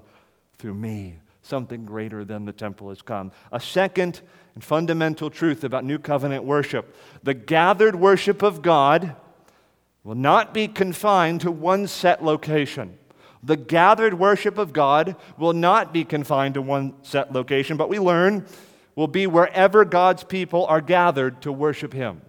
through 0.58 0.76
me. 0.76 1.20
Something 1.42 1.84
greater 1.84 2.24
than 2.24 2.46
the 2.46 2.54
temple 2.54 2.88
has 2.88 3.02
come. 3.02 3.34
A 3.52 3.60
second 3.60 4.22
and 4.56 4.64
fundamental 4.64 5.30
truth 5.30 5.66
about 5.66 5.84
New 5.84 6.00
Covenant 6.00 6.46
worship 6.46 6.96
the 7.22 7.34
gathered 7.34 7.96
worship 7.96 8.42
of 8.42 8.62
God 8.62 9.14
will 10.06 10.16
not 10.16 10.54
be 10.54 10.70
confined 10.70 11.42
to 11.42 11.52
one 11.52 11.88
set 11.88 12.24
location. 12.24 12.98
The 13.44 13.58
gathered 13.58 14.14
worship 14.14 14.58
of 14.58 14.72
God 14.72 15.18
will 15.38 15.52
not 15.52 15.92
be 15.92 16.06
confined 16.06 16.54
to 16.54 16.62
one 16.62 16.94
set 17.02 17.34
location, 17.34 17.76
but 17.76 17.90
we 17.90 18.00
learn 18.00 18.46
will 18.96 19.08
be 19.10 19.28
wherever 19.28 19.84
God's 19.84 20.24
people 20.24 20.66
are 20.68 20.80
gathered 20.80 21.42
to 21.42 21.52
worship 21.52 21.92
Him. 21.92 22.22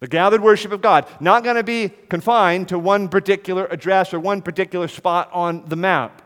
The 0.00 0.08
gathered 0.08 0.42
worship 0.42 0.72
of 0.72 0.80
God, 0.80 1.06
not 1.20 1.44
going 1.44 1.56
to 1.56 1.62
be 1.62 1.90
confined 2.08 2.68
to 2.68 2.78
one 2.78 3.08
particular 3.08 3.66
address 3.66 4.14
or 4.14 4.20
one 4.20 4.40
particular 4.40 4.88
spot 4.88 5.30
on 5.32 5.68
the 5.68 5.76
map. 5.76 6.22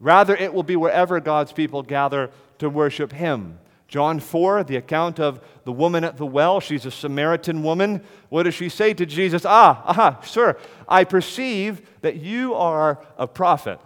Rather, 0.00 0.34
it 0.34 0.52
will 0.52 0.62
be 0.62 0.74
wherever 0.74 1.20
God's 1.20 1.52
people 1.52 1.82
gather 1.82 2.30
to 2.58 2.70
worship 2.70 3.12
Him. 3.12 3.58
John 3.88 4.20
4, 4.20 4.64
the 4.64 4.76
account 4.76 5.20
of 5.20 5.44
the 5.64 5.72
woman 5.72 6.02
at 6.02 6.16
the 6.16 6.24
well, 6.24 6.60
she's 6.60 6.86
a 6.86 6.90
Samaritan 6.90 7.62
woman. 7.62 8.02
What 8.30 8.44
does 8.44 8.54
she 8.54 8.70
say 8.70 8.94
to 8.94 9.04
Jesus? 9.04 9.44
Ah, 9.44 9.82
aha, 9.84 10.18
sir, 10.22 10.56
I 10.88 11.04
perceive 11.04 11.82
that 12.00 12.16
you 12.16 12.54
are 12.54 13.04
a 13.18 13.26
prophet. 13.26 13.78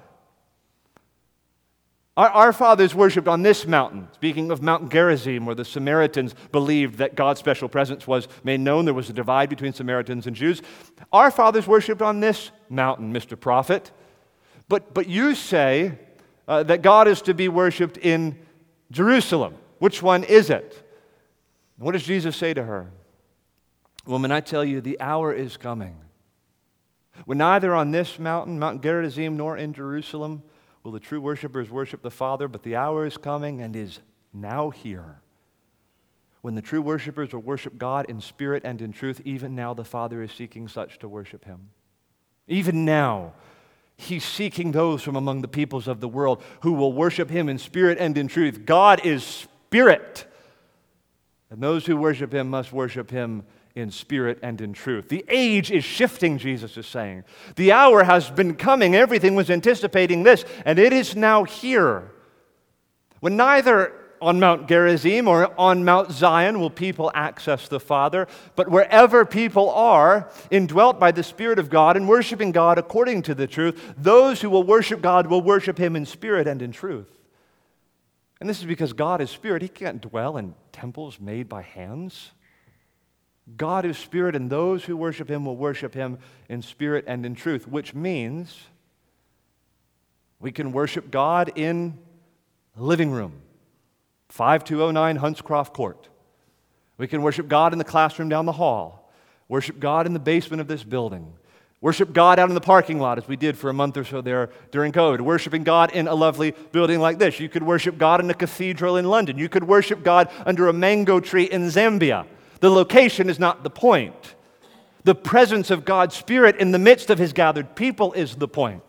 Our, 2.16 2.30
our, 2.30 2.52
fathers 2.52 2.94
worshipped 2.94 3.28
on 3.28 3.42
this 3.42 3.66
mountain. 3.66 4.08
Speaking 4.14 4.50
of 4.50 4.62
Mount 4.62 4.90
Gerizim, 4.90 5.44
where 5.44 5.54
the 5.54 5.66
Samaritans 5.66 6.34
believed 6.50 6.96
that 6.98 7.14
God's 7.14 7.40
special 7.40 7.68
presence 7.68 8.06
was 8.06 8.26
made 8.42 8.60
known, 8.60 8.86
there 8.86 8.94
was 8.94 9.10
a 9.10 9.12
divide 9.12 9.50
between 9.50 9.74
Samaritans 9.74 10.26
and 10.26 10.34
Jews. 10.34 10.62
Our 11.12 11.30
fathers 11.30 11.66
worshipped 11.66 12.00
on 12.00 12.20
this 12.20 12.50
mountain, 12.70 13.12
Mr. 13.12 13.38
Prophet. 13.38 13.90
But, 14.68 14.94
but 14.94 15.08
you 15.08 15.34
say 15.34 15.98
uh, 16.48 16.62
that 16.62 16.80
God 16.80 17.06
is 17.06 17.20
to 17.22 17.34
be 17.34 17.48
worshiped 17.48 17.98
in 17.98 18.38
Jerusalem. 18.90 19.54
Which 19.78 20.02
one 20.02 20.24
is 20.24 20.48
it? 20.48 20.82
What 21.76 21.92
does 21.92 22.04
Jesus 22.04 22.34
say 22.34 22.54
to 22.54 22.62
her? 22.62 22.90
Woman, 24.06 24.32
I 24.32 24.40
tell 24.40 24.64
you, 24.64 24.80
the 24.80 24.98
hour 25.00 25.34
is 25.34 25.56
coming 25.56 25.96
when 27.24 27.38
neither 27.38 27.74
on 27.74 27.90
this 27.90 28.18
mountain, 28.18 28.58
Mount 28.58 28.82
Gerizim, 28.82 29.36
nor 29.36 29.56
in 29.56 29.72
Jerusalem 29.72 30.42
will 30.86 30.92
the 30.92 31.00
true 31.00 31.20
worshipers 31.20 31.68
worship 31.68 32.00
the 32.00 32.12
Father, 32.12 32.46
but 32.46 32.62
the 32.62 32.76
hour 32.76 33.04
is 33.04 33.16
coming 33.16 33.60
and 33.60 33.74
is 33.74 33.98
now 34.32 34.70
here. 34.70 35.20
When 36.42 36.54
the 36.54 36.62
true 36.62 36.80
worshipers 36.80 37.32
will 37.32 37.40
worship 37.40 37.76
God 37.76 38.06
in 38.08 38.20
spirit 38.20 38.62
and 38.64 38.80
in 38.80 38.92
truth, 38.92 39.20
even 39.24 39.56
now 39.56 39.74
the 39.74 39.84
Father 39.84 40.22
is 40.22 40.30
seeking 40.30 40.68
such 40.68 41.00
to 41.00 41.08
worship 41.08 41.44
him. 41.44 41.70
Even 42.46 42.84
now, 42.84 43.32
He's 43.96 44.24
seeking 44.24 44.70
those 44.70 45.02
from 45.02 45.16
among 45.16 45.40
the 45.40 45.48
peoples 45.48 45.88
of 45.88 46.00
the 46.00 46.08
world 46.08 46.40
who 46.60 46.74
will 46.74 46.92
worship 46.92 47.30
him 47.30 47.48
in 47.48 47.58
spirit 47.58 47.96
and 47.98 48.16
in 48.16 48.28
truth. 48.28 48.66
God 48.66 49.04
is 49.04 49.24
spirit. 49.24 50.30
And 51.50 51.62
those 51.62 51.86
who 51.86 51.96
worship 51.96 52.32
him 52.32 52.50
must 52.50 52.72
worship 52.72 53.10
him 53.10 53.44
in 53.76 53.90
spirit 53.90 54.38
and 54.42 54.60
in 54.60 54.72
truth. 54.72 55.08
The 55.08 55.24
age 55.28 55.70
is 55.70 55.84
shifting, 55.84 56.38
Jesus 56.38 56.76
is 56.76 56.86
saying. 56.86 57.24
The 57.56 57.72
hour 57.72 58.02
has 58.04 58.30
been 58.30 58.54
coming. 58.54 58.94
Everything 58.94 59.34
was 59.34 59.50
anticipating 59.50 60.22
this, 60.22 60.44
and 60.64 60.78
it 60.78 60.92
is 60.92 61.14
now 61.14 61.44
here. 61.44 62.10
When 63.20 63.36
neither 63.36 63.92
on 64.20 64.40
Mount 64.40 64.66
Gerizim 64.66 65.28
or 65.28 65.52
on 65.60 65.84
Mount 65.84 66.10
Zion 66.10 66.58
will 66.58 66.70
people 66.70 67.10
access 67.14 67.68
the 67.68 67.78
Father, 67.78 68.26
but 68.54 68.70
wherever 68.70 69.24
people 69.24 69.70
are, 69.70 70.30
indwelt 70.50 70.98
by 70.98 71.12
the 71.12 71.22
Spirit 71.22 71.58
of 71.58 71.70
God 71.70 71.96
and 71.96 72.08
worshiping 72.08 72.52
God 72.52 72.78
according 72.78 73.22
to 73.22 73.34
the 73.34 73.46
truth, 73.46 73.94
those 73.98 74.40
who 74.40 74.50
will 74.50 74.62
worship 74.62 75.02
God 75.02 75.26
will 75.26 75.42
worship 75.42 75.78
Him 75.78 75.96
in 75.96 76.06
spirit 76.06 76.46
and 76.46 76.62
in 76.62 76.72
truth. 76.72 77.10
And 78.40 78.48
this 78.48 78.58
is 78.58 78.64
because 78.64 78.92
God 78.92 79.20
is 79.20 79.30
spirit. 79.30 79.62
He 79.62 79.68
can't 79.68 80.00
dwell 80.00 80.36
in 80.36 80.54
temples 80.72 81.20
made 81.20 81.48
by 81.48 81.62
hands. 81.62 82.32
God 83.56 83.84
is 83.84 83.96
spirit, 83.96 84.34
and 84.34 84.50
those 84.50 84.84
who 84.84 84.96
worship 84.96 85.30
him 85.30 85.44
will 85.44 85.56
worship 85.56 85.94
him 85.94 86.18
in 86.48 86.62
spirit 86.62 87.04
and 87.06 87.24
in 87.24 87.34
truth, 87.34 87.68
which 87.68 87.94
means 87.94 88.58
we 90.40 90.50
can 90.50 90.72
worship 90.72 91.10
God 91.10 91.52
in 91.54 91.98
living 92.76 93.10
room, 93.10 93.40
5209 94.30 95.18
Huntscroft 95.18 95.72
Court. 95.72 96.08
We 96.98 97.06
can 97.06 97.22
worship 97.22 97.46
God 97.46 97.72
in 97.72 97.78
the 97.78 97.84
classroom 97.84 98.28
down 98.28 98.46
the 98.46 98.52
hall, 98.52 99.12
worship 99.48 99.78
God 99.78 100.06
in 100.06 100.12
the 100.12 100.18
basement 100.18 100.60
of 100.60 100.66
this 100.66 100.82
building, 100.82 101.32
Worship 101.82 102.14
God 102.14 102.38
out 102.38 102.48
in 102.48 102.54
the 102.54 102.60
parking 102.60 102.98
lot, 102.98 103.18
as 103.18 103.28
we 103.28 103.36
did 103.36 103.56
for 103.56 103.68
a 103.68 103.74
month 103.74 103.98
or 103.98 104.04
so 104.04 104.22
there 104.22 104.50
during 104.70 104.92
COVID. 104.92 105.20
Worshiping 105.20 105.62
God 105.62 105.92
in 105.92 106.08
a 106.08 106.14
lovely 106.14 106.52
building 106.72 107.00
like 107.00 107.18
this. 107.18 107.38
You 107.38 107.50
could 107.50 107.62
worship 107.62 107.98
God 107.98 108.20
in 108.20 108.30
a 108.30 108.34
cathedral 108.34 108.96
in 108.96 109.04
London. 109.04 109.36
You 109.36 109.48
could 109.48 109.64
worship 109.64 110.02
God 110.02 110.30
under 110.46 110.68
a 110.68 110.72
mango 110.72 111.20
tree 111.20 111.44
in 111.44 111.68
Zambia. 111.68 112.26
The 112.60 112.70
location 112.70 113.28
is 113.28 113.38
not 113.38 113.62
the 113.62 113.70
point. 113.70 114.34
The 115.04 115.14
presence 115.14 115.70
of 115.70 115.84
God's 115.84 116.16
Spirit 116.16 116.56
in 116.56 116.72
the 116.72 116.78
midst 116.78 117.10
of 117.10 117.18
His 117.18 117.32
gathered 117.32 117.76
people 117.76 118.12
is 118.14 118.36
the 118.36 118.48
point. 118.48 118.82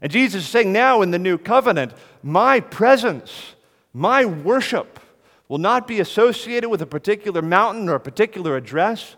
And 0.00 0.10
Jesus 0.10 0.44
is 0.44 0.48
saying 0.48 0.72
now 0.72 1.02
in 1.02 1.10
the 1.10 1.18
new 1.18 1.38
covenant, 1.38 1.92
my 2.22 2.60
presence, 2.60 3.54
my 3.92 4.24
worship 4.24 4.98
will 5.48 5.58
not 5.58 5.86
be 5.86 6.00
associated 6.00 6.70
with 6.70 6.80
a 6.82 6.86
particular 6.86 7.42
mountain 7.42 7.88
or 7.88 7.94
a 7.94 8.00
particular 8.00 8.56
address 8.56 9.16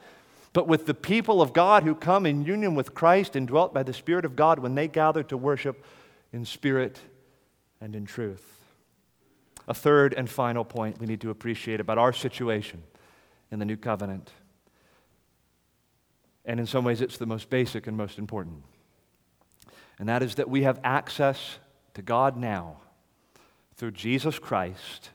but 0.54 0.68
with 0.68 0.86
the 0.86 0.94
people 0.94 1.42
of 1.42 1.52
God 1.52 1.82
who 1.82 1.94
come 1.96 2.24
in 2.24 2.44
union 2.44 2.76
with 2.76 2.94
Christ 2.94 3.36
and 3.36 3.46
dwelt 3.46 3.74
by 3.74 3.82
the 3.82 3.92
Spirit 3.92 4.24
of 4.24 4.36
God 4.36 4.60
when 4.60 4.76
they 4.76 4.88
gather 4.88 5.24
to 5.24 5.36
worship 5.36 5.84
in 6.32 6.44
spirit 6.44 7.00
and 7.80 7.94
in 7.94 8.06
truth. 8.06 8.62
A 9.66 9.74
third 9.74 10.14
and 10.14 10.30
final 10.30 10.64
point 10.64 11.00
we 11.00 11.06
need 11.06 11.20
to 11.22 11.30
appreciate 11.30 11.80
about 11.80 11.98
our 11.98 12.12
situation 12.12 12.84
in 13.50 13.58
the 13.58 13.64
new 13.64 13.76
covenant. 13.76 14.30
And 16.44 16.60
in 16.60 16.66
some 16.66 16.84
ways, 16.84 17.00
it's 17.00 17.16
the 17.16 17.26
most 17.26 17.48
basic 17.48 17.86
and 17.86 17.96
most 17.96 18.18
important. 18.18 18.62
And 19.98 20.08
that 20.08 20.22
is 20.22 20.34
that 20.36 20.50
we 20.50 20.62
have 20.62 20.80
access 20.84 21.58
to 21.94 22.02
God 22.02 22.36
now 22.36 22.78
through 23.76 23.92
Jesus 23.92 24.38
Christ, 24.38 25.10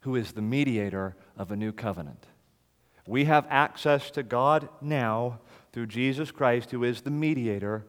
who 0.00 0.14
is 0.14 0.32
the 0.32 0.42
mediator 0.42 1.16
of 1.36 1.50
a 1.50 1.56
new 1.56 1.72
covenant. 1.72 2.26
We 3.06 3.24
have 3.24 3.46
access 3.50 4.10
to 4.12 4.22
God 4.22 4.68
now 4.80 5.40
through 5.72 5.86
Jesus 5.86 6.30
Christ, 6.30 6.70
who 6.70 6.84
is 6.84 7.00
the 7.00 7.10
mediator 7.10 7.84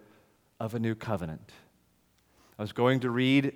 of 0.59 0.73
a 0.73 0.79
new 0.79 0.95
covenant. 0.95 1.51
I 2.57 2.63
was 2.63 2.71
going 2.71 3.01
to 3.01 3.09
read 3.09 3.53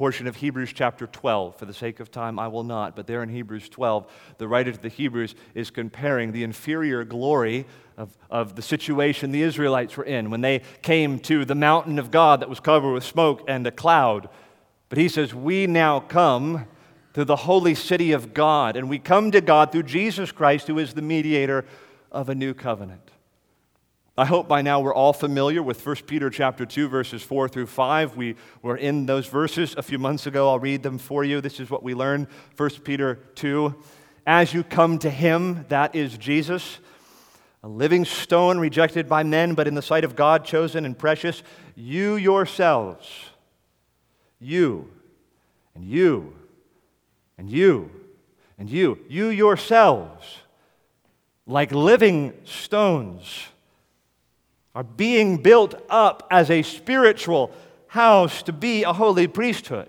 portion 0.00 0.26
of 0.26 0.36
Hebrews 0.36 0.72
chapter 0.72 1.06
12. 1.06 1.56
For 1.56 1.66
the 1.66 1.74
sake 1.74 2.00
of 2.00 2.10
time, 2.10 2.38
I 2.38 2.48
will 2.48 2.64
not. 2.64 2.96
But 2.96 3.06
there 3.06 3.22
in 3.22 3.28
Hebrews 3.28 3.68
12, 3.68 4.10
the 4.38 4.48
writer 4.48 4.72
to 4.72 4.80
the 4.80 4.88
Hebrews 4.88 5.34
is 5.54 5.70
comparing 5.70 6.32
the 6.32 6.42
inferior 6.42 7.04
glory 7.04 7.66
of, 7.98 8.16
of 8.30 8.56
the 8.56 8.62
situation 8.62 9.30
the 9.30 9.42
Israelites 9.42 9.98
were 9.98 10.04
in 10.04 10.30
when 10.30 10.40
they 10.40 10.62
came 10.80 11.18
to 11.18 11.44
the 11.44 11.54
mountain 11.54 11.98
of 11.98 12.10
God 12.10 12.40
that 12.40 12.48
was 12.48 12.60
covered 12.60 12.94
with 12.94 13.04
smoke 13.04 13.44
and 13.46 13.66
a 13.66 13.70
cloud. 13.70 14.30
But 14.88 14.96
he 14.96 15.06
says, 15.06 15.34
We 15.34 15.66
now 15.66 16.00
come 16.00 16.64
to 17.12 17.26
the 17.26 17.36
holy 17.36 17.74
city 17.74 18.12
of 18.12 18.32
God. 18.32 18.78
And 18.78 18.88
we 18.88 18.98
come 18.98 19.30
to 19.32 19.42
God 19.42 19.70
through 19.70 19.82
Jesus 19.82 20.32
Christ, 20.32 20.66
who 20.66 20.78
is 20.78 20.94
the 20.94 21.02
mediator 21.02 21.66
of 22.10 22.30
a 22.30 22.34
new 22.34 22.54
covenant. 22.54 23.10
I 24.20 24.26
hope 24.26 24.48
by 24.48 24.60
now 24.60 24.80
we're 24.80 24.92
all 24.92 25.14
familiar 25.14 25.62
with 25.62 25.82
1 25.86 25.96
Peter 26.06 26.28
chapter 26.28 26.66
2 26.66 26.88
verses 26.88 27.22
4 27.22 27.48
through 27.48 27.68
5. 27.68 28.18
We 28.18 28.36
were 28.60 28.76
in 28.76 29.06
those 29.06 29.26
verses 29.26 29.74
a 29.78 29.82
few 29.82 29.98
months 29.98 30.26
ago. 30.26 30.50
I'll 30.50 30.58
read 30.58 30.82
them 30.82 30.98
for 30.98 31.24
you. 31.24 31.40
This 31.40 31.58
is 31.58 31.70
what 31.70 31.82
we 31.82 31.94
learned. 31.94 32.26
1 32.54 32.70
Peter 32.84 33.14
2. 33.36 33.74
As 34.26 34.52
you 34.52 34.62
come 34.62 34.98
to 34.98 35.08
him, 35.08 35.64
that 35.70 35.94
is 35.94 36.18
Jesus, 36.18 36.80
a 37.62 37.68
living 37.68 38.04
stone 38.04 38.58
rejected 38.58 39.08
by 39.08 39.22
men, 39.22 39.54
but 39.54 39.66
in 39.66 39.74
the 39.74 39.80
sight 39.80 40.04
of 40.04 40.16
God 40.16 40.44
chosen 40.44 40.84
and 40.84 40.98
precious, 40.98 41.42
you 41.74 42.16
yourselves, 42.16 43.08
you 44.38 44.86
and 45.74 45.82
you 45.82 46.34
and 47.38 47.48
you 47.48 47.90
and 48.58 48.68
you, 48.68 48.98
you 49.08 49.28
yourselves, 49.28 50.40
like 51.46 51.72
living 51.72 52.34
stones, 52.44 53.46
are 54.74 54.84
being 54.84 55.38
built 55.38 55.74
up 55.88 56.26
as 56.30 56.50
a 56.50 56.62
spiritual 56.62 57.52
house 57.88 58.42
to 58.44 58.52
be 58.52 58.84
a 58.84 58.92
holy 58.92 59.26
priesthood, 59.26 59.88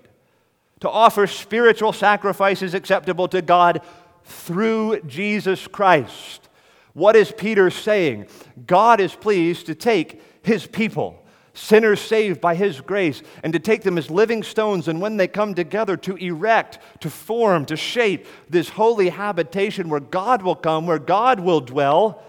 to 0.80 0.90
offer 0.90 1.28
spiritual 1.28 1.94
sacrifices 1.94 2.74
acceptable 2.74 3.28
to 3.28 3.42
God 3.42 3.82
through 4.24 5.02
Jesus 5.02 5.68
Christ. 5.68 6.50
What 6.94 7.16
is 7.16 7.32
Peter 7.32 7.70
saying? 7.70 8.28
God 8.66 9.00
is 9.00 9.16
pleased 9.16 9.68
to 9.68 9.76
take 9.76 10.22
his 10.44 10.66
people 10.66 11.22
sinners 11.54 12.00
saved 12.00 12.40
by 12.40 12.56
His 12.56 12.82
grace, 12.82 13.22
and 13.44 13.54
to 13.54 13.60
take 13.60 13.84
them 13.84 13.98
as 13.98 14.10
living 14.10 14.44
stones, 14.44 14.88
and 14.88 15.02
when 15.02 15.18
they 15.18 15.28
come 15.28 15.54
together, 15.54 15.98
to 15.98 16.16
erect, 16.18 16.80
to 17.02 17.10
form, 17.10 17.66
to 17.66 17.76
shape 17.76 18.26
this 18.50 18.70
holy 18.70 19.10
habitation 19.10 19.90
where 19.90 20.00
God 20.00 20.42
will 20.42 20.56
come, 20.56 20.88
where 20.88 21.00
God 21.00 21.40
will 21.40 21.62
dwell. 21.62 22.24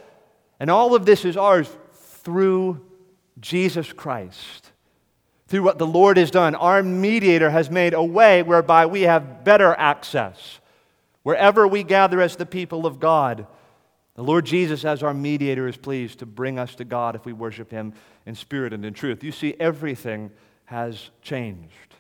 And 0.58 0.70
all 0.70 0.94
of 0.94 1.06
this 1.06 1.24
is 1.24 1.36
ours 1.36 1.68
through 2.22 2.84
Jesus 3.40 3.92
Christ. 3.92 4.72
Through 5.48 5.64
what 5.64 5.78
the 5.78 5.86
Lord 5.86 6.16
has 6.16 6.30
done, 6.30 6.54
our 6.54 6.82
mediator 6.82 7.50
has 7.50 7.70
made 7.70 7.92
a 7.92 8.02
way 8.02 8.42
whereby 8.42 8.86
we 8.86 9.02
have 9.02 9.44
better 9.44 9.74
access. 9.74 10.60
Wherever 11.22 11.68
we 11.68 11.82
gather 11.82 12.20
as 12.20 12.36
the 12.36 12.46
people 12.46 12.86
of 12.86 12.98
God, 12.98 13.46
the 14.14 14.24
Lord 14.24 14.44
Jesus, 14.44 14.84
as 14.84 15.02
our 15.02 15.14
mediator, 15.14 15.68
is 15.68 15.76
pleased 15.76 16.18
to 16.18 16.26
bring 16.26 16.58
us 16.58 16.74
to 16.76 16.84
God 16.84 17.14
if 17.14 17.24
we 17.24 17.32
worship 17.32 17.70
Him 17.70 17.92
in 18.26 18.34
spirit 18.34 18.72
and 18.72 18.84
in 18.84 18.94
truth. 18.94 19.22
You 19.22 19.32
see, 19.32 19.54
everything 19.60 20.30
has 20.66 21.10
changed. 21.22 21.94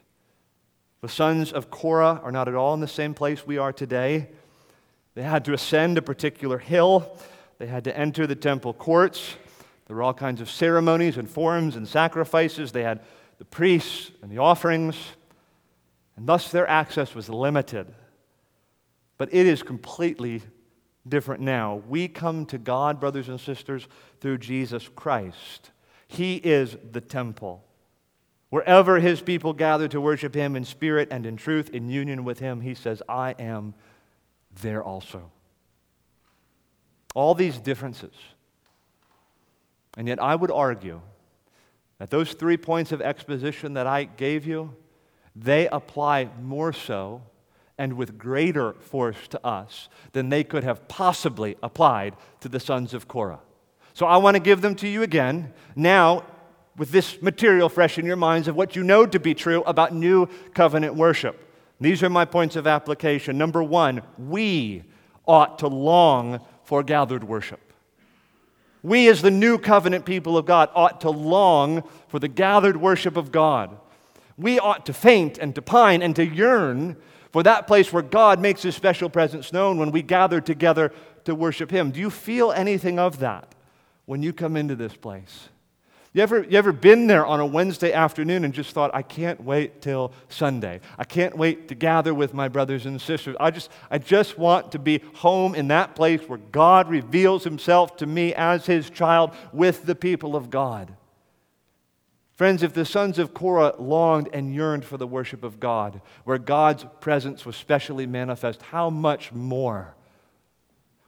The 1.00 1.08
sons 1.08 1.52
of 1.52 1.70
Korah 1.70 2.20
are 2.22 2.32
not 2.32 2.48
at 2.48 2.54
all 2.54 2.74
in 2.74 2.80
the 2.80 2.88
same 2.88 3.12
place 3.12 3.46
we 3.46 3.58
are 3.58 3.72
today. 3.72 4.28
They 5.14 5.22
had 5.22 5.44
to 5.46 5.52
ascend 5.52 5.98
a 5.98 6.02
particular 6.02 6.58
hill, 6.58 7.18
they 7.58 7.66
had 7.66 7.84
to 7.84 7.96
enter 7.96 8.26
the 8.26 8.34
temple 8.34 8.72
courts. 8.72 9.36
There 9.86 9.96
were 9.96 10.02
all 10.02 10.14
kinds 10.14 10.40
of 10.40 10.50
ceremonies 10.50 11.16
and 11.16 11.28
forms 11.28 11.76
and 11.76 11.86
sacrifices. 11.86 12.72
They 12.72 12.82
had 12.82 13.00
the 13.38 13.44
priests 13.44 14.12
and 14.22 14.30
the 14.30 14.38
offerings, 14.38 14.96
and 16.16 16.26
thus 16.26 16.50
their 16.50 16.68
access 16.68 17.14
was 17.14 17.28
limited. 17.28 17.92
But 19.18 19.32
it 19.34 19.46
is 19.46 19.62
completely 19.62 20.42
different 21.08 21.42
now. 21.42 21.82
We 21.88 22.08
come 22.08 22.46
to 22.46 22.58
God, 22.58 23.00
brothers 23.00 23.28
and 23.28 23.40
sisters, 23.40 23.88
through 24.20 24.38
Jesus 24.38 24.88
Christ. 24.94 25.70
He 26.06 26.36
is 26.36 26.76
the 26.92 27.00
temple. 27.00 27.64
Wherever 28.50 29.00
his 29.00 29.22
people 29.22 29.54
gather 29.54 29.88
to 29.88 30.00
worship 30.00 30.34
him 30.34 30.56
in 30.56 30.64
spirit 30.64 31.08
and 31.10 31.24
in 31.24 31.36
truth, 31.36 31.70
in 31.70 31.88
union 31.88 32.22
with 32.22 32.38
him, 32.38 32.60
he 32.60 32.74
says, 32.74 33.02
I 33.08 33.34
am 33.38 33.74
there 34.60 34.82
also. 34.84 35.30
All 37.14 37.34
these 37.34 37.58
differences. 37.58 38.14
And 39.96 40.08
yet, 40.08 40.22
I 40.22 40.34
would 40.34 40.50
argue 40.50 41.00
that 41.98 42.10
those 42.10 42.32
three 42.32 42.56
points 42.56 42.92
of 42.92 43.00
exposition 43.00 43.74
that 43.74 43.86
I 43.86 44.04
gave 44.04 44.46
you, 44.46 44.74
they 45.36 45.68
apply 45.68 46.30
more 46.40 46.72
so 46.72 47.22
and 47.78 47.94
with 47.94 48.18
greater 48.18 48.74
force 48.74 49.28
to 49.28 49.46
us 49.46 49.88
than 50.12 50.28
they 50.28 50.44
could 50.44 50.64
have 50.64 50.88
possibly 50.88 51.56
applied 51.62 52.16
to 52.40 52.48
the 52.48 52.60
sons 52.60 52.94
of 52.94 53.08
Korah. 53.08 53.40
So 53.94 54.06
I 54.06 54.16
want 54.18 54.36
to 54.36 54.42
give 54.42 54.60
them 54.60 54.74
to 54.76 54.88
you 54.88 55.02
again, 55.02 55.52
now 55.76 56.24
with 56.76 56.90
this 56.90 57.20
material 57.20 57.68
fresh 57.68 57.98
in 57.98 58.06
your 58.06 58.16
minds 58.16 58.48
of 58.48 58.56
what 58.56 58.76
you 58.76 58.82
know 58.82 59.06
to 59.06 59.20
be 59.20 59.34
true 59.34 59.62
about 59.64 59.94
new 59.94 60.26
covenant 60.54 60.94
worship. 60.94 61.48
These 61.80 62.02
are 62.02 62.08
my 62.08 62.24
points 62.24 62.56
of 62.56 62.66
application. 62.66 63.36
Number 63.36 63.62
one, 63.62 64.02
we 64.16 64.84
ought 65.26 65.58
to 65.58 65.66
long 65.66 66.40
for 66.64 66.82
gathered 66.82 67.24
worship. 67.24 67.71
We, 68.82 69.08
as 69.08 69.22
the 69.22 69.30
new 69.30 69.58
covenant 69.58 70.04
people 70.04 70.36
of 70.36 70.44
God, 70.44 70.68
ought 70.74 71.00
to 71.02 71.10
long 71.10 71.84
for 72.08 72.18
the 72.18 72.28
gathered 72.28 72.76
worship 72.76 73.16
of 73.16 73.30
God. 73.30 73.78
We 74.36 74.58
ought 74.58 74.86
to 74.86 74.92
faint 74.92 75.38
and 75.38 75.54
to 75.54 75.62
pine 75.62 76.02
and 76.02 76.16
to 76.16 76.26
yearn 76.26 76.96
for 77.30 77.42
that 77.42 77.66
place 77.66 77.92
where 77.92 78.02
God 78.02 78.40
makes 78.40 78.62
his 78.62 78.74
special 78.74 79.08
presence 79.08 79.52
known 79.52 79.78
when 79.78 79.92
we 79.92 80.02
gather 80.02 80.40
together 80.40 80.92
to 81.24 81.34
worship 81.34 81.70
him. 81.70 81.90
Do 81.90 82.00
you 82.00 82.10
feel 82.10 82.50
anything 82.52 82.98
of 82.98 83.20
that 83.20 83.54
when 84.06 84.22
you 84.22 84.32
come 84.32 84.56
into 84.56 84.74
this 84.74 84.94
place? 84.94 85.48
You 86.14 86.22
ever, 86.22 86.42
you 86.42 86.58
ever 86.58 86.72
been 86.72 87.06
there 87.06 87.24
on 87.24 87.40
a 87.40 87.46
Wednesday 87.46 87.90
afternoon 87.92 88.44
and 88.44 88.52
just 88.52 88.72
thought, 88.72 88.90
I 88.92 89.00
can't 89.00 89.42
wait 89.42 89.80
till 89.80 90.12
Sunday. 90.28 90.80
I 90.98 91.04
can't 91.04 91.38
wait 91.38 91.68
to 91.68 91.74
gather 91.74 92.12
with 92.12 92.34
my 92.34 92.48
brothers 92.48 92.84
and 92.84 93.00
sisters. 93.00 93.34
I 93.40 93.50
just, 93.50 93.70
I 93.90 93.96
just 93.96 94.38
want 94.38 94.72
to 94.72 94.78
be 94.78 95.00
home 95.14 95.54
in 95.54 95.68
that 95.68 95.96
place 95.96 96.20
where 96.28 96.38
God 96.38 96.90
reveals 96.90 97.44
himself 97.44 97.96
to 97.96 98.06
me 98.06 98.34
as 98.34 98.66
his 98.66 98.90
child 98.90 99.34
with 99.54 99.86
the 99.86 99.94
people 99.94 100.36
of 100.36 100.50
God. 100.50 100.94
Friends, 102.34 102.62
if 102.62 102.74
the 102.74 102.84
sons 102.84 103.18
of 103.18 103.32
Korah 103.32 103.74
longed 103.78 104.28
and 104.34 104.54
yearned 104.54 104.84
for 104.84 104.98
the 104.98 105.06
worship 105.06 105.42
of 105.42 105.60
God, 105.60 106.02
where 106.24 106.38
God's 106.38 106.84
presence 107.00 107.46
was 107.46 107.56
specially 107.56 108.06
manifest, 108.06 108.60
how 108.60 108.90
much 108.90 109.32
more? 109.32 109.94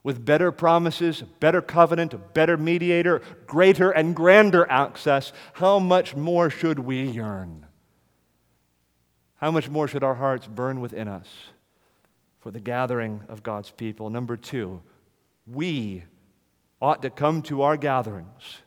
With 0.05 0.25
better 0.25 0.53
promises, 0.53 1.23
better 1.41 1.61
covenant, 1.61 2.15
a 2.15 2.19
better 2.19 2.57
mediator, 2.57 3.21
greater 3.47 3.91
and 3.91 4.15
grander 4.15 4.71
access, 4.71 5.33
how 5.55 5.81
much 5.81 6.15
more 6.15 6.49
should 6.49 6.79
we 6.79 7.03
yearn? 7.03 7.67
How 9.37 9.51
much 9.51 9.69
more 9.69 9.89
should 9.89 10.05
our 10.05 10.15
hearts 10.15 10.47
burn 10.47 10.81
within 10.81 11.09
us 11.09 11.27
for 12.39 12.53
the 12.53 12.61
gathering 12.61 13.23
of 13.29 13.43
God's 13.43 13.71
people? 13.71 14.09
Number 14.09 14.37
two, 14.37 14.81
we 15.47 16.05
ought 16.81 17.03
to 17.03 17.11
come 17.11 17.43
to 17.43 17.63
our 17.63 17.77
gatherings 17.77 18.63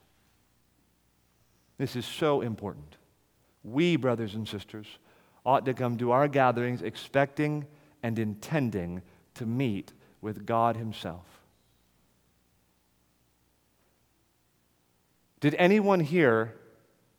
this 1.78 1.96
is 1.96 2.06
so 2.06 2.42
important. 2.42 2.98
We, 3.64 3.96
brothers 3.96 4.36
and 4.36 4.48
sisters, 4.48 4.88
ought 5.46 5.66
to 5.66 5.74
come 5.74 5.98
to 5.98 6.12
our 6.12 6.28
gatherings 6.28 6.82
expecting 6.82 7.66
and 8.04 8.18
intending 8.18 9.02
to 9.36 9.46
meet 9.46 9.94
with 10.28 10.46
God 10.46 10.76
Himself. 10.76 11.24
Did 15.40 15.56
anyone 15.58 16.02
here 16.02 16.54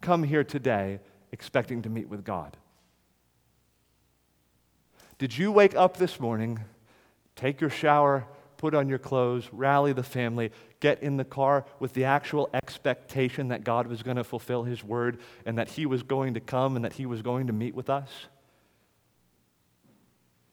come 0.03 0.23
here 0.25 0.45
today 0.45 1.01
expecting 1.33 1.81
to 1.81 1.89
meet 1.89 2.11
with 2.11 2.23
God? 2.23 2.59
Did 5.17 5.39
you 5.39 5.51
wake 5.51 5.75
up 5.75 5.97
this 5.97 6.21
morning, 6.21 6.61
take 7.35 7.63
your 7.63 7.71
shower, 7.71 8.27
put 8.59 8.75
on 8.75 8.91
your 8.91 8.99
clothes, 8.99 9.49
rally 9.53 9.95
the 9.95 10.03
family, 10.03 10.53
get 10.81 11.03
in 11.03 11.17
the 11.17 11.25
car 11.25 11.65
with 11.81 11.95
the 11.95 12.05
actual 12.05 12.51
expectation 12.53 13.49
that 13.49 13.65
God 13.65 13.87
was 13.87 14.03
going 14.03 14.19
to 14.19 14.25
fulfill 14.25 14.65
His 14.65 14.85
word 14.85 15.19
and 15.47 15.57
that 15.57 15.71
He 15.71 15.87
was 15.87 16.03
going 16.03 16.35
to 16.35 16.41
come 16.41 16.77
and 16.77 16.85
that 16.85 16.93
He 16.93 17.07
was 17.07 17.23
going 17.23 17.47
to 17.47 17.55
meet 17.55 17.75
with 17.75 17.89
us? 17.89 18.11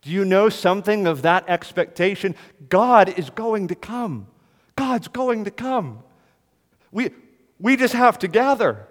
Do 0.05 0.11
you 0.11 0.23
know 0.23 0.49
something 0.49 1.07
of 1.07 1.23
that 1.23 1.45
expectation? 1.49 2.35
God 2.69 3.17
is 3.17 3.31
going 3.31 3.69
to 3.69 3.75
come. 3.75 4.27
God's 4.75 5.07
going 5.07 5.45
to 5.45 5.51
come. 5.51 6.03
We, 6.91 7.09
we 7.59 7.75
just 7.75 7.95
have 7.95 8.19
to 8.19 8.27
gather. 8.27 8.85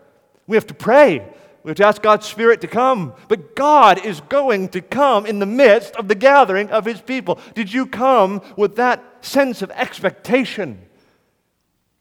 We 0.48 0.56
have 0.56 0.66
to 0.66 0.74
pray. 0.74 1.20
We 1.62 1.70
have 1.70 1.76
to 1.76 1.86
ask 1.86 2.02
God's 2.02 2.26
Spirit 2.26 2.60
to 2.62 2.66
come. 2.66 3.14
But 3.28 3.54
God 3.54 4.04
is 4.04 4.22
going 4.22 4.70
to 4.70 4.80
come 4.80 5.24
in 5.24 5.38
the 5.38 5.46
midst 5.46 5.94
of 5.94 6.08
the 6.08 6.16
gathering 6.16 6.70
of 6.70 6.84
His 6.84 7.00
people. 7.00 7.38
Did 7.54 7.72
you 7.72 7.86
come 7.86 8.42
with 8.56 8.74
that 8.74 9.24
sense 9.24 9.62
of 9.62 9.70
expectation? 9.70 10.84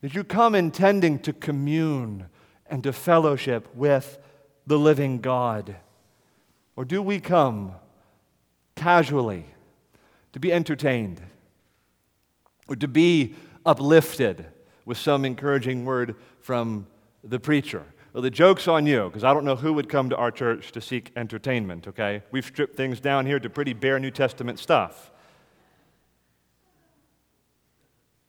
Did 0.02 0.16
you 0.16 0.24
come 0.24 0.56
intending 0.56 1.20
to 1.20 1.34
commune 1.34 2.26
and 2.66 2.82
to 2.82 2.92
fellowship 2.92 3.76
with 3.76 4.18
the 4.66 4.80
living 4.80 5.20
God? 5.20 5.76
Or 6.76 6.84
do 6.84 7.00
we 7.04 7.20
come 7.20 7.76
casually 8.76 9.46
to 10.34 10.40
be 10.40 10.52
entertained 10.52 11.22
or 12.68 12.76
to 12.76 12.88
be 12.88 13.36
uplifted 13.66 14.46
with 14.86 14.98
some 14.98 15.26
encouraging 15.26 15.86
word 15.86 16.16
from 16.40 16.88
the 17.24 17.40
preacher? 17.40 17.86
Well, 18.14 18.22
the 18.22 18.30
joke's 18.30 18.68
on 18.68 18.86
you, 18.86 19.06
because 19.06 19.24
I 19.24 19.34
don't 19.34 19.44
know 19.44 19.56
who 19.56 19.74
would 19.74 19.90
come 19.90 20.10
to 20.10 20.16
our 20.16 20.30
church 20.30 20.72
to 20.74 20.82
seek 20.82 21.12
entertainment, 21.16 21.88
okay? 21.88 22.22
We've 22.30 22.46
stripped 22.46 22.76
things 22.76 23.00
down 23.00 23.26
here 23.26 23.40
to 23.40 23.50
pretty 23.50 23.74
bare 23.74 23.98
New 23.98 24.12
Testament 24.12 24.60
stuff. 24.60 25.10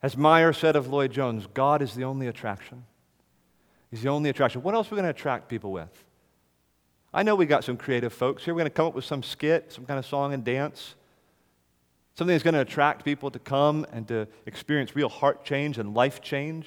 As 0.02 0.16
Meyer 0.16 0.52
said 0.52 0.76
of 0.76 0.88
Lloyd-Jones, 0.88 1.48
God 1.52 1.82
is 1.82 1.94
the 1.94 2.04
only 2.04 2.28
attraction. 2.28 2.84
He's 3.90 4.02
the 4.02 4.08
only 4.08 4.30
attraction. 4.30 4.62
What 4.62 4.74
else 4.74 4.88
are 4.88 4.94
we 4.94 4.96
going 4.96 5.04
to 5.04 5.18
attract 5.18 5.48
people 5.48 5.70
with? 5.72 6.04
I 7.16 7.22
know 7.22 7.36
we 7.36 7.46
got 7.46 7.62
some 7.62 7.76
creative 7.76 8.12
folks 8.12 8.44
here. 8.44 8.52
We're 8.52 8.58
going 8.58 8.70
to 8.70 8.74
come 8.74 8.86
up 8.86 8.94
with 8.94 9.04
some 9.04 9.22
skit, 9.22 9.72
some 9.72 9.86
kind 9.86 10.00
of 10.00 10.04
song 10.04 10.34
and 10.34 10.42
dance. 10.42 10.96
Something 12.16 12.34
that's 12.34 12.42
going 12.42 12.54
to 12.54 12.60
attract 12.60 13.04
people 13.04 13.30
to 13.30 13.38
come 13.38 13.86
and 13.92 14.08
to 14.08 14.26
experience 14.46 14.96
real 14.96 15.08
heart 15.08 15.44
change 15.44 15.78
and 15.78 15.94
life 15.94 16.20
change. 16.20 16.66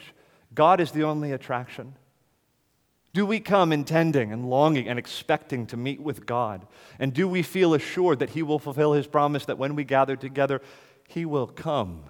God 0.56 0.80
is 0.80 0.91
the 0.91 1.04
only 1.04 1.34
attraction. 1.34 1.95
Do 3.14 3.26
we 3.26 3.41
come 3.41 3.74
intending 3.74 4.32
and 4.32 4.50
longing 4.50 4.88
and 4.88 4.98
expecting 4.98 5.66
to 5.68 5.76
meet 5.76 6.02
with 6.02 6.26
God? 6.26 6.66
And 6.98 7.14
do 7.14 7.28
we 7.28 7.41
feel 7.41 7.74
assured 7.74 8.20
that 8.20 8.30
He 8.30 8.41
will 8.41 8.60
fulfill 8.60 8.93
His 8.93 9.06
promise 9.06 9.45
that 9.45 9.58
when 9.58 9.76
we 9.76 9.84
gather 9.84 10.16
together, 10.16 10.62
He 11.10 11.26
will 11.26 11.48
come 11.48 12.06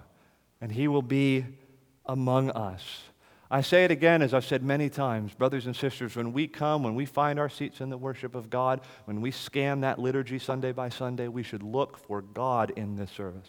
and 0.60 0.70
He 0.70 0.86
will 0.86 1.02
be 1.02 1.44
among 2.06 2.50
us? 2.50 3.02
I 3.50 3.62
say 3.62 3.84
it 3.84 3.90
again, 3.90 4.20
as 4.20 4.34
I've 4.34 4.44
said 4.44 4.62
many 4.62 4.90
times, 4.90 5.32
brothers 5.32 5.64
and 5.64 5.74
sisters, 5.74 6.16
when 6.16 6.34
we 6.34 6.46
come, 6.46 6.82
when 6.82 6.94
we 6.94 7.06
find 7.06 7.38
our 7.38 7.48
seats 7.48 7.80
in 7.80 7.88
the 7.88 7.96
worship 7.96 8.34
of 8.34 8.50
God, 8.50 8.82
when 9.06 9.22
we 9.22 9.30
scan 9.30 9.80
that 9.80 9.98
liturgy 9.98 10.38
Sunday 10.38 10.72
by 10.72 10.90
Sunday, 10.90 11.28
we 11.28 11.42
should 11.42 11.62
look 11.62 11.96
for 11.96 12.20
God 12.20 12.72
in 12.76 12.96
this 12.96 13.10
service. 13.10 13.48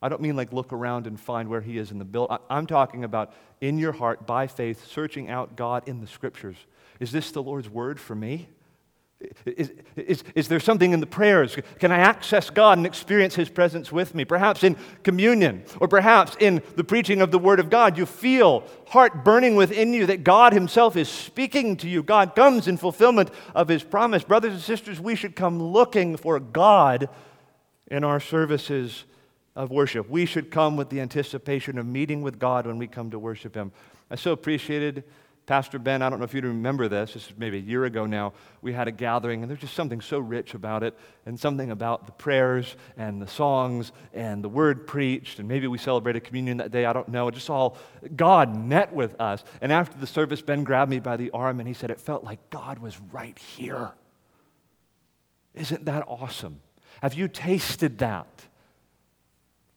I 0.00 0.08
don't 0.08 0.20
mean 0.20 0.36
like 0.36 0.52
look 0.52 0.72
around 0.72 1.08
and 1.08 1.18
find 1.18 1.48
where 1.48 1.60
he 1.60 1.76
is 1.76 1.90
in 1.90 1.98
the 1.98 2.04
build. 2.04 2.36
I'm 2.48 2.66
talking 2.66 3.02
about 3.02 3.34
in 3.60 3.78
your 3.78 3.92
heart, 3.92 4.26
by 4.26 4.46
faith, 4.46 4.86
searching 4.86 5.28
out 5.28 5.56
God 5.56 5.88
in 5.88 6.00
the 6.00 6.06
scriptures. 6.06 6.56
Is 7.00 7.10
this 7.10 7.32
the 7.32 7.42
Lord's 7.42 7.68
word 7.68 7.98
for 7.98 8.14
me? 8.14 8.48
Is, 9.44 9.72
is, 9.96 10.24
is 10.34 10.48
there 10.48 10.60
something 10.60 10.92
in 10.92 11.00
the 11.00 11.06
prayers? 11.06 11.56
Can 11.78 11.92
I 11.92 11.98
access 11.98 12.50
God 12.50 12.78
and 12.78 12.86
experience 12.86 13.34
His 13.34 13.48
presence 13.48 13.92
with 13.92 14.14
me? 14.14 14.24
Perhaps 14.24 14.64
in 14.64 14.76
communion, 15.02 15.64
or 15.80 15.88
perhaps 15.88 16.36
in 16.40 16.62
the 16.76 16.84
preaching 16.84 17.20
of 17.20 17.30
the 17.30 17.38
Word 17.38 17.60
of 17.60 17.70
God, 17.70 17.98
you 17.98 18.06
feel 18.06 18.64
heart 18.88 19.24
burning 19.24 19.56
within 19.56 19.92
you 19.92 20.06
that 20.06 20.24
God 20.24 20.52
Himself 20.52 20.96
is 20.96 21.08
speaking 21.08 21.76
to 21.78 21.88
you. 21.88 22.02
God 22.02 22.34
comes 22.34 22.68
in 22.68 22.76
fulfillment 22.76 23.30
of 23.54 23.68
His 23.68 23.82
promise. 23.82 24.24
Brothers 24.24 24.52
and 24.52 24.62
sisters, 24.62 25.00
we 25.00 25.14
should 25.14 25.36
come 25.36 25.62
looking 25.62 26.16
for 26.16 26.40
God 26.40 27.08
in 27.88 28.04
our 28.04 28.20
services 28.20 29.04
of 29.54 29.70
worship. 29.70 30.08
We 30.08 30.26
should 30.26 30.50
come 30.50 30.76
with 30.76 30.88
the 30.88 31.00
anticipation 31.00 31.78
of 31.78 31.86
meeting 31.86 32.22
with 32.22 32.38
God 32.38 32.66
when 32.66 32.78
we 32.78 32.86
come 32.86 33.10
to 33.10 33.18
worship 33.18 33.54
Him. 33.54 33.72
I 34.10 34.16
so 34.16 34.32
appreciated 34.32 35.04
Pastor 35.44 35.80
Ben, 35.80 36.02
I 36.02 36.08
don't 36.08 36.20
know 36.20 36.24
if 36.24 36.34
you 36.34 36.40
remember 36.40 36.86
this, 36.86 37.14
this 37.14 37.26
is 37.26 37.32
maybe 37.36 37.58
a 37.58 37.60
year 37.60 37.84
ago 37.84 38.06
now, 38.06 38.32
we 38.60 38.72
had 38.72 38.86
a 38.86 38.92
gathering, 38.92 39.42
and 39.42 39.50
there's 39.50 39.60
just 39.60 39.74
something 39.74 40.00
so 40.00 40.20
rich 40.20 40.54
about 40.54 40.84
it, 40.84 40.96
and 41.26 41.38
something 41.38 41.72
about 41.72 42.06
the 42.06 42.12
prayers 42.12 42.76
and 42.96 43.20
the 43.20 43.26
songs 43.26 43.90
and 44.12 44.44
the 44.44 44.48
word 44.48 44.86
preached, 44.86 45.40
and 45.40 45.48
maybe 45.48 45.66
we 45.66 45.78
celebrated 45.78 46.22
communion 46.22 46.58
that 46.58 46.70
day, 46.70 46.84
I 46.84 46.92
don't 46.92 47.08
know. 47.08 47.26
It 47.26 47.34
just 47.34 47.50
all, 47.50 47.76
God 48.14 48.56
met 48.56 48.92
with 48.92 49.20
us. 49.20 49.42
And 49.60 49.72
after 49.72 49.98
the 49.98 50.06
service, 50.06 50.40
Ben 50.42 50.62
grabbed 50.62 50.90
me 50.90 51.00
by 51.00 51.16
the 51.16 51.30
arm 51.32 51.58
and 51.58 51.66
he 51.66 51.74
said, 51.74 51.90
It 51.90 52.00
felt 52.00 52.22
like 52.22 52.50
God 52.50 52.78
was 52.78 53.00
right 53.10 53.36
here. 53.36 53.90
Isn't 55.54 55.86
that 55.86 56.04
awesome? 56.06 56.60
Have 57.02 57.14
you 57.14 57.26
tasted 57.26 57.98
that? 57.98 58.28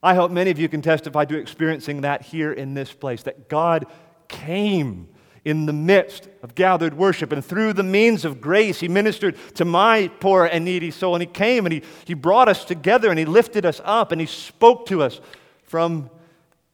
I 0.03 0.13
hope 0.13 0.29
many 0.29 0.51
of 0.51 0.59
you 0.59 0.69
can 0.69 0.83
testify 0.83 1.25
to 1.25 1.37
experiencing 1.37 2.01
that 2.01 2.21
here 2.21 2.53
in 2.53 2.75
this 2.75 2.93
place, 2.93 3.23
that 3.23 3.49
God 3.49 3.87
came 4.27 5.07
in 5.45 5.67
the 5.67 5.73
midst 5.73 6.27
of 6.41 6.55
gathered 6.55 6.97
worship. 6.97 7.31
And 7.31 7.45
through 7.45 7.73
the 7.73 7.83
means 7.83 8.25
of 8.25 8.41
grace, 8.41 8.79
He 8.79 8.87
ministered 8.87 9.37
to 9.53 9.63
my 9.63 10.09
poor 10.19 10.45
and 10.45 10.65
needy 10.65 10.91
soul. 10.91 11.13
And 11.15 11.21
He 11.21 11.27
came 11.27 11.65
and 11.65 11.73
He, 11.73 11.83
he 12.03 12.15
brought 12.15 12.49
us 12.49 12.65
together 12.65 13.09
and 13.11 13.19
He 13.19 13.25
lifted 13.25 13.65
us 13.65 13.79
up 13.85 14.11
and 14.11 14.19
He 14.19 14.27
spoke 14.27 14.87
to 14.87 15.03
us 15.03 15.21
from 15.63 16.09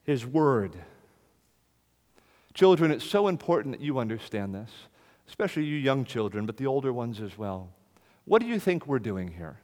His 0.05 0.26
Word. 0.26 0.76
Children, 2.53 2.91
it's 2.91 3.05
so 3.05 3.28
important 3.28 3.78
that 3.78 3.84
you 3.84 3.99
understand 3.99 4.55
this, 4.55 4.69
especially 5.28 5.65
you 5.65 5.78
young 5.78 6.05
children, 6.05 6.45
but 6.45 6.57
the 6.57 6.67
older 6.67 6.91
ones 6.91 7.22
as 7.22 7.38
well. 7.38 7.69
What 8.26 8.41
do 8.41 8.47
you 8.47 8.59
think 8.59 8.88
we're 8.88 8.99
doing 8.99 9.34
here? 9.34 9.57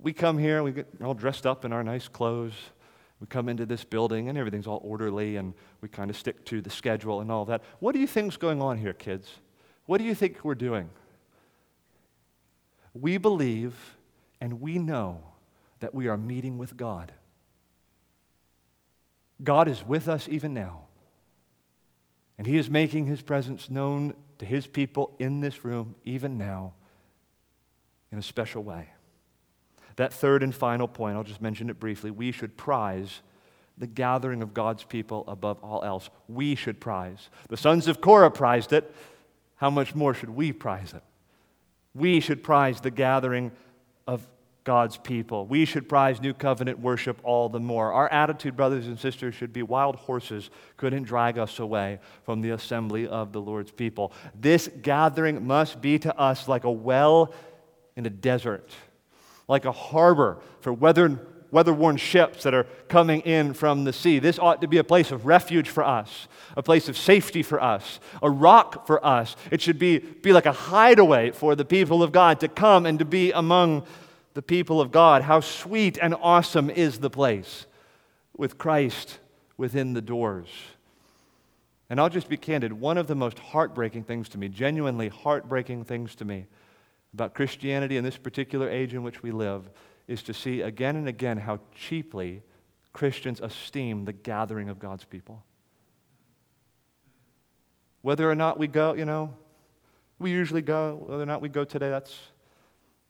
We 0.00 0.12
come 0.12 0.38
here, 0.38 0.62
we 0.62 0.72
get 0.72 0.88
all 1.02 1.14
dressed 1.14 1.46
up 1.46 1.64
in 1.64 1.72
our 1.72 1.84
nice 1.84 2.08
clothes. 2.08 2.54
We 3.24 3.28
come 3.28 3.48
into 3.48 3.64
this 3.64 3.84
building 3.84 4.28
and 4.28 4.36
everything's 4.36 4.66
all 4.66 4.82
orderly 4.84 5.36
and 5.36 5.54
we 5.80 5.88
kind 5.88 6.10
of 6.10 6.16
stick 6.18 6.44
to 6.44 6.60
the 6.60 6.68
schedule 6.68 7.22
and 7.22 7.32
all 7.32 7.46
that. 7.46 7.62
What 7.78 7.92
do 7.92 7.98
you 7.98 8.06
think's 8.06 8.36
going 8.36 8.60
on 8.60 8.76
here, 8.76 8.92
kids? 8.92 9.30
What 9.86 9.96
do 9.96 10.04
you 10.04 10.14
think 10.14 10.44
we're 10.44 10.54
doing? 10.54 10.90
We 12.92 13.16
believe 13.16 13.96
and 14.42 14.60
we 14.60 14.78
know 14.78 15.22
that 15.80 15.94
we 15.94 16.06
are 16.06 16.18
meeting 16.18 16.58
with 16.58 16.76
God. 16.76 17.12
God 19.42 19.68
is 19.68 19.82
with 19.82 20.06
us 20.06 20.28
even 20.28 20.52
now. 20.52 20.82
And 22.36 22.46
He 22.46 22.58
is 22.58 22.68
making 22.68 23.06
His 23.06 23.22
presence 23.22 23.70
known 23.70 24.12
to 24.36 24.44
His 24.44 24.66
people 24.66 25.16
in 25.18 25.40
this 25.40 25.64
room 25.64 25.94
even 26.04 26.36
now 26.36 26.74
in 28.12 28.18
a 28.18 28.22
special 28.22 28.62
way. 28.62 28.90
That 29.96 30.12
third 30.12 30.42
and 30.42 30.54
final 30.54 30.88
point, 30.88 31.16
I'll 31.16 31.24
just 31.24 31.42
mention 31.42 31.70
it 31.70 31.78
briefly. 31.78 32.10
We 32.10 32.32
should 32.32 32.56
prize 32.56 33.22
the 33.78 33.86
gathering 33.86 34.42
of 34.42 34.54
God's 34.54 34.84
people 34.84 35.24
above 35.26 35.58
all 35.62 35.82
else. 35.84 36.10
We 36.28 36.54
should 36.54 36.80
prize. 36.80 37.28
The 37.48 37.56
sons 37.56 37.88
of 37.88 38.00
Korah 38.00 38.30
prized 38.30 38.72
it. 38.72 38.94
How 39.56 39.70
much 39.70 39.94
more 39.94 40.14
should 40.14 40.30
we 40.30 40.52
prize 40.52 40.94
it? 40.94 41.02
We 41.94 42.20
should 42.20 42.42
prize 42.42 42.80
the 42.80 42.90
gathering 42.90 43.52
of 44.06 44.26
God's 44.64 44.96
people. 44.96 45.46
We 45.46 45.64
should 45.64 45.88
prize 45.88 46.20
new 46.20 46.32
covenant 46.32 46.78
worship 46.78 47.20
all 47.22 47.48
the 47.48 47.60
more. 47.60 47.92
Our 47.92 48.10
attitude, 48.10 48.56
brothers 48.56 48.86
and 48.86 48.98
sisters, 48.98 49.34
should 49.34 49.52
be 49.52 49.62
wild 49.62 49.96
horses 49.96 50.50
couldn't 50.76 51.04
drag 51.04 51.38
us 51.38 51.58
away 51.58 52.00
from 52.24 52.40
the 52.40 52.50
assembly 52.50 53.06
of 53.06 53.32
the 53.32 53.40
Lord's 53.40 53.70
people. 53.70 54.12
This 54.34 54.68
gathering 54.82 55.46
must 55.46 55.80
be 55.80 55.98
to 56.00 56.16
us 56.18 56.48
like 56.48 56.64
a 56.64 56.70
well 56.70 57.32
in 57.94 58.06
a 58.06 58.10
desert 58.10 58.70
like 59.48 59.64
a 59.64 59.72
harbor 59.72 60.38
for 60.60 60.72
weather, 60.72 61.20
weather-worn 61.50 61.96
ships 61.96 62.42
that 62.42 62.54
are 62.54 62.66
coming 62.88 63.20
in 63.20 63.54
from 63.54 63.84
the 63.84 63.92
sea. 63.92 64.18
This 64.18 64.38
ought 64.38 64.60
to 64.60 64.68
be 64.68 64.78
a 64.78 64.84
place 64.84 65.10
of 65.10 65.26
refuge 65.26 65.68
for 65.68 65.84
us, 65.84 66.28
a 66.56 66.62
place 66.62 66.88
of 66.88 66.96
safety 66.96 67.42
for 67.42 67.62
us, 67.62 68.00
a 68.22 68.30
rock 68.30 68.86
for 68.86 69.04
us. 69.04 69.36
It 69.50 69.60
should 69.60 69.78
be, 69.78 69.98
be 69.98 70.32
like 70.32 70.46
a 70.46 70.52
hideaway 70.52 71.30
for 71.30 71.54
the 71.54 71.64
people 71.64 72.02
of 72.02 72.12
God 72.12 72.40
to 72.40 72.48
come 72.48 72.86
and 72.86 72.98
to 72.98 73.04
be 73.04 73.32
among 73.32 73.86
the 74.34 74.42
people 74.42 74.80
of 74.80 74.90
God. 74.90 75.22
How 75.22 75.40
sweet 75.40 75.98
and 76.00 76.14
awesome 76.20 76.70
is 76.70 76.98
the 76.98 77.10
place 77.10 77.66
with 78.36 78.58
Christ 78.58 79.18
within 79.56 79.92
the 79.92 80.02
doors. 80.02 80.48
And 81.88 82.00
I'll 82.00 82.08
just 82.08 82.28
be 82.28 82.36
candid. 82.36 82.72
One 82.72 82.98
of 82.98 83.06
the 83.06 83.14
most 83.14 83.38
heartbreaking 83.38 84.04
things 84.04 84.28
to 84.30 84.38
me, 84.38 84.48
genuinely 84.48 85.08
heartbreaking 85.08 85.84
things 85.84 86.14
to 86.16 86.24
me, 86.24 86.46
about 87.14 87.32
Christianity 87.32 87.96
in 87.96 88.02
this 88.02 88.18
particular 88.18 88.68
age 88.68 88.92
in 88.92 89.04
which 89.04 89.22
we 89.22 89.30
live 89.30 89.70
is 90.08 90.22
to 90.24 90.34
see 90.34 90.60
again 90.60 90.96
and 90.96 91.08
again 91.08 91.38
how 91.38 91.60
cheaply 91.74 92.42
Christians 92.92 93.40
esteem 93.40 94.04
the 94.04 94.12
gathering 94.12 94.68
of 94.68 94.78
God's 94.78 95.04
people. 95.04 95.44
Whether 98.02 98.28
or 98.28 98.34
not 98.34 98.58
we 98.58 98.66
go, 98.66 98.94
you 98.94 99.04
know, 99.04 99.32
we 100.18 100.30
usually 100.30 100.60
go, 100.60 101.04
whether 101.06 101.22
or 101.22 101.26
not 101.26 101.40
we 101.40 101.48
go 101.48 101.64
today, 101.64 101.88
that's 101.88 102.18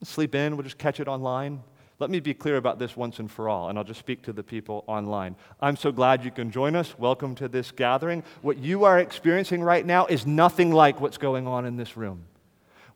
sleep 0.02 0.34
in, 0.34 0.56
we'll 0.56 0.64
just 0.64 0.78
catch 0.78 1.00
it 1.00 1.08
online. 1.08 1.62
Let 1.98 2.10
me 2.10 2.20
be 2.20 2.34
clear 2.34 2.56
about 2.56 2.78
this 2.78 2.96
once 2.96 3.18
and 3.20 3.30
for 3.30 3.48
all, 3.48 3.70
and 3.70 3.78
I'll 3.78 3.84
just 3.84 4.00
speak 4.00 4.22
to 4.24 4.32
the 4.32 4.42
people 4.42 4.84
online. 4.86 5.36
I'm 5.60 5.76
so 5.76 5.90
glad 5.90 6.24
you 6.24 6.30
can 6.30 6.50
join 6.50 6.76
us. 6.76 6.98
Welcome 6.98 7.34
to 7.36 7.48
this 7.48 7.70
gathering. 7.70 8.22
What 8.42 8.58
you 8.58 8.84
are 8.84 8.98
experiencing 8.98 9.62
right 9.62 9.86
now 9.86 10.04
is 10.06 10.26
nothing 10.26 10.72
like 10.72 11.00
what's 11.00 11.18
going 11.18 11.46
on 11.46 11.64
in 11.64 11.76
this 11.76 11.96
room. 11.96 12.26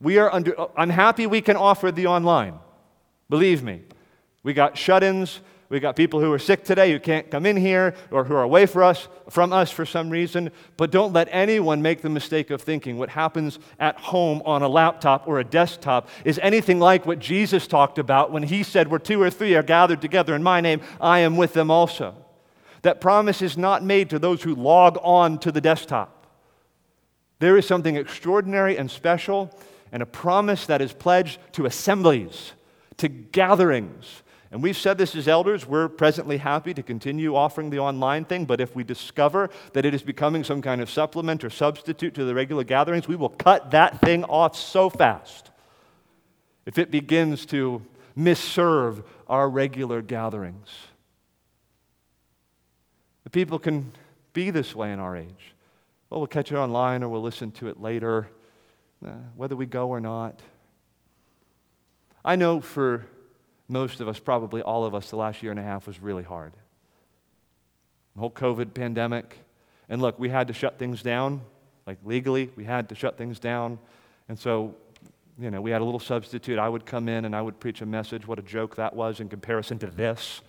We 0.00 0.18
are 0.18 0.32
under, 0.32 0.54
unhappy 0.76 1.26
we 1.26 1.40
can 1.40 1.56
offer 1.56 1.90
the 1.90 2.06
online. 2.06 2.58
Believe 3.28 3.62
me. 3.62 3.82
We 4.42 4.52
got 4.52 4.78
shut 4.78 5.02
ins. 5.02 5.40
We 5.70 5.80
got 5.80 5.96
people 5.96 6.20
who 6.20 6.32
are 6.32 6.38
sick 6.38 6.64
today 6.64 6.92
who 6.92 6.98
can't 6.98 7.30
come 7.30 7.44
in 7.44 7.56
here 7.56 7.94
or 8.10 8.24
who 8.24 8.34
are 8.34 8.42
away 8.42 8.64
for 8.64 8.82
us, 8.82 9.06
from 9.28 9.52
us 9.52 9.70
for 9.70 9.84
some 9.84 10.08
reason. 10.08 10.50
But 10.78 10.90
don't 10.90 11.12
let 11.12 11.28
anyone 11.30 11.82
make 11.82 12.00
the 12.00 12.08
mistake 12.08 12.50
of 12.50 12.62
thinking 12.62 12.96
what 12.96 13.10
happens 13.10 13.58
at 13.78 13.98
home 13.98 14.40
on 14.46 14.62
a 14.62 14.68
laptop 14.68 15.28
or 15.28 15.40
a 15.40 15.44
desktop 15.44 16.08
is 16.24 16.38
anything 16.42 16.80
like 16.80 17.04
what 17.04 17.18
Jesus 17.18 17.66
talked 17.66 17.98
about 17.98 18.32
when 18.32 18.44
he 18.44 18.62
said, 18.62 18.88
Where 18.88 18.98
two 18.98 19.20
or 19.20 19.28
three 19.28 19.54
are 19.56 19.62
gathered 19.62 20.00
together 20.00 20.34
in 20.34 20.42
my 20.42 20.62
name, 20.62 20.80
I 21.02 21.18
am 21.18 21.36
with 21.36 21.52
them 21.52 21.70
also. 21.70 22.14
That 22.80 23.02
promise 23.02 23.42
is 23.42 23.58
not 23.58 23.84
made 23.84 24.08
to 24.10 24.18
those 24.18 24.42
who 24.42 24.54
log 24.54 24.96
on 25.02 25.38
to 25.40 25.52
the 25.52 25.60
desktop. 25.60 26.26
There 27.40 27.58
is 27.58 27.66
something 27.66 27.96
extraordinary 27.96 28.78
and 28.78 28.90
special 28.90 29.54
and 29.92 30.02
a 30.02 30.06
promise 30.06 30.66
that 30.66 30.80
is 30.80 30.92
pledged 30.92 31.38
to 31.52 31.66
assemblies, 31.66 32.52
to 32.98 33.08
gatherings. 33.08 34.22
And 34.50 34.62
we've 34.62 34.76
said 34.76 34.96
this 34.96 35.14
as 35.14 35.28
elders, 35.28 35.66
we're 35.66 35.88
presently 35.88 36.38
happy 36.38 36.72
to 36.72 36.82
continue 36.82 37.36
offering 37.36 37.70
the 37.70 37.80
online 37.80 38.24
thing, 38.24 38.46
but 38.46 38.60
if 38.60 38.74
we 38.74 38.82
discover 38.82 39.50
that 39.74 39.84
it 39.84 39.94
is 39.94 40.02
becoming 40.02 40.42
some 40.42 40.62
kind 40.62 40.80
of 40.80 40.88
supplement 40.88 41.44
or 41.44 41.50
substitute 41.50 42.14
to 42.14 42.24
the 42.24 42.34
regular 42.34 42.64
gatherings, 42.64 43.06
we 43.06 43.16
will 43.16 43.28
cut 43.28 43.70
that 43.72 44.00
thing 44.00 44.24
off 44.24 44.56
so 44.56 44.88
fast 44.88 45.50
if 46.64 46.78
it 46.78 46.90
begins 46.90 47.46
to 47.46 47.82
misserve 48.16 49.02
our 49.28 49.48
regular 49.48 50.02
gatherings. 50.02 50.68
The 53.24 53.30
people 53.30 53.58
can 53.58 53.92
be 54.32 54.50
this 54.50 54.74
way 54.74 54.92
in 54.92 54.98
our 54.98 55.16
age. 55.16 55.54
Well, 56.08 56.20
we'll 56.20 56.26
catch 56.26 56.50
it 56.50 56.56
online 56.56 57.02
or 57.02 57.10
we'll 57.10 57.22
listen 57.22 57.50
to 57.52 57.68
it 57.68 57.80
later. 57.80 58.28
Uh, 59.04 59.10
whether 59.36 59.54
we 59.54 59.64
go 59.64 59.88
or 59.88 60.00
not. 60.00 60.40
I 62.24 62.34
know 62.34 62.60
for 62.60 63.06
most 63.68 64.00
of 64.00 64.08
us, 64.08 64.18
probably 64.18 64.60
all 64.60 64.84
of 64.84 64.94
us, 64.94 65.10
the 65.10 65.16
last 65.16 65.40
year 65.42 65.52
and 65.52 65.60
a 65.60 65.62
half 65.62 65.86
was 65.86 66.00
really 66.00 66.24
hard. 66.24 66.52
The 68.14 68.20
whole 68.20 68.30
COVID 68.30 68.74
pandemic. 68.74 69.38
And 69.88 70.02
look, 70.02 70.18
we 70.18 70.28
had 70.28 70.48
to 70.48 70.52
shut 70.52 70.78
things 70.78 71.00
down, 71.02 71.42
like 71.86 71.98
legally, 72.04 72.50
we 72.56 72.64
had 72.64 72.88
to 72.88 72.96
shut 72.96 73.16
things 73.16 73.38
down. 73.38 73.78
And 74.28 74.36
so, 74.36 74.74
you 75.38 75.50
know, 75.50 75.60
we 75.60 75.70
had 75.70 75.80
a 75.80 75.84
little 75.84 76.00
substitute. 76.00 76.58
I 76.58 76.68
would 76.68 76.84
come 76.84 77.08
in 77.08 77.24
and 77.24 77.36
I 77.36 77.40
would 77.40 77.60
preach 77.60 77.80
a 77.80 77.86
message. 77.86 78.26
What 78.26 78.40
a 78.40 78.42
joke 78.42 78.74
that 78.76 78.96
was 78.96 79.20
in 79.20 79.28
comparison 79.28 79.78
to 79.78 79.86
this. 79.86 80.40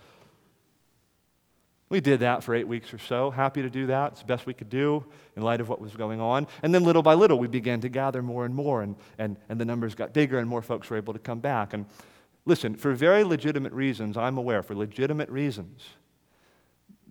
We 1.90 2.00
did 2.00 2.20
that 2.20 2.44
for 2.44 2.54
eight 2.54 2.68
weeks 2.68 2.94
or 2.94 2.98
so. 2.98 3.30
Happy 3.30 3.62
to 3.62 3.68
do 3.68 3.88
that. 3.88 4.12
It's 4.12 4.20
the 4.20 4.26
best 4.26 4.46
we 4.46 4.54
could 4.54 4.70
do 4.70 5.04
in 5.36 5.42
light 5.42 5.60
of 5.60 5.68
what 5.68 5.80
was 5.80 5.96
going 5.96 6.20
on. 6.20 6.46
And 6.62 6.72
then 6.72 6.84
little 6.84 7.02
by 7.02 7.14
little, 7.14 7.36
we 7.36 7.48
began 7.48 7.80
to 7.80 7.88
gather 7.88 8.22
more 8.22 8.44
and 8.44 8.54
more, 8.54 8.82
and, 8.82 8.94
and, 9.18 9.36
and 9.48 9.60
the 9.60 9.64
numbers 9.64 9.96
got 9.96 10.14
bigger, 10.14 10.38
and 10.38 10.48
more 10.48 10.62
folks 10.62 10.88
were 10.88 10.96
able 10.96 11.12
to 11.12 11.18
come 11.18 11.40
back. 11.40 11.74
And 11.74 11.86
listen, 12.46 12.76
for 12.76 12.92
very 12.94 13.24
legitimate 13.24 13.72
reasons, 13.72 14.16
I'm 14.16 14.38
aware, 14.38 14.62
for 14.62 14.76
legitimate 14.76 15.28
reasons, 15.30 15.82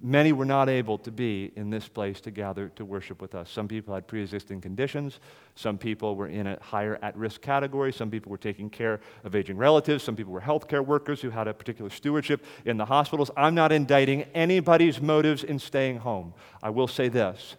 Many 0.02 0.32
were 0.32 0.46
not 0.46 0.70
able 0.70 0.98
to 1.00 1.12
be 1.12 1.52
in 1.58 1.70
this 1.70 1.90
place 1.90 2.22
to 2.22 2.32
gather 2.32 2.70
to 2.70 2.86
worship 2.86 3.22
with 3.22 3.36
us. 3.36 3.50
Some 3.50 3.68
people 3.68 3.94
had 3.94 4.08
pre 4.08 4.22
existing 4.22 4.62
conditions. 4.62 5.20
Some 5.56 5.78
people 5.78 6.16
were 6.16 6.28
in 6.28 6.48
a 6.48 6.58
higher 6.62 6.98
at 7.02 7.18
risk 7.18 7.42
category. 7.42 7.92
Some 7.92 8.10
people 8.10 8.32
were 8.32 8.38
taking 8.38 8.70
care 8.70 9.02
of 9.26 9.36
aging 9.36 9.58
relatives. 9.58 10.04
Some 10.04 10.16
people 10.16 10.32
were 10.32 10.42
healthcare 10.42 10.86
workers 10.86 11.22
who 11.22 11.30
had 11.30 11.50
a 11.50 11.54
particular 11.54 11.90
stewardship 11.90 12.46
in 12.64 12.78
the 12.78 12.86
hospitals. 12.86 13.30
I'm 13.36 13.56
not 13.56 13.74
indicting 13.74 14.24
anybody's 14.34 15.02
motives 15.02 15.44
in 15.44 15.60
staying 15.60 15.98
home. 15.98 16.34
I 16.64 16.70
will 16.70 16.88
say 16.88 17.10
this 17.10 17.58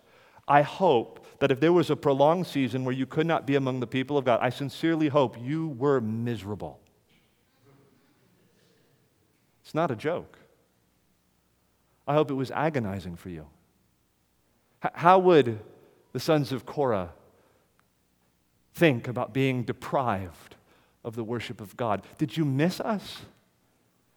I 0.49 0.62
hope 0.62 1.26
that 1.41 1.51
if 1.51 1.61
there 1.61 1.72
was 1.72 1.91
a 1.91 1.97
prolonged 1.97 2.47
season 2.47 2.84
where 2.84 2.95
you 2.95 3.07
could 3.07 3.26
not 3.26 3.47
be 3.47 3.57
among 3.57 3.80
the 3.80 3.86
people 3.86 4.16
of 4.16 4.24
God, 4.24 4.41
I 4.43 4.51
sincerely 4.51 5.09
hope 5.09 5.36
you 5.41 5.68
were 5.68 6.01
miserable. 6.01 6.80
It's 9.62 9.74
not 9.74 9.91
a 9.91 9.97
joke. 9.97 10.39
I 12.07 12.14
hope 12.14 12.30
it 12.30 12.34
was 12.34 12.51
agonizing 12.51 13.16
for 13.16 13.28
you. 13.28 13.46
How 14.94 15.18
would 15.18 15.59
the 16.12 16.20
sons 16.20 16.53
of 16.53 16.66
Korah 16.66 17.12
think 18.74 19.09
about 19.09 19.32
being 19.32 19.62
deprived 19.62 20.57
of 21.05 21.16
the 21.16 21.24
worship 21.24 21.61
of 21.61 21.76
God. 21.76 22.03
Did 22.18 22.36
you 22.36 22.44
miss 22.44 22.80
us? 22.80 23.18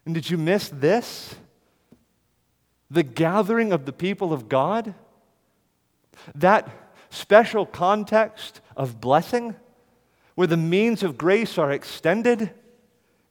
And 0.06 0.14
did 0.14 0.30
you 0.30 0.38
miss 0.38 0.70
this? 0.70 1.36
The 2.92 3.04
gathering 3.04 3.72
of 3.72 3.86
the 3.86 3.94
people 3.94 4.34
of 4.34 4.50
God? 4.50 4.94
That 6.36 6.70
special 7.10 7.66
context 7.66 8.62
of 8.76 9.00
blessing 9.00 9.56
where 10.36 10.48
the 10.48 10.58
means 10.58 11.04
of 11.04 11.18
grace 11.18 11.58
are 11.58 11.72
extended. 11.72 12.52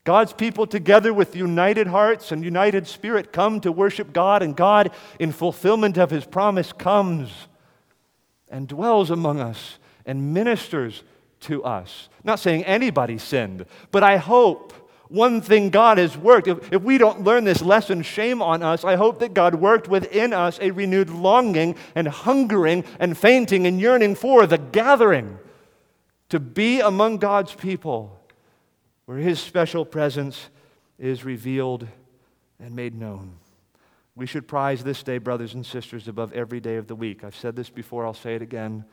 God's 0.05 0.33
people, 0.33 0.67
together 0.67 1.15
with 1.15 1.37
united 1.37 1.87
hearts 1.87 2.33
and 2.33 2.45
united 2.45 2.89
spirit, 2.89 3.33
come 3.33 3.61
to 3.61 3.71
worship 3.71 4.13
God, 4.13 4.43
and 4.43 4.57
God, 4.57 4.91
in 5.21 5.31
fulfillment 5.31 5.97
of 5.97 6.11
his 6.11 6.25
promise, 6.25 6.73
comes 6.73 7.31
and 8.51 8.67
dwells 8.67 9.11
among 9.11 9.41
us 9.41 9.79
and 10.05 10.35
ministers 10.35 11.05
to 11.41 11.63
us. 11.63 12.09
Not 12.25 12.41
saying 12.41 12.65
anybody 12.65 13.17
sinned, 13.17 13.65
but 13.93 14.03
I 14.03 14.17
hope 14.17 14.73
one 15.13 15.41
thing 15.41 15.71
God 15.71 15.99
has 15.99 16.17
worked. 16.17 16.49
If, 16.49 16.73
if 16.73 16.83
we 16.83 16.99
don't 16.99 17.23
learn 17.23 17.45
this 17.45 17.63
lesson, 17.63 18.03
shame 18.03 18.41
on 18.41 18.63
us. 18.63 18.83
I 18.83 18.97
hope 18.97 19.19
that 19.21 19.35
God 19.35 19.55
worked 19.55 19.87
within 19.87 20.33
us 20.33 20.59
a 20.61 20.71
renewed 20.71 21.11
longing 21.11 21.77
and 21.95 22.09
hungering 22.09 22.85
and 22.99 23.17
fainting 23.17 23.67
and 23.67 23.79
yearning 23.79 24.15
for 24.15 24.47
the 24.47 24.59
gathering 24.59 25.39
to 26.31 26.41
be 26.41 26.81
among 26.81 27.19
God's 27.19 27.55
people 27.55 28.19
where 29.07 29.19
His 29.19 29.41
special 29.41 29.85
presence 29.85 30.51
is 30.99 31.25
revealed 31.25 31.87
and 32.59 32.75
made 32.75 32.95
known. 32.95 33.35
We 34.15 34.27
should 34.27 34.47
prize 34.47 34.85
this 34.85 35.03
day, 35.03 35.19
brothers 35.19 35.55
and 35.55 35.65
sisters, 35.65 36.07
above 36.07 36.33
every 36.33 36.61
day 36.61 36.77
of 36.77 36.87
the 36.87 36.95
week. 36.95 37.25
I've 37.25 37.37
said 37.37 37.57
this 37.57 37.71
before, 37.71 38.05
I'll 38.05 38.15
say 38.15 38.35
it 38.35 38.43
again. 38.43 38.85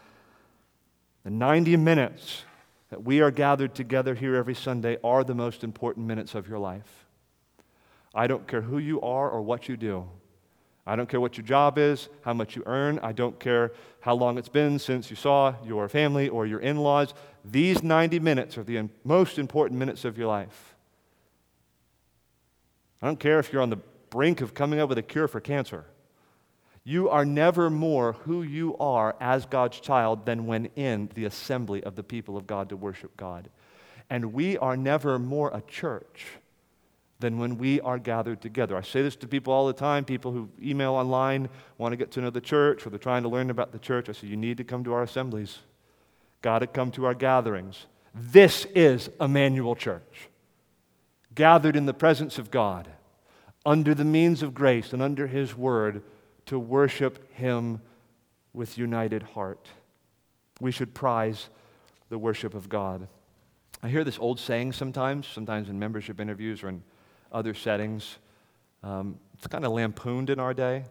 The 1.23 1.29
90 1.29 1.75
minutes 1.77 2.43
that 2.89 3.03
we 3.03 3.21
are 3.21 3.31
gathered 3.31 3.75
together 3.75 4.15
here 4.15 4.35
every 4.35 4.55
Sunday 4.55 4.97
are 5.03 5.23
the 5.23 5.35
most 5.35 5.63
important 5.63 6.07
minutes 6.07 6.35
of 6.35 6.47
your 6.47 6.59
life. 6.59 7.05
I 8.15 8.27
don't 8.27 8.47
care 8.47 8.61
who 8.61 8.77
you 8.77 9.01
are 9.01 9.29
or 9.29 9.41
what 9.41 9.67
you 9.67 9.77
do. 9.77 10.07
I 10.85 10.95
don't 10.95 11.07
care 11.07 11.19
what 11.19 11.37
your 11.37 11.45
job 11.45 11.77
is, 11.77 12.09
how 12.23 12.33
much 12.33 12.55
you 12.55 12.63
earn. 12.65 12.99
I 12.99 13.11
don't 13.11 13.39
care 13.39 13.71
how 14.01 14.15
long 14.15 14.37
it's 14.37 14.49
been 14.49 14.79
since 14.79 15.09
you 15.09 15.15
saw 15.15 15.53
your 15.63 15.87
family 15.87 16.29
or 16.29 16.45
your 16.45 16.59
in 16.59 16.77
laws. 16.77 17.13
These 17.45 17.83
90 17.83 18.19
minutes 18.19 18.57
are 18.57 18.63
the 18.63 18.89
most 19.03 19.37
important 19.37 19.79
minutes 19.79 20.05
of 20.05 20.17
your 20.17 20.27
life. 20.27 20.75
I 23.01 23.05
don't 23.05 23.19
care 23.19 23.39
if 23.39 23.53
you're 23.53 23.61
on 23.61 23.69
the 23.69 23.79
brink 24.09 24.41
of 24.41 24.53
coming 24.53 24.79
up 24.79 24.89
with 24.89 24.97
a 24.97 25.03
cure 25.03 25.27
for 25.27 25.39
cancer. 25.39 25.85
You 26.83 27.09
are 27.09 27.25
never 27.25 27.69
more 27.69 28.13
who 28.13 28.41
you 28.41 28.75
are 28.77 29.15
as 29.21 29.45
God's 29.45 29.79
child 29.79 30.25
than 30.25 30.47
when 30.47 30.65
in 30.75 31.09
the 31.13 31.25
assembly 31.25 31.83
of 31.83 31.95
the 31.95 32.03
people 32.03 32.35
of 32.35 32.47
God 32.47 32.69
to 32.69 32.77
worship 32.77 33.15
God. 33.15 33.49
And 34.09 34.33
we 34.33 34.57
are 34.57 34.75
never 34.75 35.19
more 35.19 35.51
a 35.53 35.61
church 35.61 36.25
than 37.19 37.37
when 37.37 37.57
we 37.57 37.81
are 37.81 37.99
gathered 37.99 38.41
together. 38.41 38.77
I 38.77 38.81
say 38.81 39.01
this 39.01 39.15
to 39.17 39.27
people 39.27 39.51
all 39.51 39.67
the 39.67 39.73
time, 39.73 40.05
people 40.05 40.31
who 40.31 40.49
email 40.61 40.93
online, 40.93 41.49
want 41.77 41.91
to 41.91 41.97
get 41.97 42.11
to 42.11 42.21
know 42.21 42.29
the 42.29 42.41
church, 42.41 42.85
or 42.85 42.89
they're 42.89 42.99
trying 42.99 43.23
to 43.23 43.29
learn 43.29 43.49
about 43.49 43.71
the 43.71 43.79
church. 43.79 44.07
I 44.09 44.13
say, 44.13 44.27
You 44.27 44.37
need 44.37 44.57
to 44.57 44.63
come 44.63 44.83
to 44.85 44.93
our 44.93 45.03
assemblies, 45.03 45.59
got 46.41 46.59
to 46.59 46.67
come 46.67 46.91
to 46.91 47.05
our 47.05 47.13
gatherings. 47.13 47.85
This 48.15 48.65
is 48.73 49.09
Emmanuel 49.19 49.75
Church, 49.75 50.29
gathered 51.35 51.75
in 51.75 51.85
the 51.85 51.93
presence 51.93 52.37
of 52.37 52.51
God, 52.51 52.87
under 53.65 53.93
the 53.93 54.05
means 54.05 54.41
of 54.41 54.53
grace 54.53 54.93
and 54.93 55.01
under 55.01 55.27
His 55.27 55.55
word 55.55 56.01
to 56.45 56.57
worship 56.57 57.33
Him 57.33 57.81
with 58.53 58.77
united 58.77 59.23
heart. 59.23 59.67
We 60.61 60.71
should 60.71 60.93
prize 60.93 61.49
the 62.07 62.17
worship 62.17 62.53
of 62.53 62.69
God. 62.69 63.07
I 63.83 63.89
hear 63.89 64.03
this 64.03 64.19
old 64.19 64.39
saying 64.39 64.73
sometimes, 64.73 65.27
sometimes 65.27 65.69
in 65.69 65.77
membership 65.77 66.19
interviews 66.19 66.63
or 66.63 66.69
in 66.69 66.83
other 67.31 67.53
settings. 67.53 68.17
Um, 68.83 69.19
it's 69.33 69.47
kind 69.47 69.65
of 69.65 69.71
lampooned 69.71 70.29
in 70.29 70.39
our 70.39 70.53
day, 70.53 70.83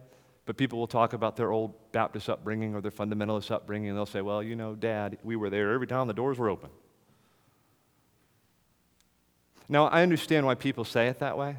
but 0.45 0.57
people 0.57 0.79
will 0.79 0.87
talk 0.87 1.13
about 1.13 1.35
their 1.35 1.51
old 1.51 1.73
Baptist 1.91 2.29
upbringing 2.29 2.75
or 2.75 2.81
their 2.81 2.91
fundamentalist 2.91 3.51
upbringing, 3.51 3.89
and 3.89 3.97
they'll 3.97 4.05
say, 4.05 4.21
Well, 4.21 4.41
you 4.43 4.55
know, 4.55 4.75
Dad, 4.75 5.17
we 5.23 5.35
were 5.35 5.49
there 5.49 5.73
every 5.73 5.87
time 5.87 6.07
the 6.07 6.13
doors 6.13 6.37
were 6.37 6.49
open. 6.49 6.69
Now, 9.67 9.87
I 9.87 10.01
understand 10.01 10.45
why 10.45 10.55
people 10.55 10.83
say 10.83 11.07
it 11.07 11.19
that 11.19 11.37
way. 11.37 11.57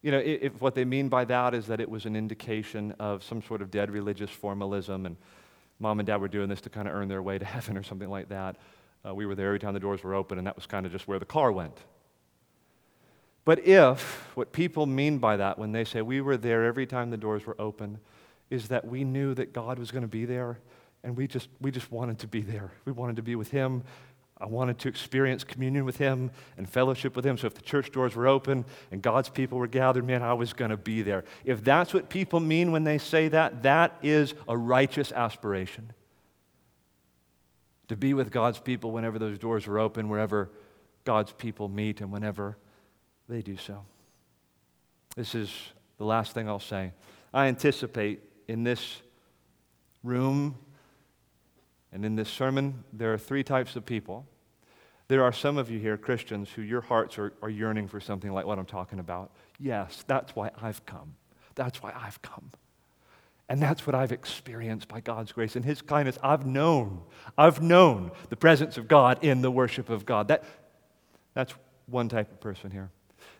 You 0.00 0.12
know, 0.12 0.18
if 0.18 0.60
what 0.60 0.74
they 0.74 0.84
mean 0.84 1.08
by 1.08 1.24
that 1.24 1.54
is 1.54 1.66
that 1.68 1.80
it 1.80 1.90
was 1.90 2.04
an 2.04 2.14
indication 2.14 2.94
of 3.00 3.24
some 3.24 3.42
sort 3.42 3.62
of 3.62 3.70
dead 3.70 3.90
religious 3.90 4.30
formalism 4.30 5.06
and 5.06 5.16
mom 5.80 5.98
and 5.98 6.06
dad 6.06 6.20
were 6.20 6.28
doing 6.28 6.48
this 6.48 6.60
to 6.60 6.70
kind 6.70 6.86
of 6.86 6.94
earn 6.94 7.08
their 7.08 7.22
way 7.22 7.38
to 7.38 7.44
heaven 7.56 7.76
or 7.76 7.82
something 7.82 8.10
like 8.10 8.28
that. 8.28 8.56
Uh, 9.06 9.14
we 9.14 9.26
were 9.26 9.34
there 9.34 9.48
every 9.48 9.58
time 9.58 9.74
the 9.74 9.80
doors 9.80 10.02
were 10.02 10.14
open, 10.14 10.38
and 10.38 10.46
that 10.46 10.56
was 10.56 10.66
kind 10.66 10.86
of 10.86 10.92
just 10.92 11.08
where 11.08 11.18
the 11.18 11.24
car 11.24 11.50
went. 11.52 11.76
But 13.44 13.66
if 13.66 14.30
what 14.34 14.52
people 14.52 14.86
mean 14.86 15.18
by 15.18 15.36
that 15.36 15.58
when 15.58 15.72
they 15.72 15.84
say 15.84 16.02
we 16.02 16.20
were 16.20 16.36
there 16.36 16.64
every 16.64 16.86
time 16.86 17.10
the 17.10 17.16
doors 17.16 17.46
were 17.46 17.56
open 17.58 17.98
is 18.50 18.68
that 18.68 18.86
we 18.86 19.04
knew 19.04 19.34
that 19.34 19.52
God 19.52 19.78
was 19.78 19.90
going 19.90 20.02
to 20.02 20.08
be 20.08 20.24
there 20.24 20.58
and 21.02 21.16
we 21.16 21.26
just, 21.26 21.48
we 21.60 21.70
just 21.70 21.92
wanted 21.92 22.18
to 22.20 22.26
be 22.26 22.40
there, 22.40 22.72
we 22.86 22.92
wanted 22.92 23.16
to 23.16 23.22
be 23.22 23.36
with 23.36 23.50
Him, 23.50 23.84
I 24.38 24.46
wanted 24.46 24.78
to 24.80 24.88
experience 24.88 25.44
communion 25.44 25.84
with 25.84 25.98
Him 25.98 26.30
and 26.56 26.68
fellowship 26.68 27.14
with 27.14 27.24
Him. 27.24 27.38
So 27.38 27.46
if 27.46 27.54
the 27.54 27.62
church 27.62 27.92
doors 27.92 28.16
were 28.16 28.26
open 28.26 28.64
and 28.90 29.00
God's 29.00 29.28
people 29.28 29.58
were 29.58 29.66
gathered, 29.66 30.06
man, 30.06 30.22
I 30.22 30.32
was 30.32 30.52
going 30.52 30.70
to 30.70 30.76
be 30.76 31.02
there. 31.02 31.24
If 31.44 31.62
that's 31.62 31.94
what 31.94 32.08
people 32.08 32.40
mean 32.40 32.72
when 32.72 32.84
they 32.84 32.98
say 32.98 33.28
that, 33.28 33.62
that 33.62 33.96
is 34.02 34.34
a 34.48 34.56
righteous 34.56 35.12
aspiration. 35.12 35.92
To 37.88 37.96
be 37.96 38.14
with 38.14 38.32
God's 38.32 38.58
people 38.58 38.90
whenever 38.90 39.18
those 39.18 39.38
doors 39.38 39.68
are 39.68 39.78
open, 39.78 40.08
wherever 40.08 40.50
God's 41.04 41.32
people 41.32 41.68
meet, 41.68 42.00
and 42.00 42.10
whenever 42.10 42.56
they 43.28 43.42
do 43.42 43.56
so. 43.56 43.84
This 45.16 45.34
is 45.34 45.52
the 45.98 46.04
last 46.04 46.32
thing 46.32 46.48
I'll 46.48 46.58
say. 46.58 46.92
I 47.32 47.46
anticipate 47.46 48.20
in 48.48 48.64
this 48.64 49.00
room 50.02 50.56
and 51.92 52.04
in 52.04 52.16
this 52.16 52.28
sermon, 52.28 52.82
there 52.92 53.14
are 53.14 53.18
three 53.18 53.44
types 53.44 53.76
of 53.76 53.86
people. 53.86 54.26
There 55.06 55.22
are 55.22 55.32
some 55.32 55.58
of 55.58 55.70
you 55.70 55.78
here, 55.78 55.96
Christians, 55.96 56.50
who 56.50 56.62
your 56.62 56.80
hearts 56.80 57.18
are, 57.18 57.32
are 57.40 57.50
yearning 57.50 57.86
for 57.86 58.00
something 58.00 58.32
like 58.32 58.46
what 58.46 58.58
I'm 58.58 58.66
talking 58.66 58.98
about. 58.98 59.30
Yes, 59.60 60.02
that's 60.06 60.34
why 60.34 60.50
I've 60.60 60.84
come. 60.86 61.14
That's 61.54 61.82
why 61.82 61.92
I've 61.94 62.20
come. 62.20 62.50
And 63.48 63.62
that's 63.62 63.86
what 63.86 63.94
I've 63.94 64.10
experienced 64.10 64.88
by 64.88 65.00
God's 65.00 65.30
grace 65.30 65.54
and 65.54 65.64
His 65.64 65.82
kindness. 65.82 66.18
I've 66.22 66.46
known, 66.46 67.02
I've 67.38 67.62
known 67.62 68.10
the 68.28 68.36
presence 68.36 68.76
of 68.76 68.88
God 68.88 69.22
in 69.22 69.42
the 69.42 69.50
worship 69.50 69.90
of 69.90 70.04
God. 70.04 70.28
That, 70.28 70.44
that's 71.34 71.54
one 71.86 72.08
type 72.08 72.32
of 72.32 72.40
person 72.40 72.70
here. 72.70 72.90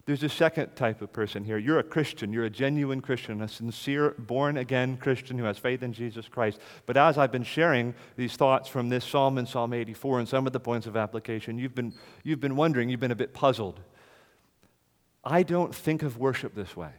There's 0.07 0.22
a 0.22 0.28
second 0.28 0.76
type 0.76 1.00
of 1.00 1.12
person 1.12 1.44
here. 1.44 1.57
You're 1.57 1.78
a 1.78 1.84
Christian. 1.84 2.30
You're 2.30 2.44
a 2.44 2.50
genuine 2.50 3.00
Christian, 3.00 3.40
a 3.40 3.48
sincere, 3.48 4.14
born 4.18 4.59
again 4.59 4.98
Christian 4.98 5.38
who 5.38 5.44
has 5.44 5.57
faith 5.57 5.82
in 5.82 5.94
Jesus 5.94 6.28
Christ. 6.28 6.59
But 6.84 6.98
as 6.98 7.16
I've 7.16 7.32
been 7.32 7.42
sharing 7.42 7.94
these 8.16 8.36
thoughts 8.36 8.68
from 8.68 8.90
this 8.90 9.05
psalm 9.05 9.38
and 9.38 9.48
Psalm 9.48 9.72
84 9.72 10.18
and 10.18 10.28
some 10.28 10.46
of 10.46 10.52
the 10.52 10.61
points 10.61 10.86
of 10.86 10.96
application, 10.96 11.57
you've 11.57 11.74
been, 11.74 11.94
you've 12.22 12.40
been 12.40 12.57
wondering, 12.57 12.90
you've 12.90 13.00
been 13.00 13.12
a 13.12 13.16
bit 13.16 13.32
puzzled. 13.32 13.80
I 15.24 15.42
don't 15.42 15.74
think 15.74 16.02
of 16.02 16.18
worship 16.18 16.55
this 16.55 16.76
way. 16.76 16.90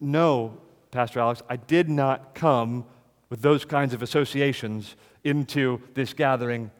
No, 0.00 0.58
Pastor 0.90 1.20
Alex, 1.20 1.42
I 1.50 1.56
did 1.56 1.90
not 1.90 2.34
come 2.34 2.86
with 3.28 3.42
those 3.42 3.66
kinds 3.66 3.92
of 3.92 4.02
associations 4.02 4.96
into 5.22 5.82
this 5.92 6.14
gathering 6.14 6.70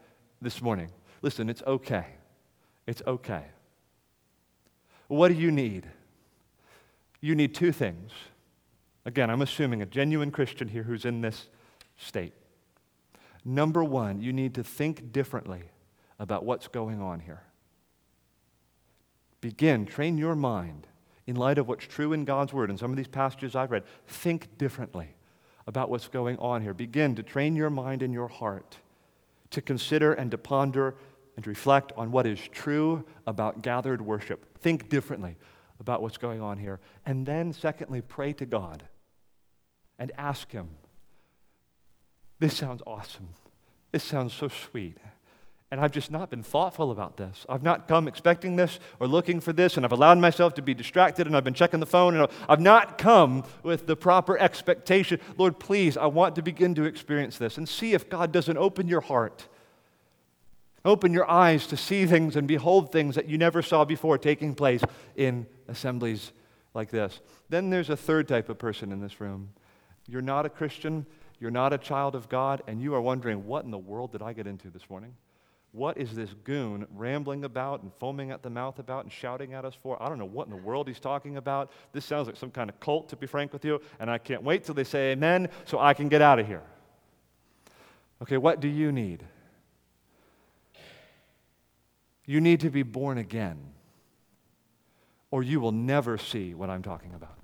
this 0.40 0.62
morning. 0.62 0.90
Listen, 1.20 1.50
it's 1.50 1.62
okay. 1.66 2.06
It's 2.86 3.02
okay. 3.06 3.44
What 5.08 5.28
do 5.28 5.34
you 5.34 5.50
need? 5.50 5.86
You 7.20 7.34
need 7.34 7.54
two 7.54 7.72
things. 7.72 8.12
Again, 9.04 9.30
I'm 9.30 9.42
assuming 9.42 9.82
a 9.82 9.86
genuine 9.86 10.30
Christian 10.30 10.68
here 10.68 10.82
who's 10.82 11.04
in 11.04 11.20
this 11.20 11.48
state. 11.96 12.32
Number 13.44 13.84
one, 13.84 14.20
you 14.20 14.32
need 14.32 14.54
to 14.54 14.64
think 14.64 15.12
differently 15.12 15.62
about 16.18 16.44
what's 16.44 16.66
going 16.66 17.00
on 17.00 17.20
here. 17.20 17.42
Begin, 19.40 19.86
train 19.86 20.18
your 20.18 20.34
mind 20.34 20.88
in 21.26 21.36
light 21.36 21.58
of 21.58 21.68
what's 21.68 21.86
true 21.86 22.12
in 22.12 22.24
God's 22.24 22.52
Word. 22.52 22.70
And 22.70 22.78
some 22.78 22.90
of 22.90 22.96
these 22.96 23.06
passages 23.06 23.54
I've 23.54 23.70
read, 23.70 23.84
think 24.06 24.58
differently 24.58 25.14
about 25.66 25.90
what's 25.90 26.08
going 26.08 26.38
on 26.38 26.62
here. 26.62 26.74
Begin 26.74 27.14
to 27.14 27.22
train 27.22 27.54
your 27.54 27.70
mind 27.70 28.02
and 28.02 28.12
your 28.12 28.28
heart 28.28 28.78
to 29.50 29.60
consider 29.60 30.12
and 30.12 30.30
to 30.30 30.38
ponder 30.38 30.96
and 31.36 31.46
reflect 31.46 31.92
on 31.96 32.10
what 32.10 32.26
is 32.26 32.40
true 32.52 33.04
about 33.26 33.62
gathered 33.62 34.00
worship. 34.00 34.58
Think 34.58 34.88
differently 34.88 35.36
about 35.78 36.02
what's 36.02 36.16
going 36.16 36.40
on 36.40 36.58
here. 36.58 36.80
And 37.04 37.26
then, 37.26 37.52
secondly, 37.52 38.00
pray 38.00 38.32
to 38.34 38.46
God 38.46 38.84
and 39.98 40.10
ask 40.16 40.50
Him. 40.50 40.70
This 42.38 42.56
sounds 42.56 42.82
awesome. 42.86 43.28
This 43.92 44.02
sounds 44.02 44.32
so 44.32 44.48
sweet. 44.48 44.96
And 45.70 45.80
I've 45.80 45.90
just 45.90 46.10
not 46.12 46.30
been 46.30 46.44
thoughtful 46.44 46.92
about 46.92 47.16
this. 47.16 47.44
I've 47.48 47.62
not 47.62 47.88
come 47.88 48.06
expecting 48.06 48.54
this 48.54 48.78
or 49.00 49.08
looking 49.08 49.40
for 49.40 49.52
this, 49.52 49.76
and 49.76 49.84
I've 49.84 49.92
allowed 49.92 50.18
myself 50.18 50.54
to 50.54 50.62
be 50.62 50.74
distracted, 50.74 51.26
and 51.26 51.36
I've 51.36 51.44
been 51.44 51.54
checking 51.54 51.80
the 51.80 51.86
phone, 51.86 52.14
and 52.16 52.28
I've 52.48 52.60
not 52.60 52.98
come 52.98 53.42
with 53.62 53.86
the 53.86 53.96
proper 53.96 54.38
expectation. 54.38 55.18
Lord, 55.36 55.58
please, 55.58 55.96
I 55.96 56.06
want 56.06 56.36
to 56.36 56.42
begin 56.42 56.74
to 56.76 56.84
experience 56.84 57.36
this 57.36 57.58
and 57.58 57.68
see 57.68 57.94
if 57.94 58.08
God 58.08 58.32
doesn't 58.32 58.56
open 58.56 58.86
your 58.86 59.00
heart, 59.00 59.48
open 60.86 61.12
your 61.12 61.30
eyes 61.30 61.66
to 61.68 61.76
see 61.76 62.06
things 62.06 62.36
and 62.36 62.46
behold 62.46 62.92
things 62.92 63.14
that 63.14 63.28
you 63.28 63.36
never 63.36 63.62
saw 63.62 63.84
before 63.84 64.18
taking 64.18 64.54
place 64.54 64.82
in 65.16 65.46
assemblies 65.68 66.32
like 66.74 66.90
this. 66.90 67.20
Then 67.48 67.70
there's 67.70 67.90
a 67.90 67.96
third 67.96 68.28
type 68.28 68.48
of 68.48 68.58
person 68.58 68.92
in 68.92 69.00
this 69.00 69.20
room. 69.20 69.50
You're 70.08 70.22
not 70.22 70.46
a 70.46 70.48
Christian, 70.48 71.06
you're 71.40 71.50
not 71.50 71.72
a 71.72 71.78
child 71.78 72.14
of 72.14 72.28
God, 72.28 72.62
and 72.66 72.80
you 72.80 72.94
are 72.94 73.00
wondering, 73.00 73.46
what 73.46 73.64
in 73.64 73.70
the 73.70 73.78
world 73.78 74.12
did 74.12 74.22
I 74.22 74.32
get 74.32 74.46
into 74.46 74.70
this 74.70 74.88
morning? 74.88 75.14
What 75.72 75.98
is 75.98 76.14
this 76.14 76.32
goon 76.44 76.86
rambling 76.94 77.44
about 77.44 77.82
and 77.82 77.92
foaming 77.98 78.30
at 78.30 78.42
the 78.42 78.48
mouth 78.48 78.78
about 78.78 79.04
and 79.04 79.12
shouting 79.12 79.52
at 79.52 79.66
us 79.66 79.74
for? 79.82 80.02
I 80.02 80.08
don't 80.08 80.18
know 80.18 80.24
what 80.24 80.46
in 80.46 80.50
the 80.50 80.62
world 80.62 80.88
he's 80.88 81.00
talking 81.00 81.36
about. 81.36 81.70
This 81.92 82.04
sounds 82.04 82.28
like 82.28 82.36
some 82.36 82.50
kind 82.50 82.70
of 82.70 82.80
cult, 82.80 83.10
to 83.10 83.16
be 83.16 83.26
frank 83.26 83.52
with 83.52 83.64
you, 83.64 83.80
and 84.00 84.10
I 84.10 84.16
can't 84.16 84.42
wait 84.42 84.64
till 84.64 84.74
they 84.74 84.84
say 84.84 85.12
amen 85.12 85.48
so 85.66 85.78
I 85.78 85.92
can 85.92 86.08
get 86.08 86.22
out 86.22 86.38
of 86.38 86.46
here. 86.46 86.62
Okay, 88.22 88.38
what 88.38 88.60
do 88.60 88.68
you 88.68 88.90
need? 88.90 89.22
You 92.26 92.40
need 92.40 92.60
to 92.60 92.70
be 92.70 92.82
born 92.82 93.18
again, 93.18 93.58
or 95.30 95.42
you 95.42 95.60
will 95.60 95.72
never 95.72 96.18
see 96.18 96.54
what 96.54 96.68
I'm 96.68 96.82
talking 96.82 97.14
about. 97.14 97.38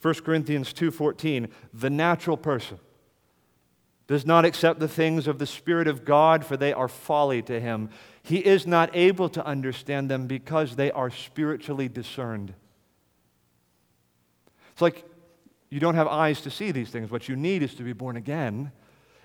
1 0.00 0.24
Corinthians 0.24 0.72
2:14 0.72 1.48
the 1.74 1.90
natural 1.90 2.36
person 2.36 2.78
does 4.06 4.24
not 4.24 4.44
accept 4.44 4.78
the 4.78 4.88
things 4.88 5.26
of 5.26 5.38
the 5.38 5.46
Spirit 5.46 5.88
of 5.88 6.04
God, 6.04 6.44
for 6.44 6.56
they 6.56 6.72
are 6.72 6.86
folly 6.86 7.42
to 7.42 7.60
him. 7.60 7.90
He 8.22 8.38
is 8.38 8.66
not 8.66 8.94
able 8.94 9.28
to 9.30 9.44
understand 9.44 10.08
them 10.08 10.28
because 10.28 10.76
they 10.76 10.92
are 10.92 11.10
spiritually 11.10 11.88
discerned. 11.88 12.54
It's 14.72 14.82
like 14.82 15.04
you 15.70 15.80
don't 15.80 15.96
have 15.96 16.06
eyes 16.06 16.40
to 16.42 16.50
see 16.50 16.70
these 16.70 16.90
things. 16.90 17.10
What 17.10 17.28
you 17.28 17.34
need 17.34 17.62
is 17.62 17.74
to 17.74 17.82
be 17.82 17.92
born 17.92 18.16
again 18.16 18.70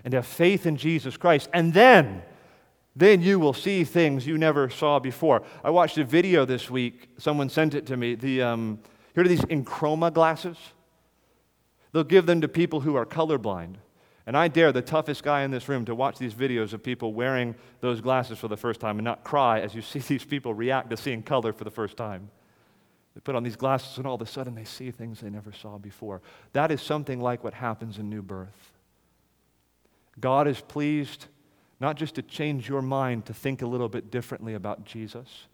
and 0.03 0.13
have 0.15 0.25
faith 0.25 0.65
in 0.65 0.77
Jesus 0.77 1.15
Christ. 1.15 1.49
And 1.53 1.73
then, 1.73 2.23
then 2.95 3.21
you 3.21 3.39
will 3.39 3.53
see 3.53 3.83
things 3.83 4.27
you 4.27 4.37
never 4.37 4.69
saw 4.69 4.99
before. 4.99 5.43
I 5.63 5.69
watched 5.69 5.97
a 5.97 6.03
video 6.03 6.43
this 6.45 6.69
week. 6.69 7.09
Someone 7.17 7.49
sent 7.49 7.73
it 7.73 7.85
to 7.87 7.97
me. 7.97 8.15
The, 8.15 8.41
um, 8.41 8.79
here 9.15 9.23
are 9.23 9.27
these 9.27 9.45
EnChroma 9.45 10.13
glasses. 10.13 10.57
They'll 11.93 12.03
give 12.03 12.25
them 12.25 12.41
to 12.41 12.47
people 12.47 12.81
who 12.81 12.95
are 12.95 13.05
colorblind. 13.05 13.75
And 14.25 14.37
I 14.37 14.47
dare 14.49 14.71
the 14.71 14.81
toughest 14.81 15.23
guy 15.23 15.43
in 15.43 15.51
this 15.51 15.67
room 15.67 15.85
to 15.85 15.95
watch 15.95 16.17
these 16.17 16.33
videos 16.33 16.73
of 16.73 16.83
people 16.83 17.13
wearing 17.13 17.55
those 17.79 18.01
glasses 18.01 18.37
for 18.37 18.47
the 18.47 18.57
first 18.57 18.79
time 18.79 18.97
and 18.97 19.05
not 19.05 19.23
cry 19.23 19.59
as 19.61 19.73
you 19.73 19.81
see 19.81 19.99
these 19.99 20.25
people 20.25 20.53
react 20.53 20.89
to 20.89 20.97
seeing 20.97 21.23
color 21.23 21.53
for 21.53 21.63
the 21.63 21.71
first 21.71 21.97
time. 21.97 22.29
They 23.15 23.21
put 23.21 23.35
on 23.35 23.43
these 23.43 23.55
glasses 23.55 23.97
and 23.97 24.07
all 24.07 24.15
of 24.15 24.21
a 24.21 24.25
sudden 24.25 24.55
they 24.55 24.63
see 24.63 24.91
things 24.91 25.19
they 25.19 25.29
never 25.29 25.51
saw 25.51 25.77
before. 25.77 26.21
That 26.53 26.71
is 26.71 26.81
something 26.81 27.19
like 27.19 27.43
what 27.43 27.53
happens 27.53 27.97
in 27.97 28.09
new 28.09 28.21
birth. 28.21 28.71
God 30.19 30.47
is 30.47 30.61
pleased 30.61 31.25
not 31.81 31.97
just 31.97 32.15
to 32.15 32.21
change 32.21 32.69
your 32.69 32.81
mind 32.81 33.25
to 33.25 33.33
think 33.33 33.61
a 33.61 33.67
little 33.67 33.89
bit 33.89 34.11
differently 34.11 34.53
about 34.53 34.85
Jesus, 34.85 35.47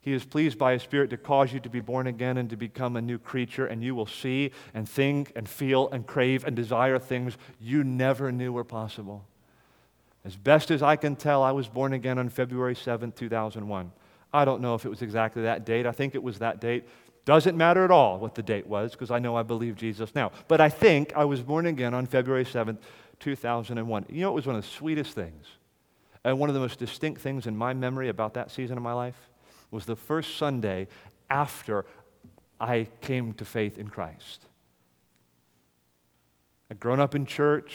he 0.00 0.14
is 0.14 0.24
pleased 0.24 0.56
by 0.56 0.72
His 0.72 0.82
Spirit 0.82 1.10
to 1.10 1.18
cause 1.18 1.52
you 1.52 1.60
to 1.60 1.68
be 1.68 1.80
born 1.80 2.06
again 2.06 2.38
and 2.38 2.48
to 2.48 2.56
become 2.56 2.96
a 2.96 3.02
new 3.02 3.18
creature, 3.18 3.66
and 3.66 3.84
you 3.84 3.94
will 3.94 4.06
see 4.06 4.50
and 4.72 4.88
think 4.88 5.30
and 5.36 5.46
feel 5.46 5.90
and 5.90 6.06
crave 6.06 6.44
and 6.44 6.56
desire 6.56 6.98
things 6.98 7.36
you 7.60 7.84
never 7.84 8.32
knew 8.32 8.52
were 8.52 8.64
possible. 8.64 9.26
As 10.24 10.36
best 10.36 10.70
as 10.70 10.82
I 10.82 10.96
can 10.96 11.16
tell, 11.16 11.42
I 11.42 11.52
was 11.52 11.68
born 11.68 11.92
again 11.92 12.18
on 12.18 12.30
February 12.30 12.74
7, 12.74 13.12
2001. 13.12 13.92
I 14.32 14.44
don't 14.44 14.62
know 14.62 14.74
if 14.74 14.86
it 14.86 14.88
was 14.88 15.02
exactly 15.02 15.42
that 15.42 15.66
date. 15.66 15.86
I 15.86 15.92
think 15.92 16.14
it 16.14 16.22
was 16.22 16.38
that 16.38 16.60
date. 16.60 16.84
Doesn't 17.26 17.56
matter 17.56 17.84
at 17.84 17.90
all 17.90 18.18
what 18.18 18.34
the 18.34 18.42
date 18.42 18.66
was 18.66 18.92
because 18.92 19.10
I 19.10 19.18
know 19.18 19.36
I 19.36 19.42
believe 19.42 19.76
Jesus 19.76 20.14
now. 20.14 20.32
But 20.48 20.60
I 20.60 20.70
think 20.70 21.12
I 21.14 21.24
was 21.24 21.42
born 21.42 21.66
again 21.66 21.92
on 21.92 22.06
February 22.06 22.46
7, 22.46 22.78
2001. 23.20 24.06
You 24.08 24.22
know, 24.22 24.30
it 24.30 24.34
was 24.34 24.46
one 24.46 24.56
of 24.56 24.62
the 24.62 24.68
sweetest 24.68 25.14
things 25.14 25.46
and 26.24 26.38
one 26.38 26.50
of 26.50 26.54
the 26.54 26.60
most 26.60 26.78
distinct 26.78 27.20
things 27.20 27.46
in 27.46 27.56
my 27.56 27.72
memory 27.72 28.08
about 28.08 28.34
that 28.34 28.50
season 28.50 28.76
of 28.76 28.82
my 28.82 28.92
life 28.92 29.30
was 29.70 29.86
the 29.86 29.96
first 29.96 30.36
Sunday 30.36 30.88
after 31.28 31.86
I 32.60 32.88
came 33.00 33.32
to 33.34 33.44
faith 33.44 33.78
in 33.78 33.88
Christ. 33.88 34.44
I'd 36.70 36.80
grown 36.80 37.00
up 37.00 37.14
in 37.14 37.24
church. 37.24 37.74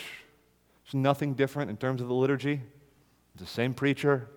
It's 0.85 0.93
nothing 0.93 1.33
different 1.33 1.69
in 1.69 1.77
terms 1.77 2.01
of 2.01 2.07
the 2.07 2.13
liturgy. 2.13 2.61
It's 3.33 3.43
the 3.43 3.49
same 3.49 3.73
preacher, 3.73 4.29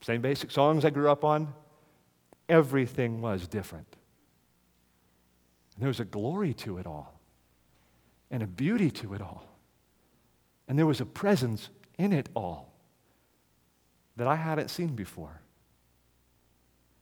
same 0.00 0.20
basic 0.20 0.50
songs 0.50 0.84
I 0.84 0.90
grew 0.90 1.10
up 1.10 1.24
on. 1.24 1.52
Everything 2.48 3.20
was 3.20 3.48
different. 3.48 3.88
And 5.74 5.82
there 5.82 5.88
was 5.88 6.00
a 6.00 6.04
glory 6.04 6.54
to 6.54 6.78
it 6.78 6.86
all, 6.86 7.20
and 8.30 8.42
a 8.42 8.46
beauty 8.46 8.90
to 8.92 9.14
it 9.14 9.20
all. 9.20 9.44
And 10.68 10.78
there 10.78 10.86
was 10.86 11.00
a 11.00 11.06
presence 11.06 11.70
in 11.98 12.12
it 12.12 12.28
all 12.34 12.72
that 14.16 14.26
I 14.26 14.36
hadn't 14.36 14.70
seen 14.70 14.94
before. 14.94 15.40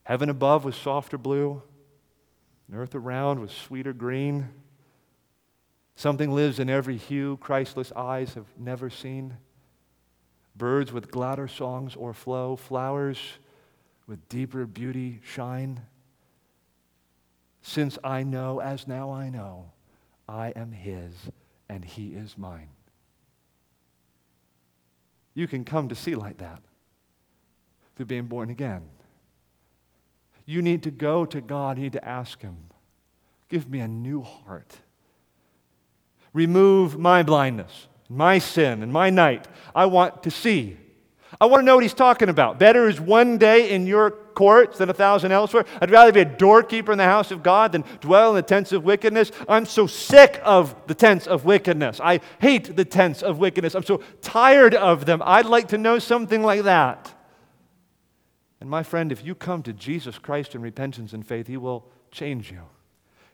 Heaven 0.04 0.28
above 0.28 0.64
was 0.64 0.76
softer 0.76 1.16
blue, 1.16 1.62
and 2.68 2.76
earth 2.76 2.94
around 2.94 3.40
was 3.40 3.52
sweeter 3.52 3.92
green. 3.92 4.50
Something 5.96 6.32
lives 6.32 6.58
in 6.58 6.68
every 6.68 6.96
hue 6.96 7.38
Christless 7.38 7.92
eyes 7.92 8.34
have 8.34 8.46
never 8.58 8.90
seen. 8.90 9.36
Birds 10.56 10.92
with 10.92 11.10
gladder 11.10 11.48
songs 11.48 11.96
o'erflow, 11.96 12.56
flowers 12.56 13.18
with 14.06 14.28
deeper 14.28 14.66
beauty 14.66 15.20
shine. 15.24 15.80
Since 17.62 17.98
I 18.04 18.22
know, 18.24 18.60
as 18.60 18.86
now 18.86 19.10
I 19.10 19.30
know, 19.30 19.70
I 20.28 20.48
am 20.50 20.72
His 20.72 21.12
and 21.68 21.84
He 21.84 22.08
is 22.08 22.36
mine. 22.36 22.68
You 25.34 25.48
can 25.48 25.64
come 25.64 25.88
to 25.88 25.94
see 25.94 26.14
like 26.14 26.38
that 26.38 26.60
through 27.96 28.06
being 28.06 28.26
born 28.26 28.50
again. 28.50 28.82
You 30.46 30.62
need 30.62 30.82
to 30.84 30.90
go 30.90 31.24
to 31.26 31.40
God. 31.40 31.78
You 31.78 31.84
need 31.84 31.92
to 31.94 32.04
ask 32.06 32.40
Him, 32.40 32.56
give 33.48 33.68
me 33.68 33.80
a 33.80 33.88
new 33.88 34.22
heart. 34.22 34.76
Remove 36.32 36.98
my 36.98 37.22
blindness, 37.22 37.88
my 38.08 38.38
sin, 38.38 38.82
and 38.82 38.92
my 38.92 39.10
night. 39.10 39.46
I 39.74 39.86
want 39.86 40.22
to 40.24 40.30
see. 40.30 40.76
I 41.40 41.46
want 41.46 41.62
to 41.62 41.64
know 41.64 41.74
what 41.74 41.84
he's 41.84 41.94
talking 41.94 42.28
about. 42.28 42.58
Better 42.58 42.88
is 42.88 43.00
one 43.00 43.38
day 43.38 43.70
in 43.70 43.86
your 43.86 44.10
courts 44.10 44.78
than 44.78 44.90
a 44.90 44.94
thousand 44.94 45.32
elsewhere. 45.32 45.64
I'd 45.80 45.90
rather 45.90 46.12
be 46.12 46.20
a 46.20 46.24
doorkeeper 46.24 46.92
in 46.92 46.98
the 46.98 47.04
house 47.04 47.30
of 47.30 47.42
God 47.42 47.72
than 47.72 47.84
dwell 48.00 48.30
in 48.30 48.36
the 48.36 48.42
tents 48.42 48.72
of 48.72 48.84
wickedness. 48.84 49.30
I'm 49.48 49.66
so 49.66 49.86
sick 49.86 50.40
of 50.44 50.74
the 50.86 50.94
tents 50.94 51.26
of 51.26 51.44
wickedness. 51.44 52.00
I 52.02 52.20
hate 52.40 52.76
the 52.76 52.84
tents 52.84 53.22
of 53.22 53.38
wickedness. 53.38 53.74
I'm 53.74 53.84
so 53.84 54.02
tired 54.22 54.74
of 54.74 55.06
them. 55.06 55.22
I'd 55.24 55.46
like 55.46 55.68
to 55.68 55.78
know 55.78 55.98
something 55.98 56.42
like 56.42 56.62
that. 56.62 57.12
And 58.60 58.70
my 58.70 58.82
friend, 58.82 59.12
if 59.12 59.24
you 59.24 59.34
come 59.34 59.62
to 59.64 59.72
Jesus 59.72 60.18
Christ 60.18 60.54
in 60.54 60.62
repentance 60.62 61.12
and 61.12 61.26
faith, 61.26 61.46
He 61.46 61.56
will 61.56 61.86
change 62.10 62.50
you. 62.50 62.62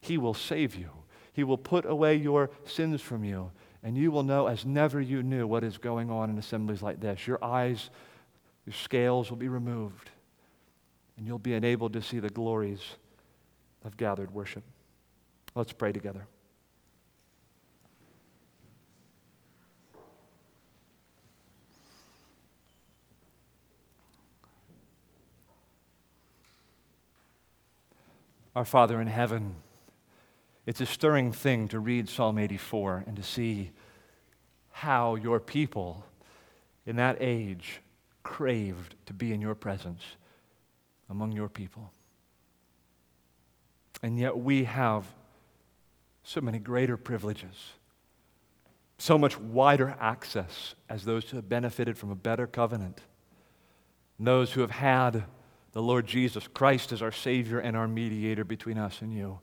He 0.01 0.19
will 0.19 0.35
save 0.35 0.75
you. 0.75 0.91
He 1.33 1.45
will 1.45 1.59
put 1.59 1.87
away 1.87 2.17
your 2.17 2.51
sins 2.65 3.01
from 3.01 3.25
you. 3.25 3.53
And 3.83 3.97
you 3.97 4.11
will 4.11 4.23
know 4.23 4.47
as 4.47 4.67
never 4.67 5.01
you 5.01 5.23
knew 5.23 5.47
what 5.47 5.65
is 5.65 5.79
going 5.79 6.11
on 6.11 6.29
in 6.29 6.39
assemblies 6.39 6.83
like 6.83 7.01
this. 7.01 7.27
Your 7.27 7.43
eyes, 7.43 7.91
your 8.67 8.75
scales 8.75 9.31
will 9.31 9.39
be 9.39 9.49
removed. 9.49 10.11
And 11.17 11.27
you'll 11.27 11.39
be 11.39 11.55
enabled 11.55 11.95
to 11.95 12.03
see 12.03 12.19
the 12.19 12.31
glories 12.31 12.83
of 13.85 13.97
gathered 13.97 14.33
worship. 14.33 14.65
Let's 15.55 15.73
pray 15.73 15.93
together. 15.93 16.27
Our 28.55 28.65
Father 28.65 29.01
in 29.01 29.07
heaven, 29.07 29.55
it's 30.71 30.81
a 30.81 30.87
stirring 30.87 31.33
thing 31.33 31.67
to 31.67 31.81
read 31.81 32.09
Psalm 32.09 32.39
84 32.39 33.03
and 33.09 33.17
to 33.17 33.25
see 33.25 33.73
how 34.71 35.17
your 35.17 35.41
people 35.41 36.05
in 36.87 36.95
that 36.95 37.17
age 37.19 37.81
craved 38.23 38.95
to 39.07 39.13
be 39.13 39.33
in 39.33 39.41
your 39.41 39.57
presence 39.57 40.01
among 41.09 41.33
your 41.33 41.49
people. 41.49 41.91
And 44.01 44.17
yet 44.17 44.39
we 44.39 44.63
have 44.63 45.05
so 46.23 46.41
many 46.41 46.61
greater 46.61 46.97
privileges, 46.97 47.73
so 48.97 49.19
much 49.19 49.37
wider 49.41 49.97
access 49.99 50.77
as 50.89 51.05
those 51.05 51.29
who 51.29 51.37
have 51.37 51.49
benefited 51.49 51.99
from 51.99 52.13
a 52.13 52.15
better 52.15 52.47
covenant, 52.47 53.01
those 54.21 54.53
who 54.53 54.61
have 54.61 54.71
had 54.71 55.25
the 55.73 55.83
Lord 55.83 56.07
Jesus 56.07 56.47
Christ 56.47 56.93
as 56.93 57.03
our 57.03 57.11
Savior 57.11 57.59
and 57.59 57.77
our 57.77 57.89
mediator 57.89 58.45
between 58.45 58.79
us 58.79 59.03
and 59.03 59.13
you. 59.13 59.41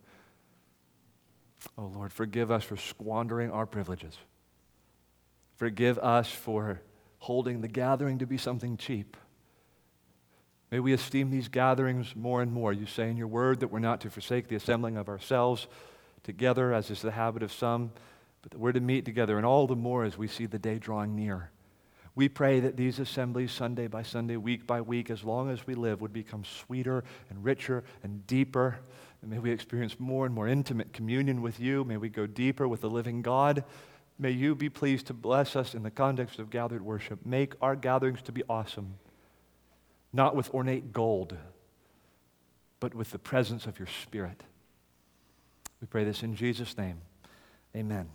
Oh 1.76 1.91
Lord, 1.93 2.13
forgive 2.13 2.51
us 2.51 2.63
for 2.63 2.78
squandering 2.78 3.51
our 3.51 3.65
privileges. 3.65 4.18
Forgive 5.55 5.97
us 5.99 6.32
for 6.32 6.82
holding 7.20 7.61
the 7.61 7.68
gathering 7.68 8.20
to 8.20 8.28
be 8.28 8.38
something 8.38 8.78
cheap. 8.78 9.18
May 10.72 10.80
we 10.80 10.93
esteem 10.93 11.32
these 11.32 11.47
gatherings 11.47 12.15
more 12.15 12.41
and 12.41 12.51
more. 12.51 12.74
You 12.74 12.86
say 12.86 13.09
in 13.09 13.18
your 13.18 13.28
word 13.28 13.61
that 13.61 13.70
we're 13.70 13.80
not 13.80 14.01
to 14.01 14.09
forsake 14.09 14.49
the 14.49 14.55
assembling 14.55 14.97
of 14.97 15.07
ourselves 15.07 15.68
together, 16.24 16.74
as 16.74 16.91
is 16.91 17.01
the 17.01 17.11
habit 17.11 17.41
of 17.41 17.53
some, 17.53 17.91
but 18.41 18.51
that 18.51 18.59
we're 18.59 18.74
to 18.74 18.82
meet 18.82 19.05
together, 19.05 19.38
and 19.38 19.45
all 19.45 19.65
the 19.65 19.76
more 19.76 20.03
as 20.03 20.18
we 20.18 20.28
see 20.28 20.45
the 20.45 20.59
day 20.59 20.78
drawing 20.78 21.15
near. 21.15 21.51
We 22.15 22.28
pray 22.28 22.59
that 22.59 22.76
these 22.76 22.99
assemblies, 22.99 23.51
Sunday 23.51 23.88
by 23.88 24.03
Sunday, 24.03 24.38
week 24.38 24.68
by 24.68 24.82
week, 24.82 25.09
as 25.09 25.24
long 25.24 25.49
as 25.49 25.65
we 25.65 25.76
live, 25.76 26.01
would 26.01 26.13
become 26.13 26.43
sweeter 26.43 27.03
and 27.30 27.43
richer 27.43 27.84
and 28.03 28.26
deeper. 28.28 28.80
And 29.22 29.32
may 29.32 29.39
we 29.39 29.51
experience 29.51 29.99
more 29.99 30.26
and 30.26 30.34
more 30.34 30.47
intimate 30.47 30.93
communion 30.93 31.41
with 31.41 31.59
you. 31.59 31.84
May 31.84 31.97
we 31.97 32.09
go 32.09 32.28
deeper 32.28 32.68
with 32.68 32.82
the 32.82 32.89
living 32.89 33.22
God. 33.22 33.63
May 34.20 34.32
you 34.32 34.55
be 34.55 34.70
pleased 34.70 35.07
to 35.07 35.13
bless 35.13 35.55
us 35.55 35.74
in 35.74 35.84
the 35.84 35.91
context 35.91 36.39
of 36.39 36.49
gathered 36.49 36.82
worship. 36.82 37.26
Make 37.26 37.53
our 37.61 37.76
gatherings 37.76 38.22
to 38.24 38.32
be 38.32 38.43
awesome 38.49 38.95
not 40.13 40.36
with 40.36 40.49
ornate 40.53 40.93
gold, 40.93 41.38
but 42.80 42.93
with 42.93 43.11
the 43.11 43.20
presence 43.20 43.65
of 43.65 43.80
your 43.80 43.88
Spirit. 43.88 44.43
We 45.82 45.88
pray 45.88 46.03
this 46.03 46.24
in 46.24 46.36
Jesus' 46.36 46.78
name. 46.78 47.01
Amen. 47.76 48.09